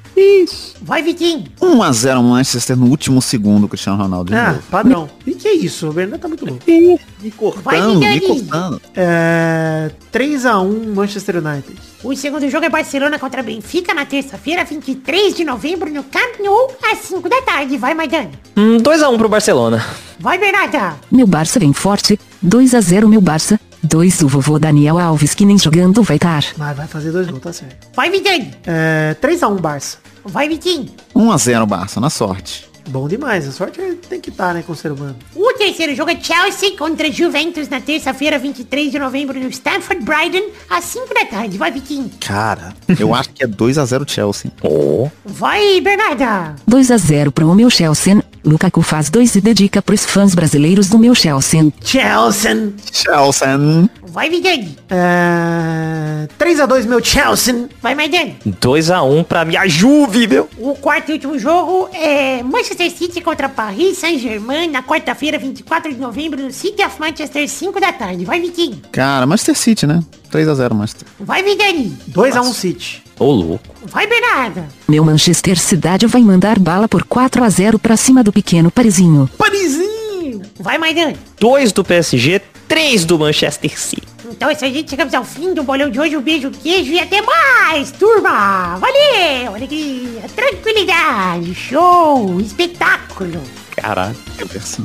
Vai, 0.81 1.03
Vitinho. 1.03 1.43
1x0 1.61 2.21
Manchester 2.23 2.75
no 2.77 2.87
último 2.87 3.21
segundo, 3.21 3.67
Cristiano 3.67 4.01
Ronaldo. 4.01 4.31
de 4.31 4.37
Ah, 4.37 4.51
novo. 4.53 4.63
padrão. 4.71 5.09
E 5.27 5.33
que 5.33 5.49
isso? 5.49 5.89
O 5.89 5.93
Bernardo 5.93 6.21
tá 6.21 6.27
muito 6.27 6.45
louco. 6.45 6.61
Me 6.67 6.97
Vai, 7.27 7.31
cortando, 7.37 7.99
me 7.99 8.19
Vidani. 8.19 8.21
cortando. 8.21 8.81
É. 8.95 9.91
3x1 10.11 10.93
Manchester 10.95 11.35
United. 11.37 11.75
O 12.05 12.15
segundo 12.15 12.47
jogo 12.51 12.63
é 12.63 12.69
Barcelona 12.69 13.17
contra 13.17 13.41
Benfica 13.41 13.91
na 13.91 14.05
terça-feira, 14.05 14.63
23 14.63 15.33
de 15.33 15.43
novembro, 15.43 15.91
no 15.91 16.03
Camp 16.03 16.39
Nou, 16.39 16.71
às 16.91 16.99
5 16.99 17.27
da 17.27 17.41
tarde. 17.41 17.77
Vai, 17.77 17.95
Maidane. 17.95 18.29
Hum, 18.55 18.77
2 18.77 19.01
a 19.01 19.09
1 19.09 19.17
pro 19.17 19.27
Barcelona. 19.27 19.83
Vai, 20.19 20.37
Bernarda. 20.37 20.97
Meu 21.11 21.25
Barça 21.25 21.59
vem 21.59 21.73
forte. 21.73 22.19
2 22.43 22.75
a 22.75 22.79
0 22.81 23.09
meu 23.09 23.19
Barça. 23.19 23.59
2 23.81 24.21
o 24.21 24.27
vovô 24.27 24.59
Daniel 24.59 24.99
Alves 24.99 25.33
que 25.33 25.47
nem 25.47 25.57
jogando 25.57 26.03
vai 26.03 26.17
estar. 26.17 26.45
Mas 26.55 26.77
vai 26.77 26.85
fazer 26.85 27.11
dois 27.11 27.27
gols, 27.27 27.41
tá 27.41 27.51
certo. 27.51 27.87
Vai, 27.95 28.11
Vidani. 28.11 28.53
É. 28.67 29.15
3x1 29.19 29.59
Barça. 29.59 29.97
Vai, 30.23 30.47
Vitinho. 30.47 30.91
1x0 31.15 31.65
Barça, 31.65 31.99
na 31.99 32.11
sorte. 32.11 32.69
Bom 32.89 33.07
demais, 33.07 33.47
a 33.47 33.51
sorte 33.51 33.81
é- 33.81 33.93
tem 34.07 34.21
que 34.21 34.29
estar, 34.29 34.53
né, 34.53 34.63
com 34.65 34.73
o 34.73 34.75
ser 34.75 34.91
humano. 34.91 35.15
O 35.35 35.53
terceiro 35.53 35.95
jogo 35.95 36.11
é 36.11 36.19
Chelsea 36.21 36.77
contra 36.77 37.11
Juventus 37.11 37.67
na 37.67 37.81
terça-feira, 37.81 38.37
23 38.37 38.91
de 38.91 38.99
novembro, 38.99 39.39
no 39.39 39.49
Stamford 39.49 40.03
Bryden, 40.03 40.49
às 40.69 40.83
5 40.85 41.13
da 41.13 41.25
tarde. 41.25 41.57
Vai, 41.57 41.71
Vitinho. 41.71 42.09
Cara, 42.19 42.73
eu 42.99 43.13
acho 43.13 43.29
que 43.29 43.43
é 43.43 43.47
2x0 43.47 44.05
Chelsea. 44.07 44.51
Oh. 44.67 45.09
Vai, 45.23 45.79
Bernarda. 45.81 46.55
2 46.67 46.91
a 46.91 46.97
0 46.97 47.31
pro 47.31 47.53
meu 47.55 47.69
Chelsea. 47.69 48.23
Lukaku 48.43 48.81
faz 48.81 49.09
2 49.09 49.35
e 49.35 49.41
dedica 49.41 49.81
pros 49.81 50.05
fãs 50.05 50.35
brasileiros 50.35 50.87
do 50.89 50.99
meu 50.99 51.15
Chelsea. 51.15 51.71
Chelsea. 51.83 52.73
Chelsea. 52.91 53.89
Vai, 54.15 54.29
Vidani. 54.29 54.77
É... 54.89 56.25
3x2, 56.39 56.85
meu 56.85 57.03
Chelsea. 57.03 57.67
Vai, 57.81 57.93
Maidani. 57.93 58.37
2x1 58.47 59.25
pra 59.25 59.43
minha 59.43 59.67
Juve, 59.67 60.25
meu. 60.25 60.47
O 60.57 60.73
quarto 60.73 61.09
e 61.09 61.15
último 61.15 61.37
jogo 61.37 61.89
é 61.91 62.41
Manchester 62.41 62.89
City 62.89 63.19
contra 63.19 63.49
Paris 63.49 63.97
Saint-Germain 63.97 64.69
na 64.69 64.81
quarta-feira, 64.81 65.37
24 65.37 65.93
de 65.93 65.99
novembro, 65.99 66.41
no 66.41 66.53
City 66.53 66.81
of 66.81 66.97
Manchester, 66.97 67.45
5 67.45 67.77
da 67.81 67.91
tarde. 67.91 68.23
Vai, 68.23 68.39
Vitinho. 68.39 68.81
Cara, 68.89 69.25
Manchester 69.25 69.57
City, 69.57 69.85
né? 69.85 69.99
3x0 70.31 70.73
Manchester. 70.73 71.07
Vai, 71.19 71.43
Vidani. 71.43 71.97
2x1 72.09 72.53
City. 72.53 73.03
Ô, 73.19 73.25
louco. 73.33 73.75
Vai, 73.83 74.07
Bernarda. 74.07 74.65
Meu 74.87 75.03
Manchester 75.03 75.59
Cidade 75.59 76.07
vai 76.07 76.21
mandar 76.21 76.57
bala 76.57 76.87
por 76.87 77.03
4 77.03 77.43
a 77.43 77.49
0 77.49 77.77
pra 77.77 77.97
cima 77.97 78.23
do 78.23 78.31
pequeno 78.31 78.71
Parisinho. 78.71 79.29
Parizinho. 79.37 80.41
Vai, 80.57 80.77
Maidani. 80.77 81.17
2 81.37 81.73
do 81.73 81.83
PSG, 81.83 82.41
3 82.67 83.05
do 83.05 83.17
Manchester 83.19 83.79
City. 83.79 84.03
Então 84.29 84.49
é 84.49 84.53
isso 84.53 84.65
aí, 84.65 84.73
gente. 84.73 84.89
Chegamos 84.89 85.13
ao 85.13 85.23
fim 85.23 85.53
do 85.53 85.63
bolão 85.63 85.89
de 85.89 85.99
hoje. 85.99 86.17
Um 86.17 86.21
beijo, 86.21 86.49
queijo 86.51 86.91
e 86.91 86.99
até 86.99 87.21
mais, 87.21 87.91
turma. 87.91 88.75
Valeu, 88.77 89.55
alegria, 89.55 90.23
tranquilidade, 90.35 91.53
show, 91.53 92.39
espetáculo. 92.41 93.41
Caralho. 93.75 94.15
Diversão. 94.37 94.83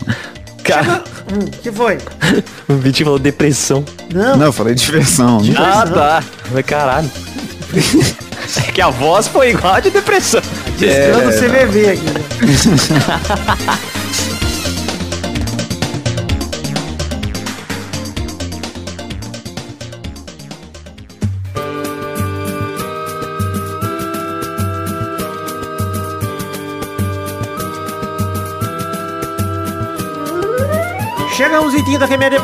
Cara, 0.63 1.03
Hum, 1.33 1.47
que 1.63 1.73
foi? 1.73 1.97
o 2.69 2.75
Vitinho 2.75 3.07
falou 3.07 3.19
depressão. 3.19 3.83
Não. 4.13 4.37
Não, 4.37 4.47
eu 4.47 4.53
falei 4.53 4.75
diversão. 4.75 5.41
né? 5.41 5.55
Ah, 5.57 5.87
tá. 5.87 6.23
Mas 6.53 6.67
caralho. 6.67 7.11
É 8.67 8.73
que 8.73 8.81
a 8.81 8.91
voz 8.91 9.29
foi 9.29 9.51
igual 9.51 9.75
a 9.75 9.81
de 9.81 9.91
depressão. 9.91 10.41
Descando 10.77 11.29
o 11.29 11.33
CVV 11.33 11.91
aqui. 11.91 12.05
né? 31.51 31.51
Chegamos 31.51 31.75
em 31.75 31.99
da 31.99 32.07
Quemédia, 32.07 32.41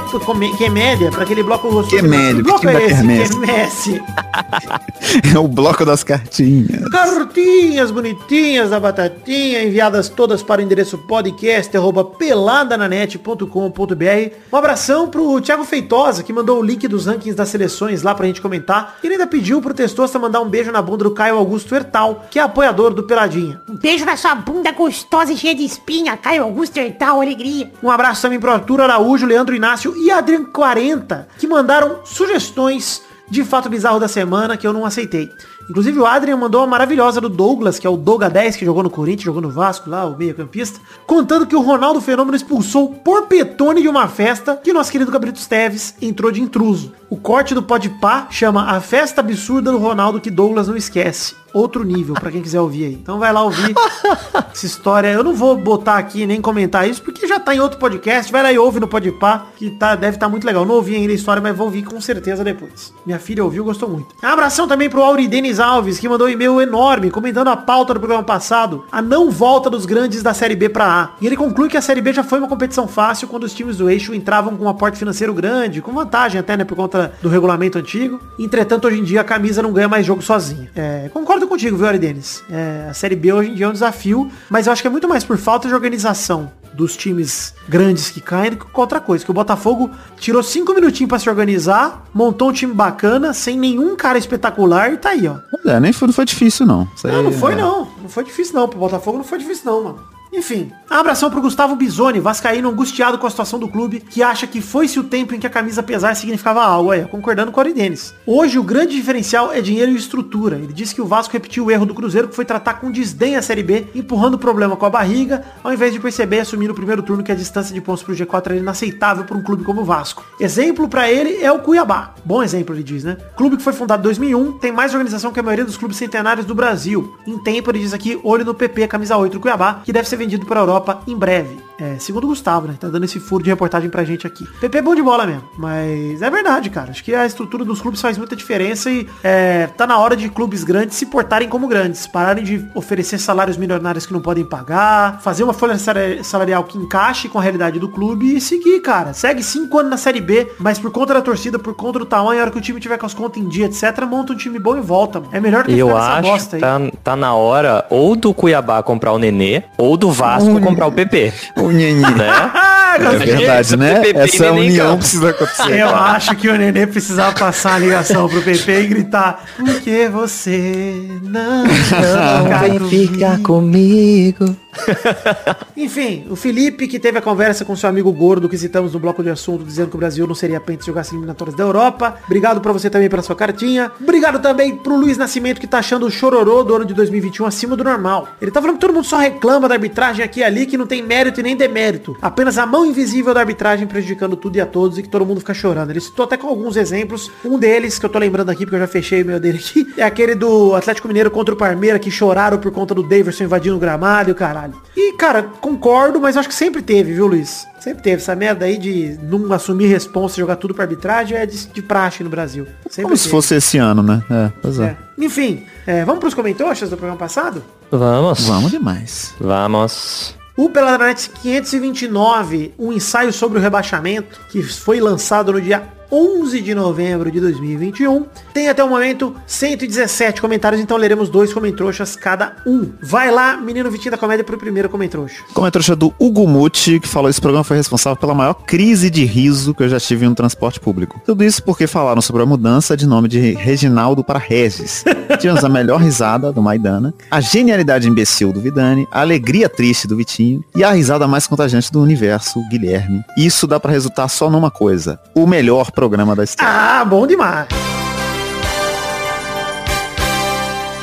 Quemédia 0.58 1.10
para 1.10 1.22
aquele 1.22 1.42
bloco 1.42 1.70
gostoso. 1.70 2.02
Quemédia, 2.02 2.36
Que 2.36 2.42
bloco 2.42 2.68
é 2.68 2.72
da 2.72 2.82
esse? 2.82 2.94
Quermesse. 2.94 3.38
Quermesse. 3.38 4.02
É 5.34 5.38
o 5.38 5.46
bloco 5.46 5.84
das 5.84 6.02
cartinhas. 6.02 6.88
Cartinhas 6.90 7.90
bonitinhas 7.90 8.70
da 8.70 8.80
Batatinha, 8.80 9.62
enviadas 9.62 10.08
todas 10.08 10.42
para 10.42 10.60
o 10.60 10.64
endereço 10.64 10.98
podcast 10.98 11.74
arroba 11.76 12.04
peladananet.com.br. 12.04 14.32
Um 14.52 14.56
abração 14.56 15.08
pro 15.08 15.40
Thiago 15.40 15.64
Feitosa, 15.64 16.22
que 16.22 16.32
mandou 16.32 16.58
o 16.58 16.62
link 16.62 16.86
dos 16.88 17.06
rankings 17.06 17.36
das 17.36 17.48
seleções 17.48 18.02
lá 18.02 18.14
pra 18.14 18.26
gente 18.26 18.40
comentar. 18.40 18.96
Ele 19.02 19.14
ainda 19.14 19.26
pediu 19.26 19.60
pro 19.60 19.74
Testosta 19.74 20.18
mandar 20.18 20.40
um 20.40 20.48
beijo 20.48 20.72
na 20.72 20.82
bunda 20.82 21.04
do 21.04 21.12
Caio 21.12 21.36
Augusto 21.36 21.74
Hertal, 21.74 22.26
que 22.30 22.38
é 22.38 22.42
apoiador 22.42 22.92
do 22.92 23.04
Peladinha. 23.04 23.60
Um 23.68 23.76
beijo 23.76 24.04
na 24.04 24.16
sua 24.16 24.34
bunda 24.34 24.72
gostosa 24.72 25.32
e 25.32 25.36
cheia 25.36 25.54
de 25.54 25.64
espinha, 25.64 26.16
Caio 26.16 26.42
Augusto 26.42 26.78
Hertal, 26.78 27.20
alegria. 27.20 27.70
Um 27.82 27.90
abraço 27.90 28.22
também 28.22 28.40
pro 28.40 28.50
Arthur 28.50 28.80
Araújo, 28.80 28.95
Leandro 29.26 29.54
Inácio 29.54 29.96
e 29.96 30.11
Adrian 30.11 30.44
40, 30.44 31.28
que 31.38 31.46
mandaram 31.46 32.00
sugestões 32.04 33.02
de 33.28 33.44
fato 33.44 33.68
bizarro 33.68 33.98
da 33.98 34.09
semana 34.09 34.56
que 34.56 34.66
eu 34.66 34.72
não 34.72 34.85
aceitei. 34.85 35.30
Inclusive 35.68 35.98
o 35.98 36.06
Adrian 36.06 36.37
mandou 36.37 36.61
uma 36.61 36.66
maravilhosa 36.66 37.20
do 37.20 37.28
Douglas, 37.28 37.78
que 37.78 37.87
é 37.87 37.90
o 37.90 37.96
Doga 37.96 38.30
10, 38.30 38.56
que 38.56 38.64
jogou 38.64 38.85
no 38.85 38.90
Corinthians, 38.90 39.24
jogou 39.24 39.42
no 39.42 39.50
Vasco 39.50 39.90
lá, 39.90 40.04
o 40.06 40.16
meio 40.16 40.35
campista, 40.35 40.78
contando 41.06 41.46
que 41.46 41.56
o 41.56 41.61
Ronaldo 41.61 42.00
Fenômeno 42.00 42.37
expulsou 42.37 42.88
por 42.88 43.22
Petone 43.26 43.82
de 43.82 43.88
uma 43.88 44.06
festa 44.06 44.56
que 44.62 44.72
nosso 44.72 44.92
querido 44.92 45.11
Gabriel 45.11 45.35
Teves 45.48 45.94
entrou 46.00 46.30
de 46.30 46.40
intruso. 46.40 46.92
O 47.11 47.16
corte 47.16 47.52
do 47.52 47.62
Podpah 47.62 48.28
chama 48.30 48.70
A 48.70 48.80
Festa 48.80 49.20
Absurda 49.20 49.72
do 49.72 49.78
Ronaldo 49.78 50.20
que 50.20 50.30
Douglas 50.30 50.68
não 50.68 50.76
esquece. 50.76 51.35
Outro 51.56 51.84
nível, 51.84 52.14
pra 52.14 52.30
quem 52.30 52.42
quiser 52.42 52.60
ouvir 52.60 52.84
aí. 52.84 52.92
Então 52.92 53.18
vai 53.18 53.32
lá 53.32 53.42
ouvir 53.42 53.74
essa 54.52 54.66
história. 54.66 55.08
Eu 55.08 55.24
não 55.24 55.32
vou 55.32 55.56
botar 55.56 55.96
aqui 55.96 56.26
nem 56.26 56.38
comentar 56.38 56.86
isso, 56.86 57.00
porque 57.00 57.26
já 57.26 57.40
tá 57.40 57.54
em 57.54 57.60
outro 57.60 57.78
podcast. 57.78 58.30
Vai 58.30 58.42
lá 58.42 58.52
e 58.52 58.58
ouve 58.58 58.78
no 58.78 58.86
Podpah, 58.86 59.46
que 59.56 59.70
tá, 59.70 59.94
deve 59.96 60.16
estar 60.16 60.26
tá 60.26 60.30
muito 60.30 60.46
legal. 60.46 60.66
Não 60.66 60.74
ouvi 60.74 60.94
ainda 60.94 61.12
a 61.12 61.14
história, 61.14 61.40
mas 61.40 61.56
vou 61.56 61.68
ouvir 61.68 61.82
com 61.82 61.98
certeza 61.98 62.44
depois. 62.44 62.92
Minha 63.06 63.18
filha 63.18 63.42
ouviu, 63.42 63.64
gostou 63.64 63.88
muito. 63.88 64.14
Um 64.22 64.26
abração 64.26 64.68
também 64.68 64.90
pro 64.90 65.02
Auri 65.02 65.26
Denis 65.26 65.58
Alves, 65.58 65.98
que 65.98 66.06
mandou 66.06 66.26
um 66.26 66.30
e-mail 66.30 66.60
enorme, 66.60 67.10
comentando 67.10 67.48
a 67.48 67.56
pauta 67.56 67.94
do 67.94 68.00
programa 68.00 68.22
passado, 68.22 68.84
a 68.92 69.00
não 69.00 69.30
volta 69.30 69.70
dos 69.70 69.86
grandes 69.86 70.22
da 70.22 70.34
Série 70.34 70.56
B 70.56 70.68
pra 70.68 70.84
A. 70.84 71.08
E 71.22 71.26
ele 71.26 71.38
conclui 71.38 71.70
que 71.70 71.78
a 71.78 71.82
Série 71.82 72.02
B 72.02 72.12
já 72.12 72.22
foi 72.22 72.38
uma 72.38 72.48
competição 72.48 72.86
fácil 72.86 73.28
quando 73.28 73.44
os 73.44 73.54
times 73.54 73.78
do 73.78 73.88
eixo 73.88 74.12
entravam 74.12 74.54
com 74.58 74.66
um 74.66 74.68
aporte 74.68 74.98
financeiro 74.98 75.32
grande, 75.32 75.80
com 75.80 75.94
vantagem 75.94 76.38
até, 76.38 76.54
né, 76.54 76.64
por 76.64 76.76
conta 76.76 77.14
do 77.22 77.30
regulamento 77.30 77.78
antigo. 77.78 78.20
Entretanto, 78.38 78.88
hoje 78.88 79.00
em 79.00 79.04
dia 79.04 79.22
a 79.22 79.24
camisa 79.24 79.62
não 79.62 79.72
ganha 79.72 79.88
mais 79.88 80.04
jogo 80.04 80.20
sozinha. 80.20 80.70
É, 80.76 81.08
concordo 81.14 81.45
contigo, 81.48 81.76
viu, 81.76 81.87
Ari 81.87 81.98
Denis? 81.98 82.42
É, 82.50 82.87
a 82.90 82.94
Série 82.94 83.16
B 83.16 83.32
hoje 83.32 83.50
em 83.50 83.54
dia 83.54 83.66
é 83.66 83.68
um 83.68 83.72
desafio, 83.72 84.30
mas 84.50 84.66
eu 84.66 84.72
acho 84.72 84.82
que 84.82 84.88
é 84.88 84.90
muito 84.90 85.09
mais 85.09 85.24
por 85.24 85.37
falta 85.38 85.68
de 85.68 85.74
organização 85.74 86.50
dos 86.74 86.94
times 86.96 87.54
grandes 87.68 88.11
que 88.11 88.20
caem 88.20 88.50
do 88.50 88.59
que 88.59 88.66
outra 88.74 89.00
coisa. 89.00 89.24
Que 89.24 89.30
o 89.30 89.35
Botafogo 89.35 89.90
tirou 90.18 90.42
cinco 90.42 90.74
minutinhos 90.74 91.09
pra 91.09 91.18
se 91.18 91.28
organizar, 91.28 92.04
montou 92.12 92.50
um 92.50 92.52
time 92.52 92.72
bacana, 92.74 93.32
sem 93.32 93.59
nenhum 93.59 93.96
cara 93.96 94.18
espetacular 94.18 94.92
e 94.92 94.96
tá 94.98 95.11
aí, 95.11 95.26
ó. 95.26 95.37
É, 95.64 95.80
nem 95.80 95.92
foi, 95.92 96.06
não 96.09 96.12
foi 96.12 96.24
difícil, 96.26 96.66
não. 96.66 96.87
Aí, 97.04 97.12
Não, 97.12 97.22
não 97.24 97.32
foi 97.32 97.52
é. 97.52 97.56
não. 97.56 97.88
Não 98.02 98.09
foi 98.09 98.24
difícil 98.24 98.54
não. 98.54 98.68
Pro 98.68 98.78
Botafogo 98.78 99.16
não 99.16 99.24
foi 99.24 99.38
difícil 99.38 99.64
não, 99.64 99.85
mano. 99.85 100.15
Enfim, 100.32 100.70
um 100.90 100.94
abração 100.94 101.30
pro 101.30 101.40
Gustavo 101.40 101.76
Bisoni, 101.76 102.20
vascaíno 102.20 102.68
angustiado 102.68 103.18
com 103.18 103.26
a 103.26 103.30
situação 103.30 103.58
do 103.58 103.68
clube, 103.68 104.00
que 104.00 104.22
acha 104.22 104.46
que 104.46 104.60
foi-se 104.60 104.98
o 104.98 105.04
tempo 105.04 105.34
em 105.34 105.38
que 105.38 105.46
a 105.46 105.50
camisa 105.50 105.82
pesar 105.82 106.14
significava 106.14 106.62
algo, 106.62 106.90
concordando 107.08 107.50
com 107.50 107.58
o 107.58 107.60
Ari 107.60 107.72
Denis. 107.72 108.14
Hoje, 108.26 108.58
o 108.58 108.62
grande 108.62 108.94
diferencial 108.94 109.52
é 109.52 109.60
dinheiro 109.60 109.90
e 109.90 109.96
estrutura. 109.96 110.56
Ele 110.56 110.72
disse 110.72 110.94
que 110.94 111.00
o 111.00 111.06
Vasco 111.06 111.32
repetiu 111.32 111.66
o 111.66 111.70
erro 111.70 111.86
do 111.86 111.94
Cruzeiro, 111.94 112.28
que 112.28 112.34
foi 112.34 112.44
tratar 112.44 112.74
com 112.74 112.90
desdém 112.90 113.36
a 113.36 113.42
Série 113.42 113.62
B, 113.62 113.86
empurrando 113.94 114.34
o 114.34 114.38
problema 114.38 114.76
com 114.76 114.86
a 114.86 114.90
barriga, 114.90 115.44
ao 115.64 115.72
invés 115.72 115.92
de 115.92 116.00
perceber 116.00 116.36
e 116.36 116.40
assumir 116.40 116.68
no 116.68 116.74
primeiro 116.74 117.02
turno 117.02 117.24
que 117.24 117.32
a 117.32 117.34
distância 117.34 117.74
de 117.74 117.80
pontos 117.80 118.02
pro 118.02 118.14
G4 118.14 118.46
era 118.46 118.56
inaceitável 118.56 119.24
para 119.24 119.36
um 119.36 119.42
clube 119.42 119.64
como 119.64 119.80
o 119.80 119.84
Vasco. 119.84 120.24
Exemplo 120.38 120.88
pra 120.88 121.10
ele 121.10 121.42
é 121.42 121.50
o 121.50 121.60
Cuiabá. 121.60 122.14
Bom 122.24 122.42
exemplo, 122.42 122.74
ele 122.74 122.82
diz, 122.82 123.04
né? 123.04 123.16
Clube 123.36 123.56
que 123.56 123.62
foi 123.62 123.72
fundado 123.72 124.00
em 124.02 124.04
2001, 124.04 124.58
tem 124.58 124.72
mais 124.72 124.92
organização 124.92 125.32
que 125.32 125.40
a 125.40 125.42
maioria 125.42 125.64
dos 125.64 125.76
clubes 125.76 125.96
centenários 125.96 126.46
do 126.46 126.54
Brasil. 126.54 127.16
Em 127.26 127.38
tempo, 127.38 127.70
ele 127.70 127.80
diz 127.80 127.92
aqui, 127.92 128.20
olho 128.22 128.44
no 128.44 128.54
PP, 128.54 128.86
camisa 128.88 129.16
8 129.16 129.32
do 129.32 129.40
Cuiabá, 129.40 129.80
que 129.84 129.92
deve 129.92 130.08
ser 130.08 130.15
vendido 130.16 130.46
para 130.46 130.61
a 130.61 130.62
Europa 130.62 131.00
em 131.07 131.16
breve. 131.16 131.65
É, 131.78 131.96
segundo 131.98 132.24
o 132.24 132.28
Gustavo, 132.28 132.66
né? 132.68 132.74
Tá 132.78 132.88
dando 132.88 133.04
esse 133.04 133.20
furo 133.20 133.42
de 133.44 133.50
reportagem 133.50 133.90
pra 133.90 134.02
gente 134.04 134.26
aqui. 134.26 134.46
PP 134.60 134.78
é 134.78 134.82
bom 134.82 134.94
de 134.94 135.02
bola 135.02 135.26
mesmo. 135.26 135.44
Mas 135.58 136.22
é 136.22 136.30
verdade, 136.30 136.70
cara. 136.70 136.90
Acho 136.90 137.04
que 137.04 137.14
a 137.14 137.26
estrutura 137.26 137.64
dos 137.64 137.80
clubes 137.82 138.00
faz 138.00 138.16
muita 138.16 138.34
diferença 138.34 138.90
e 138.90 139.06
é, 139.22 139.66
tá 139.76 139.86
na 139.86 139.98
hora 139.98 140.16
de 140.16 140.28
clubes 140.28 140.64
grandes 140.64 140.96
se 140.96 141.06
portarem 141.06 141.48
como 141.48 141.68
grandes. 141.68 142.06
Pararem 142.06 142.42
de 142.44 142.64
oferecer 142.74 143.18
salários 143.18 143.56
milionários 143.56 144.06
que 144.06 144.12
não 144.12 144.20
podem 144.20 144.44
pagar, 144.44 145.20
fazer 145.20 145.44
uma 145.44 145.52
folha 145.52 145.76
sala- 145.78 146.22
salarial 146.22 146.64
que 146.64 146.78
encaixe 146.78 147.28
com 147.28 147.38
a 147.38 147.42
realidade 147.42 147.78
do 147.78 147.88
clube 147.88 148.36
e 148.36 148.40
seguir, 148.40 148.80
cara. 148.80 149.12
Segue 149.12 149.42
cinco 149.42 149.78
anos 149.78 149.90
na 149.90 149.96
Série 149.96 150.20
B, 150.20 150.50
mas 150.58 150.78
por 150.78 150.90
conta 150.90 151.12
da 151.14 151.20
torcida, 151.20 151.58
por 151.58 151.74
conta 151.74 151.98
do 151.98 152.06
tamanho, 152.06 152.40
a 152.40 152.42
hora 152.42 152.50
que 152.50 152.58
o 152.58 152.60
time 152.62 152.80
tiver 152.80 152.96
com 152.98 153.06
as 153.06 153.14
contas 153.14 153.42
em 153.42 153.48
dia, 153.48 153.66
etc., 153.66 154.04
monta 154.08 154.32
um 154.32 154.36
time 154.36 154.58
bom 154.58 154.76
e 154.76 154.80
volta, 154.80 155.20
mano. 155.20 155.30
É 155.34 155.40
melhor 155.40 155.62
do 155.64 155.66
que 155.68 155.78
Eu 155.78 155.88
ficar 155.88 155.98
nessa 155.98 156.12
acho 156.20 156.28
bosta 156.30 156.58
que 156.58 156.64
aí. 156.64 156.90
tá, 156.90 156.98
tá 157.04 157.16
na 157.16 157.34
hora 157.34 157.86
ou 157.90 158.16
do 158.16 158.32
Cuiabá 158.32 158.82
comprar 158.82 159.12
o 159.12 159.18
Nenê, 159.18 159.62
ou 159.76 159.96
do 159.96 160.10
Vasco 160.10 160.58
comprar 160.60 160.86
o 160.86 160.92
PP. 160.92 161.32
O 161.66 161.70
Nhenhen. 161.72 162.00
Né? 162.00 162.31
Ah, 162.98 163.12
É 163.12 163.16
verdade, 163.18 163.76
né? 163.76 164.02
Essa 164.14 164.52
nem 164.52 164.68
união 164.68 164.87
campo. 164.87 164.98
precisa 165.00 165.31
acontecer. 165.31 165.81
Eu 165.81 165.94
acho 165.94 166.35
que 166.37 166.48
o 166.48 166.57
Nenê 166.57 166.87
precisava 166.87 167.38
passar 167.38 167.74
a 167.74 167.79
ligação 167.79 168.29
pro 168.29 168.40
PP 168.40 168.81
e 168.81 168.87
gritar 168.87 169.44
Porque 169.57 170.09
você 170.09 170.94
não, 171.22 171.64
não 171.64 172.79
vem 172.79 172.88
ficar 172.88 173.38
comigo. 173.40 174.57
Enfim, 175.76 176.26
o 176.31 176.37
Felipe 176.37 176.87
que 176.87 176.98
teve 176.98 177.18
a 177.18 177.22
conversa 177.22 177.64
com 177.64 177.74
seu 177.74 177.88
amigo 177.88 178.12
gordo 178.12 178.48
que 178.48 178.57
citamos 178.59 178.92
no 178.92 178.98
bloco 178.98 179.22
de 179.22 179.31
assunto 179.31 179.64
dizendo 179.64 179.90
que 179.90 179.96
o 179.96 179.98
Brasil 179.98 180.26
não 180.26 180.35
seria 180.35 180.61
pente 180.61 180.85
se 180.85 180.87
jogasse 180.87 181.14
eliminatórias 181.14 181.57
da 181.57 181.64
Europa. 181.64 182.16
Obrigado 182.26 182.61
pra 182.61 182.72
você 182.72 182.88
também 182.90 183.09
pela 183.09 183.22
sua 183.22 183.35
cartinha. 183.35 183.90
Obrigado 184.00 184.38
também 184.38 184.76
pro 184.76 184.96
Luiz 184.96 185.16
Nascimento 185.16 185.61
que 185.61 185.66
tá 185.66 185.79
achando 185.79 186.07
o 186.07 186.11
chororô 186.11 186.62
do 186.62 186.74
ano 186.76 186.85
de 186.85 186.94
2021 186.94 187.46
acima 187.46 187.76
do 187.76 187.85
normal. 187.85 188.29
Ele 188.40 188.50
tá 188.50 188.61
falando 188.61 188.76
que 188.76 188.81
todo 188.83 188.94
mundo 188.94 189.07
só 189.07 189.18
reclama 189.18 189.68
da 189.68 189.74
arbitragem 189.74 190.24
aqui 190.24 190.40
e 190.40 190.44
ali 190.44 190.66
que 190.66 190.76
não 190.76 190.87
tem 190.87 191.02
mérito 191.02 191.40
e 191.40 191.42
nem 191.42 191.55
demérito. 191.56 192.16
Apenas 192.20 192.58
a 192.58 192.66
mão 192.66 192.84
invisível 192.86 193.32
da 193.34 193.40
arbitragem 193.40 193.86
prejudicando 193.86 194.36
tudo 194.36 194.56
e 194.56 194.60
a 194.60 194.66
todos 194.66 194.98
e 194.98 195.02
que 195.02 195.08
todo 195.08 195.24
mundo 195.24 195.40
fica 195.40 195.54
chorando. 195.54 195.90
Ele 195.90 196.00
citou 196.00 196.24
até 196.24 196.36
com 196.36 196.46
alguns 196.48 196.76
exemplos. 196.76 197.30
Um 197.44 197.58
deles, 197.58 197.98
que 197.98 198.06
eu 198.06 198.10
tô 198.10 198.18
lembrando 198.18 198.50
aqui 198.50 198.64
porque 198.64 198.76
eu 198.76 198.80
já 198.80 198.86
fechei 198.86 199.22
o 199.22 199.26
meu 199.26 199.40
dele 199.40 199.58
aqui, 199.58 199.86
é 199.96 200.02
aquele 200.02 200.34
do 200.34 200.74
Atlético 200.74 201.08
Mineiro 201.08 201.30
contra 201.30 201.54
o 201.54 201.56
Parmeira 201.56 201.98
que 201.98 202.10
choraram 202.10 202.58
por 202.58 202.70
conta 202.70 202.94
do 202.94 203.02
Daverson 203.02 203.44
invadindo 203.44 203.76
o 203.76 203.78
gramado 203.78 204.30
e 204.30 204.32
o 204.32 204.34
caralho. 204.34 204.74
E, 204.96 205.12
cara, 205.14 205.42
concordo, 205.60 206.20
mas 206.20 206.36
acho 206.36 206.48
que 206.48 206.54
sempre 206.54 206.82
teve, 206.82 207.12
viu, 207.12 207.26
Luiz? 207.26 207.66
Sempre 207.80 208.02
teve. 208.02 208.16
Essa 208.16 208.34
merda 208.34 208.64
aí 208.64 208.78
de 208.78 209.18
não 209.22 209.52
assumir 209.52 209.86
responsa 209.86 210.34
e 210.36 210.40
jogar 210.40 210.56
tudo 210.56 210.74
pra 210.74 210.84
arbitragem 210.84 211.36
é 211.36 211.46
de, 211.46 211.66
de 211.68 211.82
praxe 211.82 212.24
no 212.24 212.30
Brasil. 212.30 212.66
Sempre 212.88 213.02
Como 213.04 213.16
se 213.16 213.24
teve. 213.24 213.30
fosse 213.30 213.54
esse 213.54 213.78
ano, 213.78 214.02
né? 214.02 214.22
É, 214.30 214.50
pois 214.60 214.78
é. 214.80 214.84
É. 214.86 214.96
Enfim, 215.24 215.64
é, 215.86 216.04
vamos 216.04 216.20
pros 216.20 216.34
comentários 216.34 216.80
do 216.90 216.96
programa 216.96 217.18
passado? 217.18 217.62
Vamos. 217.90 218.46
Vamos 218.46 218.70
demais. 218.70 219.34
Vamos. 219.40 220.34
O 220.56 220.70
Peladranet 220.70 221.28
529, 221.42 222.72
um 222.78 222.90
ensaio 222.90 223.30
sobre 223.30 223.58
o 223.58 223.60
rebaixamento, 223.60 224.40
que 224.48 224.62
foi 224.62 225.00
lançado 225.00 225.52
no 225.52 225.61
dia 225.61 225.86
11 226.11 226.61
de 226.61 226.74
novembro 226.74 227.30
de 227.30 227.40
2021. 227.40 228.26
Tem 228.52 228.68
até 228.68 228.82
o 228.82 228.88
momento 228.88 229.34
117 229.46 230.40
comentários, 230.40 230.80
então 230.80 230.96
leremos 230.96 231.28
dois 231.28 231.52
comentroxas 231.52 232.16
cada 232.16 232.57
um. 232.66 232.90
Vai 233.02 233.30
lá, 233.30 233.57
menino 233.57 233.90
Vitinho 233.90 234.12
da 234.12 234.18
Comédia, 234.18 234.44
pro 234.44 234.59
primeiro 234.59 234.88
comentroxa. 234.88 235.42
Comentário 235.52 235.96
do 235.96 236.14
Hugo 236.18 236.46
Muti, 236.46 237.00
que 237.00 237.09
falou 237.09 237.28
esse 237.28 237.40
programa 237.40 237.64
foi 237.64 237.76
responsável 237.76 238.16
pela 238.16 238.34
maior 238.34 238.54
crise 238.54 239.11
de 239.11 239.24
riso 239.24 239.74
que 239.74 239.82
eu 239.82 239.88
já 239.88 240.00
tive 240.00 240.26
em 240.26 240.28
um 240.28 240.34
transporte 240.34 240.80
público. 240.80 241.20
Tudo 241.24 241.44
isso 241.44 241.62
porque 241.62 241.86
falaram 241.86 242.22
sobre 242.22 242.42
a 242.42 242.46
mudança 242.46 242.96
de 242.96 243.07
nome 243.07 243.28
de 243.28 243.52
Reginaldo 243.52 244.24
para 244.24 244.38
Regis. 244.38 245.04
Tivemos 245.38 245.64
a 245.64 245.68
melhor 245.68 246.00
risada 246.00 246.52
do 246.52 246.62
Maidana, 246.62 247.12
a 247.30 247.40
genialidade 247.40 248.09
imbecil 248.09 248.52
do 248.52 248.61
Vidani, 248.61 249.07
a 249.11 249.20
alegria 249.20 249.68
triste 249.68 250.07
do 250.07 250.16
Vitinho 250.16 250.64
e 250.74 250.82
a 250.82 250.92
risada 250.92 251.26
mais 251.26 251.46
contagiante 251.46 251.92
do 251.92 252.00
universo, 252.00 252.61
Guilherme. 252.70 253.22
Isso 253.36 253.66
dá 253.66 253.78
para 253.78 253.92
resultar 253.92 254.28
só 254.28 254.48
numa 254.48 254.70
coisa: 254.70 255.20
o 255.34 255.46
melhor 255.46 255.90
programa 255.97 256.36
da 256.36 256.44
história. 256.44 256.70
Ah, 256.72 257.05
bom 257.07 257.26
demais. 257.26 257.66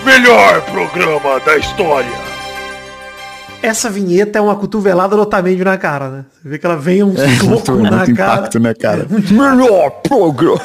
Melhor 0.06 0.62
programa 0.66 1.40
da 1.40 1.58
história. 1.58 2.24
Essa 3.62 3.90
vinheta 3.90 4.38
é 4.38 4.42
uma 4.42 4.56
cotovelada 4.56 5.16
do 5.16 5.22
Otamendi 5.22 5.64
na 5.64 5.78
cara, 5.78 6.10
né? 6.10 6.26
Você 6.44 6.50
vê 6.50 6.60
que 6.60 6.66
ela 6.66 6.76
vem 6.76 7.02
um 7.02 7.16
soco 7.16 7.72
muito 7.72 7.76
na 7.78 8.06
cara. 8.06 8.12
impacto, 8.12 8.60
né, 8.60 8.74
cara? 8.74 9.08
Melhor 9.32 9.90
programa. 10.08 10.62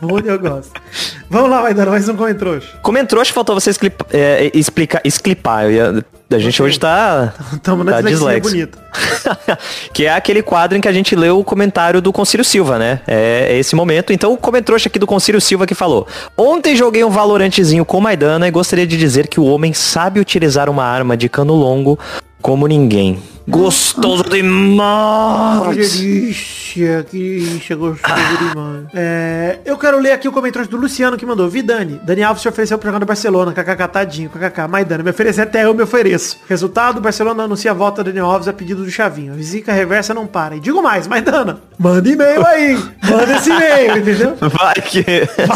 Bom, 0.00 0.18
eu 0.18 0.38
gosto. 0.38 0.72
Vamos 1.30 1.48
lá, 1.48 1.62
vai 1.62 1.72
dando 1.72 1.90
mais 1.92 2.08
um 2.08 2.16
acho 3.20 3.30
que 3.30 3.34
faltou 3.36 3.58
você 3.58 3.70
esclipa, 3.70 4.04
é, 4.12 4.50
explicar, 4.52 5.00
esclipar. 5.04 5.64
Eu 5.66 5.70
ia- 5.70 6.04
a 6.30 6.38
gente 6.38 6.62
hoje 6.62 6.78
tá, 6.78 7.32
Tamo 7.62 7.82
na 7.82 7.92
tá 7.92 8.02
dislexia 8.02 8.66
bonita. 8.66 8.78
que 9.94 10.04
é 10.04 10.12
aquele 10.12 10.42
quadro 10.42 10.76
em 10.76 10.80
que 10.80 10.88
a 10.88 10.92
gente 10.92 11.16
leu 11.16 11.38
o 11.38 11.44
comentário 11.44 12.02
do 12.02 12.12
Concílio 12.12 12.44
Silva, 12.44 12.78
né? 12.78 13.00
É, 13.06 13.46
é 13.50 13.58
esse 13.58 13.74
momento. 13.74 14.12
Então 14.12 14.32
o 14.32 14.36
comentrouxa 14.36 14.88
aqui 14.88 14.98
do 14.98 15.06
Concílio 15.06 15.40
Silva 15.40 15.66
que 15.66 15.74
falou. 15.74 16.06
Ontem 16.36 16.76
joguei 16.76 17.02
um 17.02 17.10
valorantezinho 17.10 17.84
com 17.84 18.00
Maidana 18.00 18.46
e 18.46 18.50
gostaria 18.50 18.86
de 18.86 18.98
dizer 18.98 19.26
que 19.26 19.40
o 19.40 19.44
homem 19.44 19.72
sabe 19.72 20.20
utilizar 20.20 20.68
uma 20.68 20.84
arma 20.84 21.16
de 21.16 21.28
cano 21.28 21.54
longo 21.54 21.98
como 22.42 22.66
ninguém. 22.66 23.22
Gostoso 23.48 24.24
Que 24.24 24.42
demais! 24.42 25.98
delícia, 25.98 27.02
que 27.08 27.18
delícia, 27.18 27.74
gostoso 27.76 28.14
demais. 28.48 28.84
É, 28.94 29.58
eu 29.64 29.76
quero 29.78 29.98
ler 29.98 30.12
aqui 30.12 30.28
o 30.28 30.32
comentário 30.32 30.68
do 30.68 30.76
Luciano 30.76 31.16
que 31.16 31.24
mandou. 31.24 31.48
Vidani, 31.48 31.98
Dani 32.04 32.22
Alves 32.22 32.42
se 32.42 32.48
ofereceu 32.48 32.78
pra 32.78 32.88
jogar 32.88 33.00
no 33.00 33.06
Barcelona, 33.06 33.52
kkk, 33.52 33.88
tadinho, 33.88 34.28
kkk. 34.30 34.68
Maidana, 34.68 35.02
me 35.02 35.10
oferecer 35.10 35.40
até 35.42 35.64
eu 35.64 35.72
me 35.72 35.82
ofereço. 35.82 36.36
Resultado, 36.46 37.00
Barcelona 37.00 37.44
anuncia 37.44 37.70
a 37.70 37.74
volta 37.74 38.04
do 38.04 38.10
Daniel 38.10 38.26
Alves 38.26 38.48
a 38.48 38.52
pedido 38.52 38.84
do 38.84 38.90
Chavinho. 38.90 39.32
A 39.32 39.36
zica 39.42 39.72
reversa 39.72 40.12
não 40.12 40.26
para. 40.26 40.56
E 40.56 40.60
digo 40.60 40.82
mais, 40.82 41.06
Maidana, 41.06 41.58
manda 41.78 42.08
e-mail 42.08 42.46
aí. 42.46 42.78
Manda 43.08 43.36
esse 43.36 43.50
e-mail, 43.50 43.96
entendeu? 43.96 44.36
Vai 44.40 44.74
que... 44.74 45.04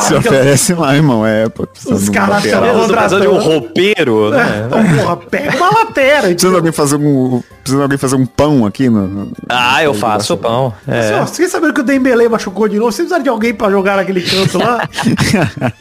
Se 0.00 0.14
oferece 0.14 0.72
lá, 0.74 0.96
irmão. 0.96 1.26
É, 1.26 1.44
Os 1.90 2.08
caras 2.08 2.42
precisa 2.42 3.20
de 3.20 3.28
um 3.28 3.38
roupeiro, 3.38 4.30
né? 4.30 4.64
Então, 4.66 4.96
porra, 4.96 5.16
pega 5.18 5.56
uma 5.56 5.70
lateral. 5.78 6.22
Precisa 6.22 6.54
alguém 6.56 6.72
fazer 6.72 6.96
um. 6.96 7.42
Precisa 7.62 7.81
alguém 7.82 7.98
fazer 7.98 8.16
um 8.16 8.26
pão 8.26 8.64
aqui 8.66 8.88
no. 8.88 9.06
no- 9.06 9.32
Ah, 9.48 9.82
eu 9.82 9.92
faço 9.94 10.36
pão. 10.36 10.72
É. 10.86 11.14
ó, 11.20 11.26
Vocês 11.26 11.50
sabendo 11.50 11.72
que 11.74 11.80
o 11.80 11.84
Dembele 11.84 12.28
machucou 12.28 12.68
de 12.68 12.76
novo? 12.78 12.90
Vocês 12.92 13.06
precisaram 13.06 13.22
de 13.22 13.28
alguém 13.30 13.54
pra 13.54 13.70
jogar 13.70 13.96
naquele 13.96 14.20
canto 14.22 14.58
lá? 14.58 14.88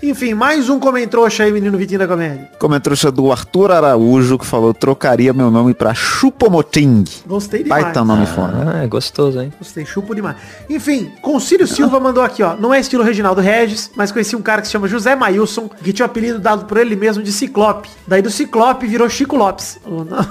Enfim, 0.00 0.32
mais 0.32 0.68
um 0.68 0.78
comentrouxa 0.78 1.42
aí, 1.42 1.50
menino 1.50 1.76
Vitinho 1.76 1.98
da 1.98 2.06
Comédia. 2.06 2.48
Comentário 2.60 3.10
do 3.10 3.32
Arthur 3.32 3.72
Araújo, 3.72 4.38
que 4.38 4.46
falou: 4.46 4.72
trocaria 4.72 5.32
meu 5.32 5.50
nome 5.50 5.74
pra 5.74 5.92
Chupomoting. 5.92 7.02
Gostei 7.26 7.64
demais. 7.64 7.82
Baita 7.82 8.04
nome. 8.04 8.24
Ah, 8.72 8.84
é 8.84 8.86
gostoso, 8.86 9.40
hein? 9.40 9.52
Gostei, 9.58 9.84
chupo 9.84 10.14
demais. 10.14 10.36
Enfim, 10.70 11.10
Concílio 11.20 11.66
Silva 11.66 11.98
mandou 11.98 12.22
aqui, 12.22 12.44
ó. 12.44 12.54
Não 12.54 12.72
é 12.72 12.78
estilo 12.78 13.02
Reginaldo 13.02 13.40
Regis, 13.40 13.90
mas 13.96 14.12
conheci 14.12 14.36
um 14.36 14.42
cara 14.42 14.60
que 14.60 14.68
se 14.68 14.72
chama 14.72 14.86
José 14.86 15.16
Mailson, 15.16 15.68
que 15.82 15.92
tinha 15.92 16.06
o 16.06 16.10
apelido 16.10 16.38
dado 16.38 16.66
por 16.66 16.78
ele 16.78 16.94
mesmo 16.94 17.20
de 17.22 17.32
Ciclope. 17.32 17.88
Daí 18.06 18.22
do 18.22 18.30
Ciclope 18.30 18.86
virou 18.86 19.08
Chico 19.08 19.34
Lopes. 19.36 19.80
O 19.84 20.04
nome 20.04 20.28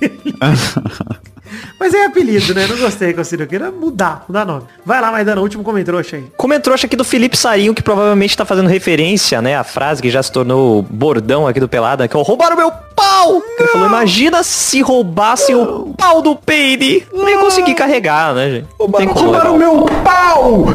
dele. 0.00 0.34
mas 1.80 1.94
é 1.94 2.04
apelido, 2.06 2.54
né? 2.54 2.66
Não 2.66 2.76
gostei, 2.76 3.12
Concílio. 3.12 3.44
Eu 3.44 3.48
queria 3.48 3.70
mudar, 3.70 4.24
mudar 4.28 4.44
nome. 4.44 4.64
Vai 4.84 5.00
lá, 5.00 5.10
Maidana, 5.10 5.40
último 5.40 5.62
comentrouxa 5.64 6.16
aí. 6.16 6.24
Comentrouxa 6.36 6.86
aqui 6.86 6.96
do 6.96 7.04
Felipe 7.04 7.36
Sarinho, 7.36 7.74
que 7.74 7.82
provavelmente 7.82 8.36
tá 8.36 8.44
fazendo 8.44 8.68
referência, 8.68 9.40
né, 9.40 9.56
à 9.56 9.64
frase 9.64 10.02
que 10.02 10.10
já 10.10 10.22
se 10.22 10.30
tornou 10.30 10.82
bordão 10.82 11.46
aqui 11.46 11.60
do 11.60 11.68
Pelada, 11.68 12.06
que 12.06 12.16
é 12.16 12.18
o 12.18 12.22
roubaram 12.22 12.56
meu 12.56 12.70
pau! 12.94 13.42
Ele 13.58 13.68
falou, 13.68 13.86
imagina 13.86 14.42
se 14.42 14.80
roubassem 14.82 15.54
o 15.54 15.94
pau 15.96 16.20
do 16.20 16.34
Peide. 16.36 17.06
Não 17.12 17.28
ia 17.28 17.38
conseguir 17.38 17.74
carregar, 17.74 18.34
né, 18.34 18.50
gente? 18.50 18.66
Como 18.76 19.30
levar 19.30 19.50
o- 19.50 19.56
meu 19.58 19.84
pau! 20.04 20.66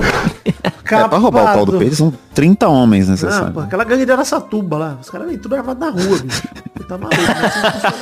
É, 0.86 1.08
pra 1.08 1.18
roubar 1.18 1.42
o 1.42 1.46
pau 1.46 1.66
do 1.66 1.72
Capado. 1.72 1.80
peito 1.80 1.96
são 1.96 2.14
30 2.34 2.68
homens 2.68 3.08
Ah, 3.08 3.12
necessários. 3.12 3.54
pô, 3.54 3.60
aquela 3.62 3.84
gangue 3.84 4.06
de 4.06 4.12
Araçatuba 4.12 4.78
lá. 4.78 4.98
Os 5.02 5.10
caras 5.10 5.28
vêm 5.28 5.38
tudo 5.38 5.56
armado 5.56 5.80
na 5.80 5.90
rua, 5.90 6.18
bicho. 6.20 6.44
Você 6.76 6.84
tá 6.88 6.98
maluco, 6.98 7.22
né? 7.22 7.52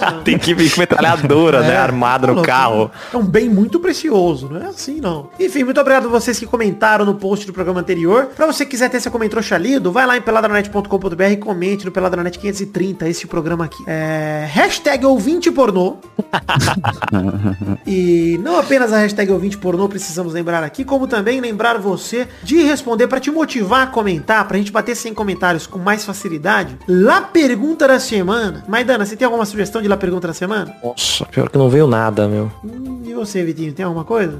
Não 0.01 0.11
não. 0.17 0.23
Tem 0.23 0.37
que 0.39 0.53
vir 0.53 0.71
com 0.73 0.79
metralhadora, 0.79 1.61
né, 1.61 1.73
É, 1.73 1.77
armada 1.77 2.27
no 2.27 2.35
não, 2.35 2.41
carro. 2.43 2.89
É 3.13 3.17
um 3.17 3.23
bem 3.23 3.49
muito 3.49 3.79
precioso, 3.79 4.49
não 4.49 4.61
é 4.61 4.65
assim 4.67 4.99
não. 4.99 5.29
Enfim, 5.39 5.63
muito 5.63 5.79
obrigado 5.79 6.05
a 6.05 6.09
vocês 6.09 6.39
que 6.39 6.45
comentaram 6.45 7.05
no 7.05 7.15
post 7.15 7.45
do 7.45 7.53
programa 7.53 7.79
anterior. 7.81 8.29
Pra 8.35 8.47
você 8.47 8.65
que 8.65 8.71
quiser 8.71 8.89
ter 8.89 8.99
seu 8.99 9.11
comentário 9.11 9.41
lido, 9.59 9.91
vai 9.91 10.05
lá 10.07 10.17
em 10.17 10.21
peladranet.com.br 10.21 11.23
e 11.31 11.37
comente 11.37 11.85
no 11.85 11.91
Peladranet 11.91 12.39
530, 12.39 13.07
esse 13.07 13.27
programa 13.27 13.65
aqui. 13.65 13.83
É, 13.85 14.47
hashtag 14.51 15.05
ouvinte 15.05 15.51
pornô. 15.51 15.97
e 17.85 18.39
não 18.43 18.57
apenas 18.59 18.91
a 18.93 18.97
hashtag 18.97 19.31
ouvinte 19.31 19.57
pornô 19.57 19.87
precisamos 19.87 20.33
lembrar 20.33 20.63
aqui, 20.63 20.83
como 20.83 21.07
também 21.07 21.39
lembrar 21.41 21.77
você 21.77 22.27
de 22.43 22.61
responder 22.71 23.07
pra 23.07 23.19
te 23.19 23.29
motivar 23.29 23.83
a 23.83 23.87
comentar, 23.87 24.47
pra 24.47 24.57
gente 24.57 24.71
bater 24.71 24.95
100 24.95 25.13
comentários 25.13 25.67
com 25.67 25.77
mais 25.79 26.03
facilidade. 26.03 26.77
Lá 26.87 27.21
pergunta 27.21 27.87
da 27.87 27.99
semana. 27.99 28.63
Maidana, 28.67 29.05
você 29.05 29.15
tem 29.15 29.25
alguma 29.25 29.45
sugestão 29.45 29.81
de 29.81 29.87
lá 29.87 29.95
pergunta 29.97 30.27
da 30.27 30.33
semana? 30.33 30.73
Nossa, 30.83 31.25
pior 31.25 31.49
que 31.49 31.57
não 31.57 31.69
veio 31.69 31.87
nada, 31.87 32.27
meu. 32.27 32.51
Hum, 32.63 33.01
E 33.05 33.13
você, 33.13 33.43
Vitinho, 33.43 33.73
tem 33.73 33.85
alguma 33.85 34.05
coisa? 34.05 34.39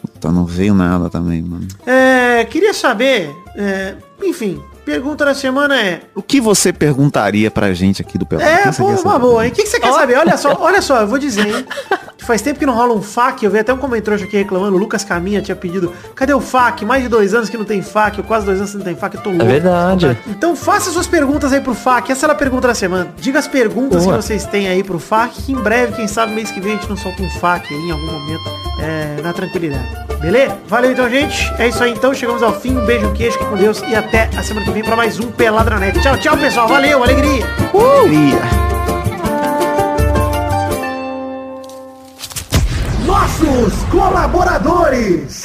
Puta, 0.00 0.30
não 0.30 0.44
veio 0.46 0.74
nada 0.74 1.10
também, 1.10 1.42
mano. 1.42 1.66
É, 1.86 2.44
queria 2.44 2.72
saber, 2.72 3.30
é, 3.56 3.94
enfim, 4.22 4.62
pergunta 4.84 5.24
da 5.24 5.34
semana 5.34 5.80
é... 5.80 6.00
O 6.14 6.22
que 6.22 6.40
você 6.40 6.72
perguntaria 6.72 7.50
pra 7.50 7.72
gente 7.72 8.02
aqui 8.02 8.18
do 8.18 8.26
Pelado? 8.26 8.48
O 8.48 8.52
É, 8.52 8.62
que 8.62 8.72
você 8.72 8.82
pô, 8.82 8.88
quer 8.88 8.92
uma 9.00 9.12
saber? 9.12 9.18
boa, 9.20 9.44
hein? 9.46 9.52
O 9.52 9.54
que, 9.54 9.62
que 9.62 9.68
você 9.68 9.80
quer 9.80 9.92
saber? 9.92 10.16
Olha 10.18 10.36
só, 10.36 10.56
olha 10.60 10.82
só, 10.82 11.00
eu 11.00 11.06
vou 11.08 11.18
dizer, 11.18 11.46
hein? 11.46 11.66
Faz 12.18 12.40
tempo 12.40 12.58
que 12.58 12.64
não 12.66 12.74
rola 12.74 12.94
um 12.94 13.02
FAQ, 13.02 13.44
eu 13.44 13.50
vi 13.50 13.58
até 13.58 13.72
um 13.74 13.78
comentário 13.78 14.22
aqui 14.24 14.36
reclamando, 14.36 14.76
o 14.76 14.78
Lucas 14.78 15.02
Caminha 15.02 15.42
tinha 15.42 15.56
pedido, 15.56 15.92
cadê 16.14 16.32
o 16.32 16.40
FAQ? 16.40 16.84
Mais 16.84 17.02
de 17.02 17.08
dois 17.08 17.34
anos 17.34 17.48
que 17.50 17.58
não 17.58 17.64
tem 17.64 17.82
FAQ, 17.82 18.20
ou 18.20 18.24
quase 18.24 18.46
dois 18.46 18.58
anos 18.58 18.70
que 18.70 18.76
não 18.78 18.84
tem 18.84 18.94
FAQ, 18.94 19.16
eu 19.16 19.22
tô 19.22 19.30
louco. 19.30 19.44
verdade. 19.44 20.16
Então 20.28 20.54
faça 20.54 20.92
suas 20.92 21.08
perguntas 21.08 21.52
aí 21.52 21.60
pro 21.60 21.74
FAQ, 21.74 22.12
essa 22.12 22.26
era 22.26 22.32
a 22.32 22.36
pergunta 22.36 22.68
da 22.68 22.74
semana. 22.76 23.08
Diga 23.16 23.40
as 23.40 23.48
perguntas 23.48 24.04
Boa. 24.04 24.16
que 24.18 24.22
vocês 24.24 24.46
têm 24.46 24.68
aí 24.68 24.84
pro 24.84 25.00
FAQ, 25.00 25.42
que 25.42 25.52
em 25.52 25.56
breve, 25.56 25.94
quem 25.96 26.06
sabe 26.06 26.32
mês 26.32 26.50
que 26.52 26.60
vem 26.60 26.74
a 26.74 26.76
gente 26.76 26.88
não 26.88 26.96
solta 26.96 27.20
um 27.22 27.28
FAQ 27.40 27.74
aí 27.74 27.80
em 27.80 27.90
algum 27.90 28.06
momento, 28.06 28.50
é, 28.80 29.20
na 29.20 29.32
tranquilidade. 29.32 29.88
Beleza? 30.20 30.56
Valeu 30.68 30.92
então, 30.92 31.10
gente. 31.10 31.52
É 31.58 31.66
isso 31.66 31.82
aí 31.82 31.90
então, 31.90 32.14
chegamos 32.14 32.44
ao 32.44 32.52
fim. 32.60 32.76
Um 32.76 32.86
beijo, 32.86 33.08
um 33.08 33.12
queijo, 33.12 33.36
fique 33.36 33.50
com 33.50 33.56
Deus 33.56 33.82
e 33.88 33.96
até 33.96 34.30
a 34.38 34.42
semana 34.44 34.64
que 34.64 34.70
vem 34.70 34.71
pra 34.80 34.96
mais 34.96 35.20
um 35.20 35.30
Peladranet. 35.30 36.00
Tchau, 36.00 36.16
tchau, 36.16 36.36
pessoal. 36.36 36.68
Valeu, 36.68 37.02
alegria. 37.02 37.44
Nossos 43.04 43.82
colaboradores. 43.90 45.42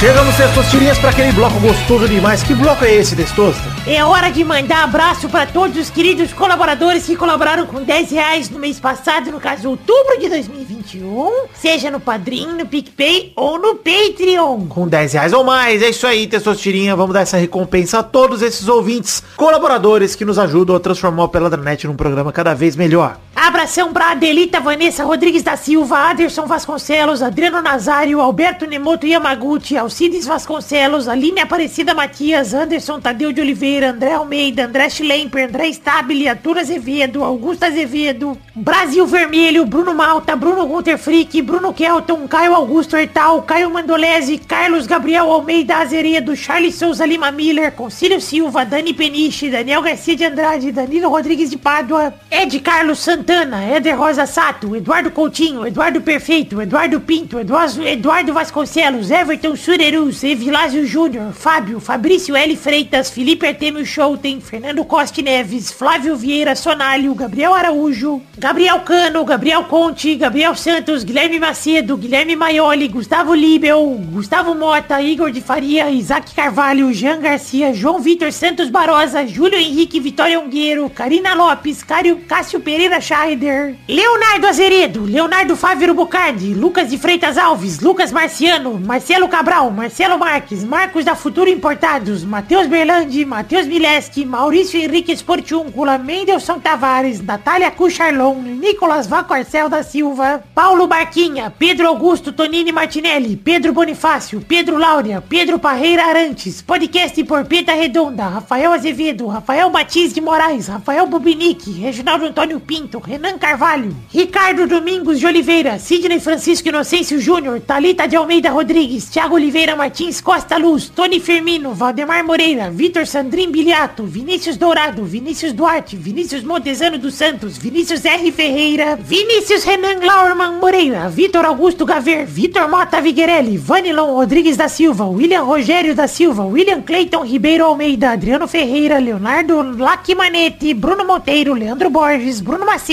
Chegamos, 0.00 0.34
Testosterinhas, 0.34 0.98
para 0.98 1.10
aquele 1.10 1.30
bloco 1.30 1.60
gostoso 1.60 2.08
demais. 2.08 2.42
Que 2.42 2.54
bloco 2.54 2.86
é 2.86 2.94
esse, 2.94 3.14
Testosta? 3.14 3.62
É 3.86 4.02
hora 4.02 4.30
de 4.30 4.42
mandar 4.42 4.84
abraço 4.84 5.28
para 5.28 5.44
todos 5.44 5.76
os 5.76 5.90
queridos 5.90 6.32
colaboradores 6.32 7.04
que 7.04 7.14
colaboraram 7.14 7.66
com 7.66 7.82
10 7.82 8.10
reais 8.10 8.48
no 8.48 8.58
mês 8.58 8.80
passado, 8.80 9.30
no 9.30 9.38
caso 9.38 9.68
outubro 9.68 10.18
de 10.18 10.30
2021, 10.30 11.48
seja 11.52 11.90
no 11.90 12.00
Padrim, 12.00 12.46
no 12.46 12.64
PicPay 12.64 13.34
ou 13.36 13.58
no 13.58 13.74
Patreon. 13.74 14.68
Com 14.68 14.88
10 14.88 15.12
reais 15.12 15.32
ou 15.34 15.44
mais. 15.44 15.82
É 15.82 15.90
isso 15.90 16.06
aí, 16.06 16.26
Testosterinha. 16.26 16.96
Vamos 16.96 17.12
dar 17.12 17.20
essa 17.20 17.36
recompensa 17.36 17.98
a 17.98 18.02
todos 18.02 18.40
esses 18.40 18.68
ouvintes, 18.68 19.22
colaboradores 19.36 20.16
que 20.16 20.24
nos 20.24 20.38
ajudam 20.38 20.76
a 20.76 20.80
transformar 20.80 21.24
o 21.24 21.28
Peladranet 21.28 21.86
num 21.86 21.94
programa 21.94 22.32
cada 22.32 22.54
vez 22.54 22.74
melhor. 22.74 23.18
Abração 23.34 23.92
pra 23.92 24.10
Adelita 24.10 24.60
Vanessa 24.60 25.04
Rodrigues 25.04 25.42
da 25.42 25.56
Silva, 25.56 26.10
Aderson 26.10 26.46
Vasconcelos, 26.46 27.22
Adriano 27.22 27.62
Nazário, 27.62 28.20
Alberto 28.20 28.66
Nemoto 28.66 29.06
Yamaguchi, 29.06 29.76
Alcides 29.76 30.26
Vasconcelos, 30.26 31.08
Aline 31.08 31.40
Aparecida 31.40 31.94
Matias, 31.94 32.52
Anderson 32.52 33.00
Tadeu 33.00 33.32
de 33.32 33.40
Oliveira, 33.40 33.90
André 33.90 34.12
Almeida, 34.12 34.66
André 34.66 34.90
Schlemper, 34.90 35.48
André 35.48 35.72
Stabile, 35.72 36.28
Arthur 36.28 36.58
Azevedo, 36.58 37.24
Augusto 37.24 37.64
Azevedo, 37.64 38.36
Brasil 38.54 39.06
Vermelho, 39.06 39.64
Bruno 39.64 39.94
Malta, 39.94 40.34
Bruno 40.34 40.66
Gunter 40.66 40.98
Frick, 40.98 41.40
Bruno 41.40 41.72
Kelton, 41.72 42.26
Caio 42.26 42.54
Augusto 42.54 42.96
Hertal, 42.96 43.42
Caio 43.42 43.70
Mandolese, 43.70 44.38
Carlos 44.38 44.86
Gabriel 44.86 45.30
Almeida 45.30 45.78
Azeredo, 45.78 46.36
Charles 46.36 46.74
Souza 46.74 47.06
Lima 47.06 47.30
Miller, 47.30 47.72
Concílio 47.72 48.20
Silva, 48.20 48.64
Dani 48.64 48.92
Peniche, 48.92 49.50
Daniel 49.50 49.82
Garcia 49.82 50.16
de 50.16 50.24
Andrade, 50.24 50.72
Danilo 50.72 51.08
Rodrigues 51.08 51.48
de 51.48 51.56
Pádua, 51.56 52.12
Ed 52.30 52.58
Carlos 52.60 52.98
Santana, 53.20 53.62
Éder 53.62 53.98
Rosa 53.98 54.24
Sato, 54.24 54.74
Eduardo 54.74 55.10
Coutinho, 55.10 55.66
Eduardo 55.66 56.00
Perfeito, 56.00 56.60
Eduardo 56.62 57.00
Pinto, 57.00 57.38
Eduardo, 57.38 57.86
Eduardo 57.86 58.32
Vasconcelos, 58.32 59.10
Everton 59.10 59.54
Surerus, 59.56 60.24
Evilásio 60.24 60.86
Júnior, 60.86 61.34
Fábio, 61.34 61.80
Fabrício 61.80 62.34
L. 62.34 62.56
Freitas, 62.56 63.10
Felipe 63.10 63.46
Artemio 63.46 63.84
Schouten, 63.84 64.40
Fernando 64.40 64.82
Costa 64.86 65.20
Neves, 65.20 65.70
Flávio 65.70 66.16
Vieira 66.16 66.56
Sonalho, 66.56 67.14
Gabriel 67.14 67.52
Araújo, 67.52 68.22
Gabriel 68.38 68.80
Cano, 68.80 69.22
Gabriel 69.22 69.64
Conte, 69.64 70.14
Gabriel 70.14 70.56
Santos, 70.56 71.04
Guilherme 71.04 71.38
Macedo, 71.38 71.98
Guilherme 71.98 72.36
Maioli, 72.36 72.88
Gustavo 72.88 73.34
Libel, 73.34 74.00
Gustavo 74.12 74.54
Mota, 74.54 75.02
Igor 75.02 75.30
de 75.30 75.42
Faria, 75.42 75.90
Isaac 75.90 76.34
Carvalho, 76.34 76.90
Jean 76.94 77.20
Garcia, 77.20 77.74
João 77.74 78.00
Vitor 78.00 78.32
Santos 78.32 78.70
Barosa, 78.70 79.26
Júlio 79.26 79.58
Henrique 79.58 80.00
Vitória 80.00 80.40
Ungueiro, 80.40 80.88
Karina 80.88 81.34
Lopes, 81.34 81.82
Cário, 81.82 82.16
Cássio 82.26 82.60
Pereira 82.60 82.98
Scheider, 83.10 83.76
Leonardo 83.88 84.46
Azeredo, 84.46 85.04
Leonardo 85.04 85.56
Fávero 85.56 85.92
Bocardi, 85.92 86.54
Lucas 86.54 86.90
de 86.90 86.96
Freitas 86.96 87.36
Alves, 87.36 87.80
Lucas 87.80 88.12
Marciano, 88.12 88.78
Marcelo 88.78 89.28
Cabral, 89.28 89.68
Marcelo 89.72 90.16
Marques, 90.16 90.62
Marcos 90.62 91.04
da 91.04 91.16
Futuro 91.16 91.50
Importados, 91.50 92.22
Matheus 92.22 92.68
Berlandi, 92.68 93.24
Matheus 93.24 93.66
Mileski, 93.66 94.24
Maurício 94.24 94.80
Henrique 94.80 95.10
Esportiúncula, 95.10 95.98
Mendelson 95.98 96.60
Tavares, 96.60 97.20
Natália 97.20 97.72
Cucharlon, 97.72 98.42
Nicolas 98.42 99.08
Vacorcel 99.08 99.68
da 99.68 99.82
Silva, 99.82 100.44
Paulo 100.54 100.86
Barquinha, 100.86 101.50
Pedro 101.50 101.88
Augusto 101.88 102.32
Tonini 102.32 102.70
Martinelli, 102.70 103.36
Pedro 103.36 103.72
Bonifácio, 103.72 104.40
Pedro 104.40 104.78
Laura, 104.78 105.20
Pedro 105.20 105.58
Parreira 105.58 106.04
Arantes, 106.04 106.62
podcast 106.62 107.24
por 107.24 107.44
Peta 107.44 107.72
Redonda, 107.74 108.28
Rafael 108.28 108.72
Azevedo, 108.72 109.26
Rafael 109.26 109.68
Batiz 109.68 110.12
de 110.12 110.20
Moraes, 110.20 110.68
Rafael 110.68 111.08
Bubinique, 111.08 111.72
Reginaldo 111.80 112.26
Antônio 112.26 112.60
Pinto, 112.60 112.99
Renan 113.04 113.38
Carvalho, 113.38 113.94
Ricardo 114.12 114.66
Domingos 114.66 115.18
de 115.18 115.26
Oliveira, 115.26 115.78
Sidney 115.78 116.20
Francisco 116.20 116.68
Inocêncio 116.68 117.20
Júnior, 117.20 117.60
Talita 117.60 118.06
de 118.06 118.16
Almeida 118.16 118.50
Rodrigues, 118.50 119.06
Thiago 119.08 119.36
Oliveira 119.36 119.74
Martins 119.74 120.20
Costa 120.20 120.58
Luz, 120.58 120.88
Tony 120.88 121.18
Firmino, 121.18 121.72
Valdemar 121.74 122.22
Moreira, 122.24 122.70
Vitor 122.70 123.06
Sandrin 123.06 123.50
Biliato, 123.50 124.04
Vinícius 124.04 124.56
Dourado, 124.56 125.04
Vinícius 125.04 125.52
Duarte, 125.52 125.96
Vinícius 125.96 126.44
Montezano 126.44 126.98
dos 126.98 127.14
Santos, 127.14 127.56
Vinícius 127.58 128.04
R. 128.04 128.32
Ferreira, 128.32 128.96
Vinícius 128.96 129.64
Renan 129.64 130.04
Laurman 130.04 130.58
Moreira, 130.60 131.08
Vitor 131.08 131.44
Augusto 131.46 131.86
Gaver, 131.86 132.26
Vitor 132.26 132.68
Mota 132.68 133.00
Viguerelli, 133.00 133.56
Vanilon 133.56 134.14
Rodrigues 134.14 134.56
da 134.56 134.68
Silva, 134.68 135.06
William 135.06 135.46
Rogério 135.46 135.94
da 135.94 136.06
Silva, 136.06 136.44
William 136.44 136.82
Cleiton 136.82 137.24
Ribeiro 137.24 137.64
Almeida, 137.66 138.10
Adriano 138.10 138.46
Ferreira, 138.46 138.98
Leonardo 138.98 139.62
Lacimanetti, 139.62 140.74
Bruno 140.74 141.04
Monteiro, 141.04 141.54
Leandro 141.54 141.88
Borges, 141.88 142.40
Bruno 142.40 142.66
Macedo, 142.66 142.89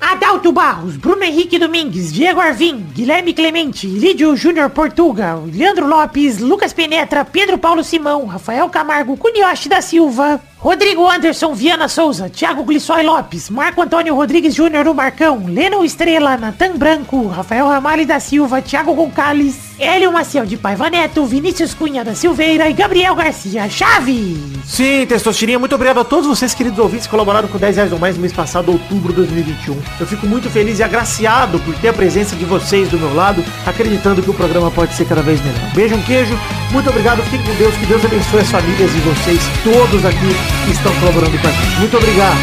Adalto 0.00 0.52
Barros, 0.52 0.96
Bruno 0.96 1.24
Henrique 1.24 1.58
Domingues, 1.58 2.12
Diego 2.12 2.40
Arvim, 2.40 2.86
Guilherme 2.94 3.34
Clemente, 3.34 3.88
Lídio 3.88 4.36
Júnior 4.36 4.70
Portuga, 4.70 5.36
Leandro 5.52 5.88
Lopes, 5.88 6.38
Lucas 6.38 6.72
Penetra, 6.72 7.24
Pedro 7.24 7.58
Paulo 7.58 7.82
Simão, 7.82 8.24
Rafael 8.26 8.68
Camargo, 8.68 9.16
Cunioche 9.16 9.68
da 9.68 9.80
Silva, 9.80 10.40
Rodrigo 10.62 11.10
Anderson 11.10 11.54
Viana 11.54 11.88
Souza, 11.88 12.30
Thiago 12.30 12.62
Glissói 12.62 13.02
Lopes, 13.02 13.50
Marco 13.50 13.82
Antônio 13.82 14.14
Rodrigues 14.14 14.54
Júnior 14.54 14.86
o 14.86 14.94
Marcão, 14.94 15.44
Leno 15.44 15.84
Estrela, 15.84 16.36
Natan 16.36 16.76
Branco, 16.76 17.26
Rafael 17.26 17.66
Ramalho 17.66 18.06
da 18.06 18.20
Silva, 18.20 18.62
Thiago 18.62 18.94
Gonçalves, 18.94 19.72
Hélio 19.76 20.12
Maciel 20.12 20.46
de 20.46 20.56
Paiva 20.56 20.88
Neto, 20.88 21.26
Vinícius 21.26 21.74
Cunha 21.74 22.04
da 22.04 22.14
Silveira 22.14 22.70
e 22.70 22.72
Gabriel 22.72 23.16
Garcia 23.16 23.68
Chave. 23.68 24.40
Sim, 24.64 25.04
Testosterinha, 25.04 25.58
muito 25.58 25.74
obrigado 25.74 25.98
a 25.98 26.04
todos 26.04 26.28
vocês, 26.28 26.54
queridos 26.54 26.78
ouvintes, 26.78 27.06
que 27.06 27.10
colaboraram 27.10 27.48
com 27.48 27.58
10 27.58 27.74
reais 27.74 27.92
ou 27.92 27.98
mais 27.98 28.14
no 28.14 28.20
mês 28.20 28.32
passado, 28.32 28.70
outubro 28.70 29.12
de 29.12 29.16
2021. 29.16 29.76
Eu 29.98 30.06
fico 30.06 30.28
muito 30.28 30.48
feliz 30.48 30.78
e 30.78 30.84
agraciado 30.84 31.58
por 31.58 31.74
ter 31.78 31.88
a 31.88 31.92
presença 31.92 32.36
de 32.36 32.44
vocês 32.44 32.88
do 32.88 33.00
meu 33.00 33.12
lado, 33.12 33.44
acreditando 33.66 34.22
que 34.22 34.30
o 34.30 34.34
programa 34.34 34.70
pode 34.70 34.94
ser 34.94 35.06
cada 35.06 35.22
vez 35.22 35.40
melhor. 35.40 35.72
Beijo, 35.74 35.96
um 35.96 36.02
queijo, 36.02 36.38
muito 36.70 36.88
obrigado, 36.88 37.20
fiquem 37.24 37.42
com 37.44 37.54
Deus, 37.56 37.74
que 37.74 37.86
Deus 37.86 38.04
abençoe 38.04 38.40
as 38.42 38.50
famílias 38.50 38.92
de 38.92 39.00
vocês, 39.00 39.40
todos 39.64 40.04
aqui 40.04 40.51
que 40.64 40.72
estão 40.72 40.94
colaborando 41.00 41.38
com 41.38 41.46
a 41.46 41.50
gente. 41.50 41.78
Muito 41.78 41.96
obrigado. 41.96 42.38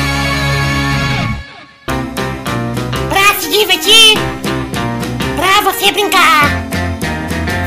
Pra 3.10 3.40
se 3.40 3.50
divertir, 3.50 4.18
pra 5.36 5.62
você 5.62 5.92
brincar, 5.92 6.50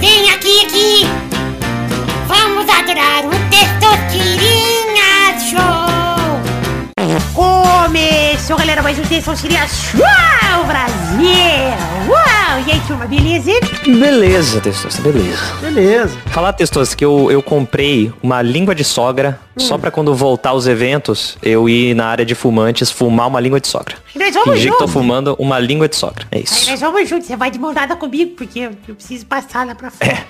vem 0.01 0.31
aqui, 0.31 0.67
aqui, 0.67 1.07
vamos 2.29 2.69
adorar 2.69 3.25
o 3.27 3.43
Show. 4.43 4.72
Começou, 7.35 8.59
galera, 8.59 8.83
mais 8.83 8.99
um 8.99 9.03
Testosterinha 9.03 9.67
Show, 9.67 10.01
Brasil. 10.67 11.29
Uau, 12.07 12.61
e 12.67 12.73
aí, 12.73 12.81
turma, 12.87 13.07
beleza? 13.07 13.51
Beleza, 13.87 14.61
Testos, 14.61 14.97
beleza. 14.99 15.41
Beleza. 15.63 16.19
Falar, 16.27 16.53
Testos, 16.53 16.95
que 16.95 17.03
eu, 17.03 17.31
eu 17.31 17.43
comprei 17.43 18.13
uma 18.23 18.43
língua 18.43 18.75
de 18.75 18.85
sogra 18.85 19.41
só 19.57 19.79
pra 19.79 19.91
quando 19.91 20.15
voltar 20.15 20.51
aos 20.51 20.67
eventos, 20.67 21.39
eu 21.43 21.69
ir 21.71 21.95
na 21.95 22.05
área 22.07 22.25
de 22.27 22.35
fumantes 22.35 22.91
fumar 22.91 23.29
uma 23.29 23.41
língua 23.41 23.59
de 23.59 23.67
sogra. 23.69 23.97
Nós 24.15 24.35
vamos 24.35 24.51
Fingir 24.51 24.71
que 24.71 24.77
tô 24.79 24.85
juntos. 24.87 24.93
fumando 24.93 25.35
uma 25.39 25.59
língua 25.59 25.89
de 25.89 25.97
sogra. 25.97 26.27
É 26.31 26.37
Aí 26.37 26.45
isso. 26.45 26.71
nós 26.71 26.81
vamos 26.81 27.09
juntos, 27.09 27.27
você 27.27 27.37
vai 27.37 27.51
de 27.51 27.59
mão 27.59 27.73
dada 27.73 27.97
comigo, 27.97 28.33
porque 28.37 28.61
eu, 28.87 28.95
preciso 28.95 29.25
passar 29.25 29.67
lá 29.67 29.75
pra 29.75 29.91
fora. 29.91 30.23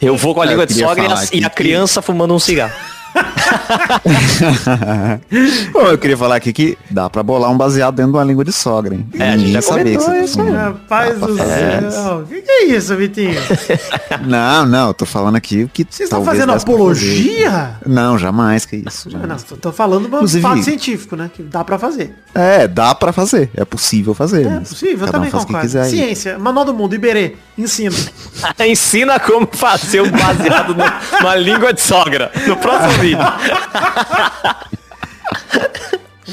Eu 0.00 0.14
vou 0.14 0.34
com 0.34 0.42
a 0.42 0.44
Eu 0.44 0.50
língua 0.50 0.66
de 0.66 0.74
sogra 0.74 1.04
e 1.04 1.06
a, 1.10 1.24
e 1.40 1.44
a 1.44 1.48
criança 1.50 2.02
fumando 2.02 2.34
um 2.34 2.38
cigarro. 2.38 2.74
Bom, 5.72 5.80
eu 5.88 5.98
queria 5.98 6.16
falar 6.16 6.36
aqui 6.36 6.52
que 6.52 6.78
dá 6.90 7.08
pra 7.10 7.22
bolar 7.22 7.50
um 7.50 7.56
baseado 7.56 7.94
dentro 7.96 8.12
de 8.12 8.18
uma 8.18 8.24
língua 8.24 8.44
de 8.44 8.52
sogra, 8.52 8.94
hein? 8.94 9.06
É, 9.18 9.30
a 9.30 9.36
gente 9.36 9.52
já 9.52 9.62
sabia 9.62 9.96
que 9.96 10.02
você 10.04 10.20
isso 10.20 10.38
fumando. 10.38 10.56
Rapaz 10.56 11.18
do 11.18 11.36
céu. 11.36 12.18
O 12.20 12.26
que, 12.26 12.42
que 12.42 12.50
é 12.50 12.64
isso, 12.66 12.94
Vitinho? 12.96 13.40
Não, 14.26 14.66
não, 14.66 14.88
eu 14.88 14.94
tô 14.94 15.06
falando 15.06 15.36
aqui 15.36 15.62
o 15.64 15.68
que 15.68 15.84
Vocês 15.88 16.06
estão 16.06 16.22
fazendo 16.24 16.52
apologia? 16.52 17.76
Não, 17.86 18.18
jamais, 18.18 18.66
que 18.66 18.76
isso. 18.76 19.08
Não, 19.10 19.20
jamais. 19.20 19.42
tô, 19.44 19.56
tô 19.56 19.72
falando 19.72 20.04
um 20.04 20.08
Inclusive- 20.08 20.42
fato 20.42 20.62
científico, 20.62 21.16
né? 21.16 21.30
Que 21.32 21.42
dá 21.42 21.64
pra 21.64 21.78
fazer. 21.78 22.14
É, 22.34 22.68
dá 22.68 22.94
pra 22.94 23.12
fazer, 23.12 23.50
é 23.54 23.64
possível 23.64 24.12
fazer. 24.14 24.46
É 24.46 24.60
possível, 24.60 25.06
eu 25.06 25.12
também 25.12 25.28
um 25.28 25.32
concordo. 25.32 25.68
Ciência, 25.84 26.38
Manual 26.38 26.64
do 26.66 26.74
Mundo, 26.74 26.94
Iberê, 26.94 27.36
ensina. 27.56 27.94
Ensina 28.66 29.18
como 29.18 29.48
fazer 29.50 30.00
um 30.02 30.10
baseado 30.10 30.74
numa 30.74 31.36
língua 31.36 31.72
de 31.72 31.80
sogra. 31.80 32.30
No 32.46 32.56
próximo 32.56 32.99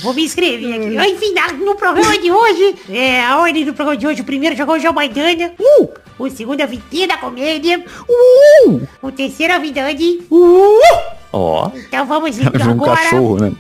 Vou 0.02 0.14
me 0.14 0.24
inscrever 0.24 0.76
aqui. 0.76 1.12
Enfim, 1.12 1.34
no 1.64 1.76
programa 1.76 2.18
de 2.18 2.32
hoje, 2.32 2.76
é, 2.90 3.24
a 3.24 3.38
ordem 3.38 3.66
do 3.66 3.74
programa 3.74 3.98
de 3.98 4.08
hoje, 4.08 4.22
o 4.22 4.26
primeiro 4.26 4.56
jogou 4.56 4.76
o 4.76 4.80
João 4.80 4.94
Maidana. 4.94 5.54
Uh! 5.60 5.90
O 6.20 6.30
segundo 6.30 6.60
é 6.60 6.64
a 6.64 6.68
Vitinha 6.68 7.08
da 7.08 7.18
Comédia. 7.18 7.84
Uh! 8.08 8.82
O 9.02 9.12
terceiro 9.12 9.54
é 9.54 9.56
a 9.56 9.60
Vidani. 9.60 10.20
Uh! 10.30 10.80
Ó. 11.34 11.72
Então 11.74 12.06
vamos 12.06 12.38
um 12.40 12.72
agora. 12.72 12.96
cachorro, 12.96 13.40
né? 13.40 13.52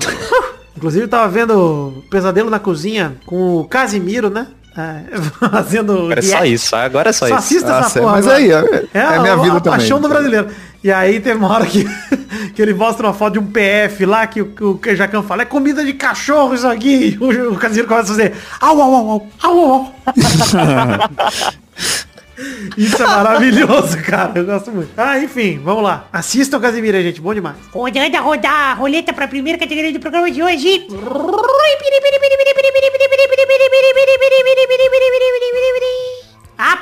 Inclusive, 0.76 1.04
eu 1.04 1.08
tava 1.08 1.28
vendo 1.28 2.02
Pesadelo 2.10 2.50
na 2.50 2.58
Cozinha 2.58 3.16
com 3.26 3.60
o 3.60 3.64
Casimiro, 3.64 4.28
né? 4.28 4.48
É, 4.76 5.20
fazendo... 5.50 6.12
É 6.12 6.20
só 6.20 6.44
isso. 6.44 6.74
Agora 6.74 7.10
é 7.10 7.12
só 7.12 7.26
Só 7.26 7.36
isso. 7.36 7.44
assista 7.44 7.78
Ah, 7.78 7.90
porra 7.90 8.12
mas 8.12 8.26
agora. 8.26 8.38
aí, 8.38 8.50
é- 8.50 8.88
é 8.94 9.18
minha 9.20 9.32
a- 9.34 9.36
vida 9.36 9.56
a 9.56 9.60
também. 9.60 9.78
paixão 9.78 10.00
do 10.00 10.08
brasileiro. 10.08 10.48
E 10.82 10.90
aí 10.92 11.18
tem 11.20 11.34
uma 11.34 11.48
hora 11.48 11.64
que, 11.64 11.84
que 12.54 12.60
ele 12.60 12.74
mostra 12.74 13.06
uma 13.06 13.14
foto 13.14 13.34
de 13.34 13.38
um 13.38 13.46
PF 13.46 14.04
lá 14.04 14.26
que 14.26 14.42
o, 14.42 14.52
o 14.60 14.80
Jacan 14.96 15.22
fala, 15.22 15.42
é 15.42 15.44
comida 15.46 15.84
de 15.84 15.92
cachorro 15.94 16.54
isso 16.54 16.66
aqui. 16.66 17.16
E 17.18 17.18
o, 17.24 17.52
o 17.52 17.56
Casimiro 17.56 17.86
começa 17.88 18.12
a 18.12 18.16
fazer 18.16 18.34
au, 18.60 18.80
au, 18.80 18.94
au, 18.94 19.10
au, 19.10 19.28
au, 19.42 19.70
au. 19.70 19.94
Isso 22.76 23.02
é 23.02 23.06
maravilhoso, 23.06 24.02
cara. 24.02 24.32
Eu 24.34 24.44
gosto 24.44 24.70
muito. 24.70 24.90
Ah, 24.96 25.18
enfim, 25.18 25.60
vamos 25.62 25.82
lá. 25.82 26.08
Assistam 26.12 26.58
aí, 26.98 27.04
gente. 27.04 27.20
Bom 27.20 27.34
demais. 27.34 27.56
Rodando 27.72 28.16
a 28.16 28.20
rodar 28.20 28.52
a 28.52 28.74
roleta 28.74 29.12
para 29.12 29.26
a 29.26 29.28
primeira 29.28 29.58
categoria 29.58 29.92
do 29.92 30.00
programa 30.00 30.30
de 30.30 30.42
hoje. 30.42 30.86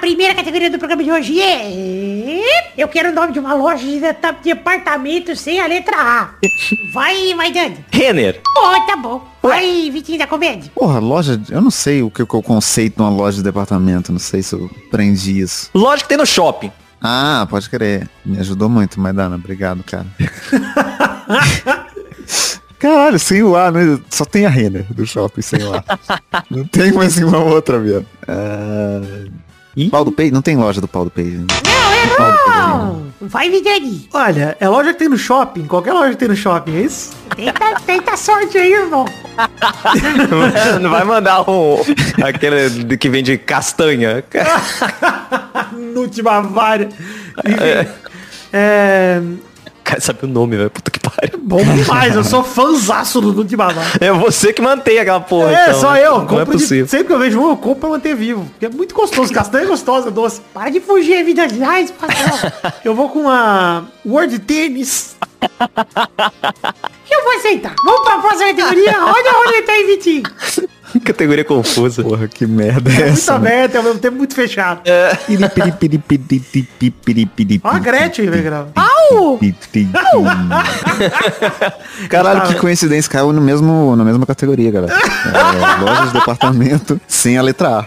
Primeira 0.00 0.34
categoria 0.34 0.70
do 0.70 0.78
programa 0.78 1.02
de 1.04 1.10
hoje 1.10 1.40
é... 1.40 2.70
Eu 2.76 2.88
quero 2.88 3.10
o 3.10 3.12
nome 3.14 3.32
de 3.32 3.38
uma 3.38 3.52
loja 3.54 3.84
de 3.84 4.00
departamento 4.42 5.34
sem 5.36 5.60
a 5.60 5.66
letra 5.66 5.96
A. 5.96 6.30
Vai, 6.94 7.34
vai, 7.34 7.50
Dani. 7.52 7.84
Renner. 7.90 8.40
Oh, 8.56 8.86
tá 8.86 8.96
bom. 8.96 9.26
Vai, 9.42 9.90
Vitinho 9.90 10.18
da 10.18 10.26
Comédia. 10.26 10.70
Porra, 10.74 10.98
loja. 10.98 11.36
de- 11.36 11.52
Eu 11.52 11.60
não 11.60 11.70
sei 11.70 12.02
o 12.02 12.10
que, 12.10 12.20
é 12.22 12.24
o 12.24 12.26
conceito 12.26 12.96
de 12.96 13.02
uma 13.02 13.10
loja 13.10 13.38
de 13.38 13.42
departamento. 13.42 14.12
Não 14.12 14.18
sei 14.18 14.42
se 14.42 14.54
eu 14.54 14.70
aprendi 14.88 15.40
isso. 15.40 15.68
Loja 15.74 16.02
que 16.02 16.08
tem 16.08 16.18
no 16.18 16.26
shopping. 16.26 16.70
Ah, 17.00 17.46
pode 17.50 17.68
crer. 17.68 18.08
Me 18.24 18.38
ajudou 18.38 18.68
muito, 18.68 19.00
Maidana. 19.00 19.36
Obrigado, 19.36 19.82
cara. 19.84 20.06
Caralho, 22.78 23.18
sem 23.18 23.42
o 23.42 23.54
A, 23.56 23.70
né? 23.70 23.98
Só 24.10 24.24
tem 24.24 24.44
a 24.44 24.48
Renner 24.48 24.84
do 24.92 25.06
shopping 25.06 25.40
sem 25.42 25.62
o 25.62 25.72
A. 25.74 25.84
Não 26.50 26.64
tem 26.64 26.92
mais 26.92 27.16
nenhuma 27.16 27.38
outra, 27.38 27.78
viado. 27.78 28.06
Ah... 29.76 29.90
Pau 29.90 30.04
do 30.04 30.12
Pei? 30.12 30.30
Não 30.30 30.42
tem 30.42 30.56
loja 30.56 30.80
do 30.80 30.88
Pau 30.88 31.04
do 31.04 31.10
Pei. 31.10 31.24
Não, 31.24 31.94
errou! 31.94 33.02
Vai, 33.20 33.48
Vidani. 33.48 34.08
Olha, 34.12 34.56
é 34.58 34.68
loja 34.68 34.92
que 34.92 34.98
tem 34.98 35.08
no 35.08 35.16
shopping, 35.16 35.66
qualquer 35.66 35.92
loja 35.92 36.10
que 36.10 36.16
tem 36.16 36.28
no 36.28 36.34
shopping, 36.36 36.76
é 36.76 36.80
isso? 36.80 37.12
Tenta, 37.36 37.80
tenta 37.86 38.16
sorte 38.16 38.58
aí, 38.58 38.72
irmão. 38.72 39.06
Não 40.82 40.90
vai 40.90 41.04
mandar 41.04 41.48
um... 41.48 41.76
Aquele 42.22 42.96
que 42.96 43.08
vende 43.08 43.38
castanha. 43.38 44.24
Última 45.94 46.40
vária. 46.40 46.88
Enfim, 47.46 47.90
é... 48.52 49.22
Cara, 49.92 50.00
sabe 50.00 50.20
o 50.22 50.26
nome, 50.26 50.56
velho. 50.56 50.70
Puta 50.70 50.90
que 50.90 50.98
pariu. 50.98 51.38
Bom 51.38 51.62
demais, 51.62 52.14
eu 52.16 52.24
sou 52.24 52.42
fãzaço 52.42 53.20
do 53.20 53.36
Última 53.36 53.68
Vária. 53.68 53.90
É 54.00 54.10
você 54.10 54.52
que 54.52 54.62
mantém 54.62 54.98
aquela 54.98 55.20
porra. 55.20 55.52
É, 55.54 55.62
então, 55.68 55.80
só 55.80 55.92
né? 55.92 56.06
eu. 56.06 56.12
Não 56.18 56.24
é 56.24 56.26
compro 56.26 56.44
de- 56.56 56.62
possível. 56.62 56.86
sempre 56.88 57.06
que 57.08 57.12
eu 57.12 57.18
vejo 57.18 57.38
um, 57.40 57.50
eu 57.50 57.56
compro 57.56 57.80
pra 57.80 57.88
manter 57.90 58.14
vivo. 58.16 58.44
Porque 58.52 58.66
é 58.66 58.68
muito 58.70 58.94
gostoso. 58.94 59.32
Castanha 59.32 59.64
é 59.64 59.68
gostosa, 59.68 60.08
é 60.08 60.10
doce. 60.10 60.40
Para 60.54 60.70
de 60.70 60.80
fugir, 60.80 61.22
Vidani. 61.24 61.62
Ai, 61.62 61.86
patrão. 61.88 62.72
Eu 62.84 62.94
vou 62.94 63.08
com 63.10 63.28
a 63.28 63.82
Word 64.06 64.38
Tênis. 64.40 65.14
Eu 67.10 67.24
vou 67.24 67.32
aceitar. 67.36 67.74
Vamos 67.84 68.02
pra 68.04 68.18
próxima 68.18 68.54
categoria. 68.54 68.96
Olha 69.04 69.30
a 69.30 69.34
roleta 69.44 69.72
aí, 69.72 69.84
Vitinho. 69.84 70.22
Categoria 71.04 71.44
confusa. 71.44 72.02
Porra, 72.02 72.28
que 72.28 72.46
merda 72.46 72.90
é 72.90 72.94
Muito 72.94 73.12
essa? 73.12 73.38
né? 73.38 73.48
aberto 73.48 73.74
e 73.74 73.76
ao 73.78 73.82
mesmo 73.82 73.98
tempo 73.98 74.16
muito 74.16 74.34
fechado. 74.34 74.80
Ó 77.64 77.68
a 77.68 77.78
Gretchen, 77.78 78.28
velho, 78.30 78.42
grava. 78.42 78.72
Caralho, 82.08 82.42
que 82.48 82.54
coincidência, 82.56 83.10
caiu 83.10 83.32
no 83.32 83.40
mesmo, 83.40 83.94
na 83.96 84.04
mesma 84.04 84.26
categoria, 84.26 84.70
galera. 84.70 84.94
É, 84.94 85.80
loja 85.82 86.06
de 86.06 86.12
departamento 86.12 87.00
sem 87.06 87.36
a 87.38 87.42
letra 87.42 87.80
A. 87.80 87.86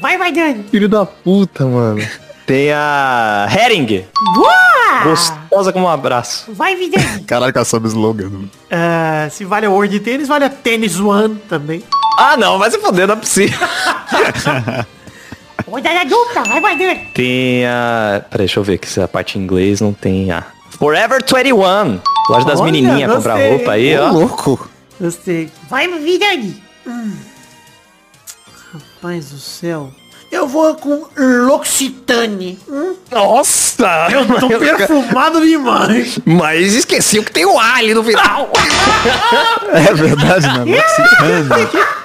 Vai, 0.00 0.18
vai, 0.18 0.32
Dani. 0.32 0.64
Filho 0.70 0.88
da 0.88 1.06
puta, 1.06 1.64
mano. 1.64 2.02
Tem 2.46 2.70
a 2.72 3.48
Hering. 3.50 4.04
Boa! 4.34 5.04
Gostosa 5.04 5.72
como 5.72 5.86
um 5.86 5.88
abraço. 5.88 6.52
Vai, 6.52 6.76
Vidani. 6.76 7.24
Caralho, 7.24 7.52
que 7.52 7.58
ela 7.58 7.64
sabe 7.64 7.88
slogan. 7.88 8.30
É, 8.70 9.28
se 9.30 9.44
vale 9.44 9.64
a 9.66 9.70
Word 9.70 9.98
Tênis, 10.00 10.28
vale 10.28 10.44
a 10.44 10.50
Tênis 10.50 11.00
One 11.00 11.36
também. 11.48 11.82
Ah, 12.18 12.36
não, 12.36 12.58
vai 12.58 12.70
se 12.70 12.78
foder, 12.78 13.06
não 13.06 13.14
é 13.14 13.18
possível. 13.18 13.58
Vai, 15.66 16.76
Dani. 16.76 17.10
Tem 17.14 17.66
a... 17.66 18.22
Peraí, 18.30 18.46
deixa 18.46 18.60
eu 18.60 18.64
ver 18.64 18.78
que 18.78 18.86
se 18.88 19.00
a 19.00 19.08
parte 19.08 19.38
em 19.38 19.42
inglês 19.42 19.80
não 19.80 19.92
tem 19.92 20.30
a... 20.30 20.44
Forever 20.78 21.20
21. 21.24 22.00
Loja 22.28 22.46
das 22.46 22.60
Olha, 22.60 22.70
menininhas, 22.70 23.12
comprar 23.12 23.36
roupa 23.36 23.72
aí, 23.72 23.98
Ô, 23.98 24.04
ó. 24.04 24.10
louco. 24.10 24.70
Gostei. 25.00 25.50
Vai, 25.68 25.88
Vidani. 25.88 26.62
Rapaz 28.72 29.30
do 29.30 29.38
céu. 29.38 29.90
Eu 30.30 30.48
vou 30.48 30.74
com 30.74 31.06
L'Occitane. 31.16 32.58
Nossa! 33.10 34.08
Eu 34.10 34.26
tô 34.40 34.48
perfumado 34.48 35.40
demais. 35.40 36.18
Mas 36.24 36.74
esqueci 36.74 37.22
que 37.22 37.30
tem 37.30 37.46
o 37.46 37.58
A 37.58 37.76
ali 37.76 37.94
no 37.94 38.02
final. 38.02 38.50
É 39.72 39.92
verdade, 39.94 40.46
né? 40.58 40.64
Mexicano. 40.64 42.03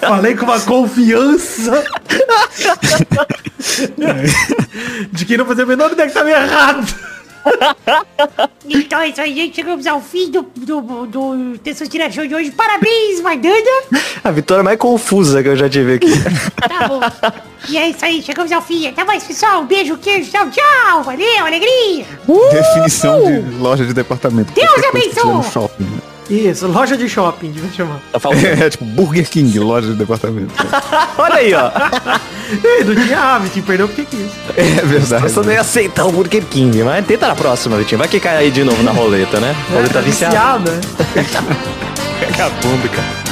Falei 0.00 0.34
com 0.36 0.44
uma 0.44 0.60
confiança. 0.60 1.84
De 5.12 5.24
que 5.24 5.36
não 5.36 5.46
fazia 5.46 5.64
a 5.64 5.66
menor 5.66 5.92
ideia 5.92 6.08
que 6.08 6.14
tava 6.14 6.30
errado. 6.30 6.86
Então 8.68 9.00
é 9.00 9.08
isso 9.08 9.20
aí, 9.20 9.34
gente. 9.34 9.54
Chegamos 9.54 9.86
ao 9.86 10.00
fim 10.00 10.30
do, 10.30 10.42
do, 10.56 11.06
do 11.06 11.58
Testosterona 11.58 12.10
Show 12.10 12.26
de 12.26 12.34
hoje. 12.34 12.50
Parabéns, 12.50 13.20
Maidana. 13.20 13.54
A 14.24 14.30
vitória 14.32 14.64
mais 14.64 14.78
confusa 14.78 15.42
que 15.42 15.48
eu 15.48 15.56
já 15.56 15.68
tive 15.68 15.94
aqui. 15.94 16.10
Tá 16.68 16.88
bom. 16.88 17.00
E 17.68 17.76
é 17.78 17.88
isso 17.88 18.04
aí, 18.04 18.22
chegamos 18.22 18.50
ao 18.50 18.62
fim. 18.62 18.88
Até 18.88 19.04
mais, 19.04 19.22
pessoal. 19.22 19.62
Um 19.62 19.66
beijo, 19.66 19.96
queijo, 19.98 20.30
tchau, 20.30 20.50
tchau. 20.50 21.04
Valeu, 21.04 21.46
alegria. 21.46 22.04
Definição 22.50 23.24
de 23.24 23.40
loja 23.58 23.84
de 23.84 23.94
departamento. 23.94 24.52
Deus 24.52 24.84
abençoe. 24.84 25.70
Isso, 26.28 26.66
loja 26.66 26.96
de 26.96 27.08
shopping, 27.08 27.50
devia 27.52 27.70
chamar. 27.70 27.98
Tá 28.12 28.18
faltando. 28.18 28.46
É 28.62 28.68
tipo 28.70 28.84
Burger 28.84 29.28
King, 29.28 29.58
loja 29.60 29.88
de 29.88 29.94
departamento. 29.94 30.52
Olha 31.18 31.34
aí, 31.36 31.54
ó. 31.54 31.70
Ei, 32.64 32.84
não 32.84 32.94
tinha 32.94 33.18
A, 33.20 33.38
Vitinho, 33.38 33.64
perdeu 33.64 33.88
porque 33.88 34.04
quis. 34.04 34.30
É 34.56 34.82
verdade. 34.84 35.22
Você 35.22 35.40
não 35.40 35.52
ia 35.52 35.60
aceitar 35.60 36.04
o 36.06 36.12
Burger 36.12 36.44
King, 36.44 36.82
mas 36.84 37.04
tenta 37.06 37.26
na 37.28 37.34
próxima, 37.34 37.76
Vitinho. 37.76 37.98
Vai 37.98 38.08
que 38.08 38.20
cai 38.20 38.36
aí 38.36 38.50
de 38.50 38.62
novo 38.64 38.82
na 38.82 38.92
roleta, 38.92 39.40
né? 39.40 39.54
Roleta 39.72 39.94
Tá 39.94 40.00
viciada. 40.00 40.70
viciado, 40.70 40.70
né? 40.70 40.80
Vagabundo, 42.30 42.88
cara. 42.88 43.25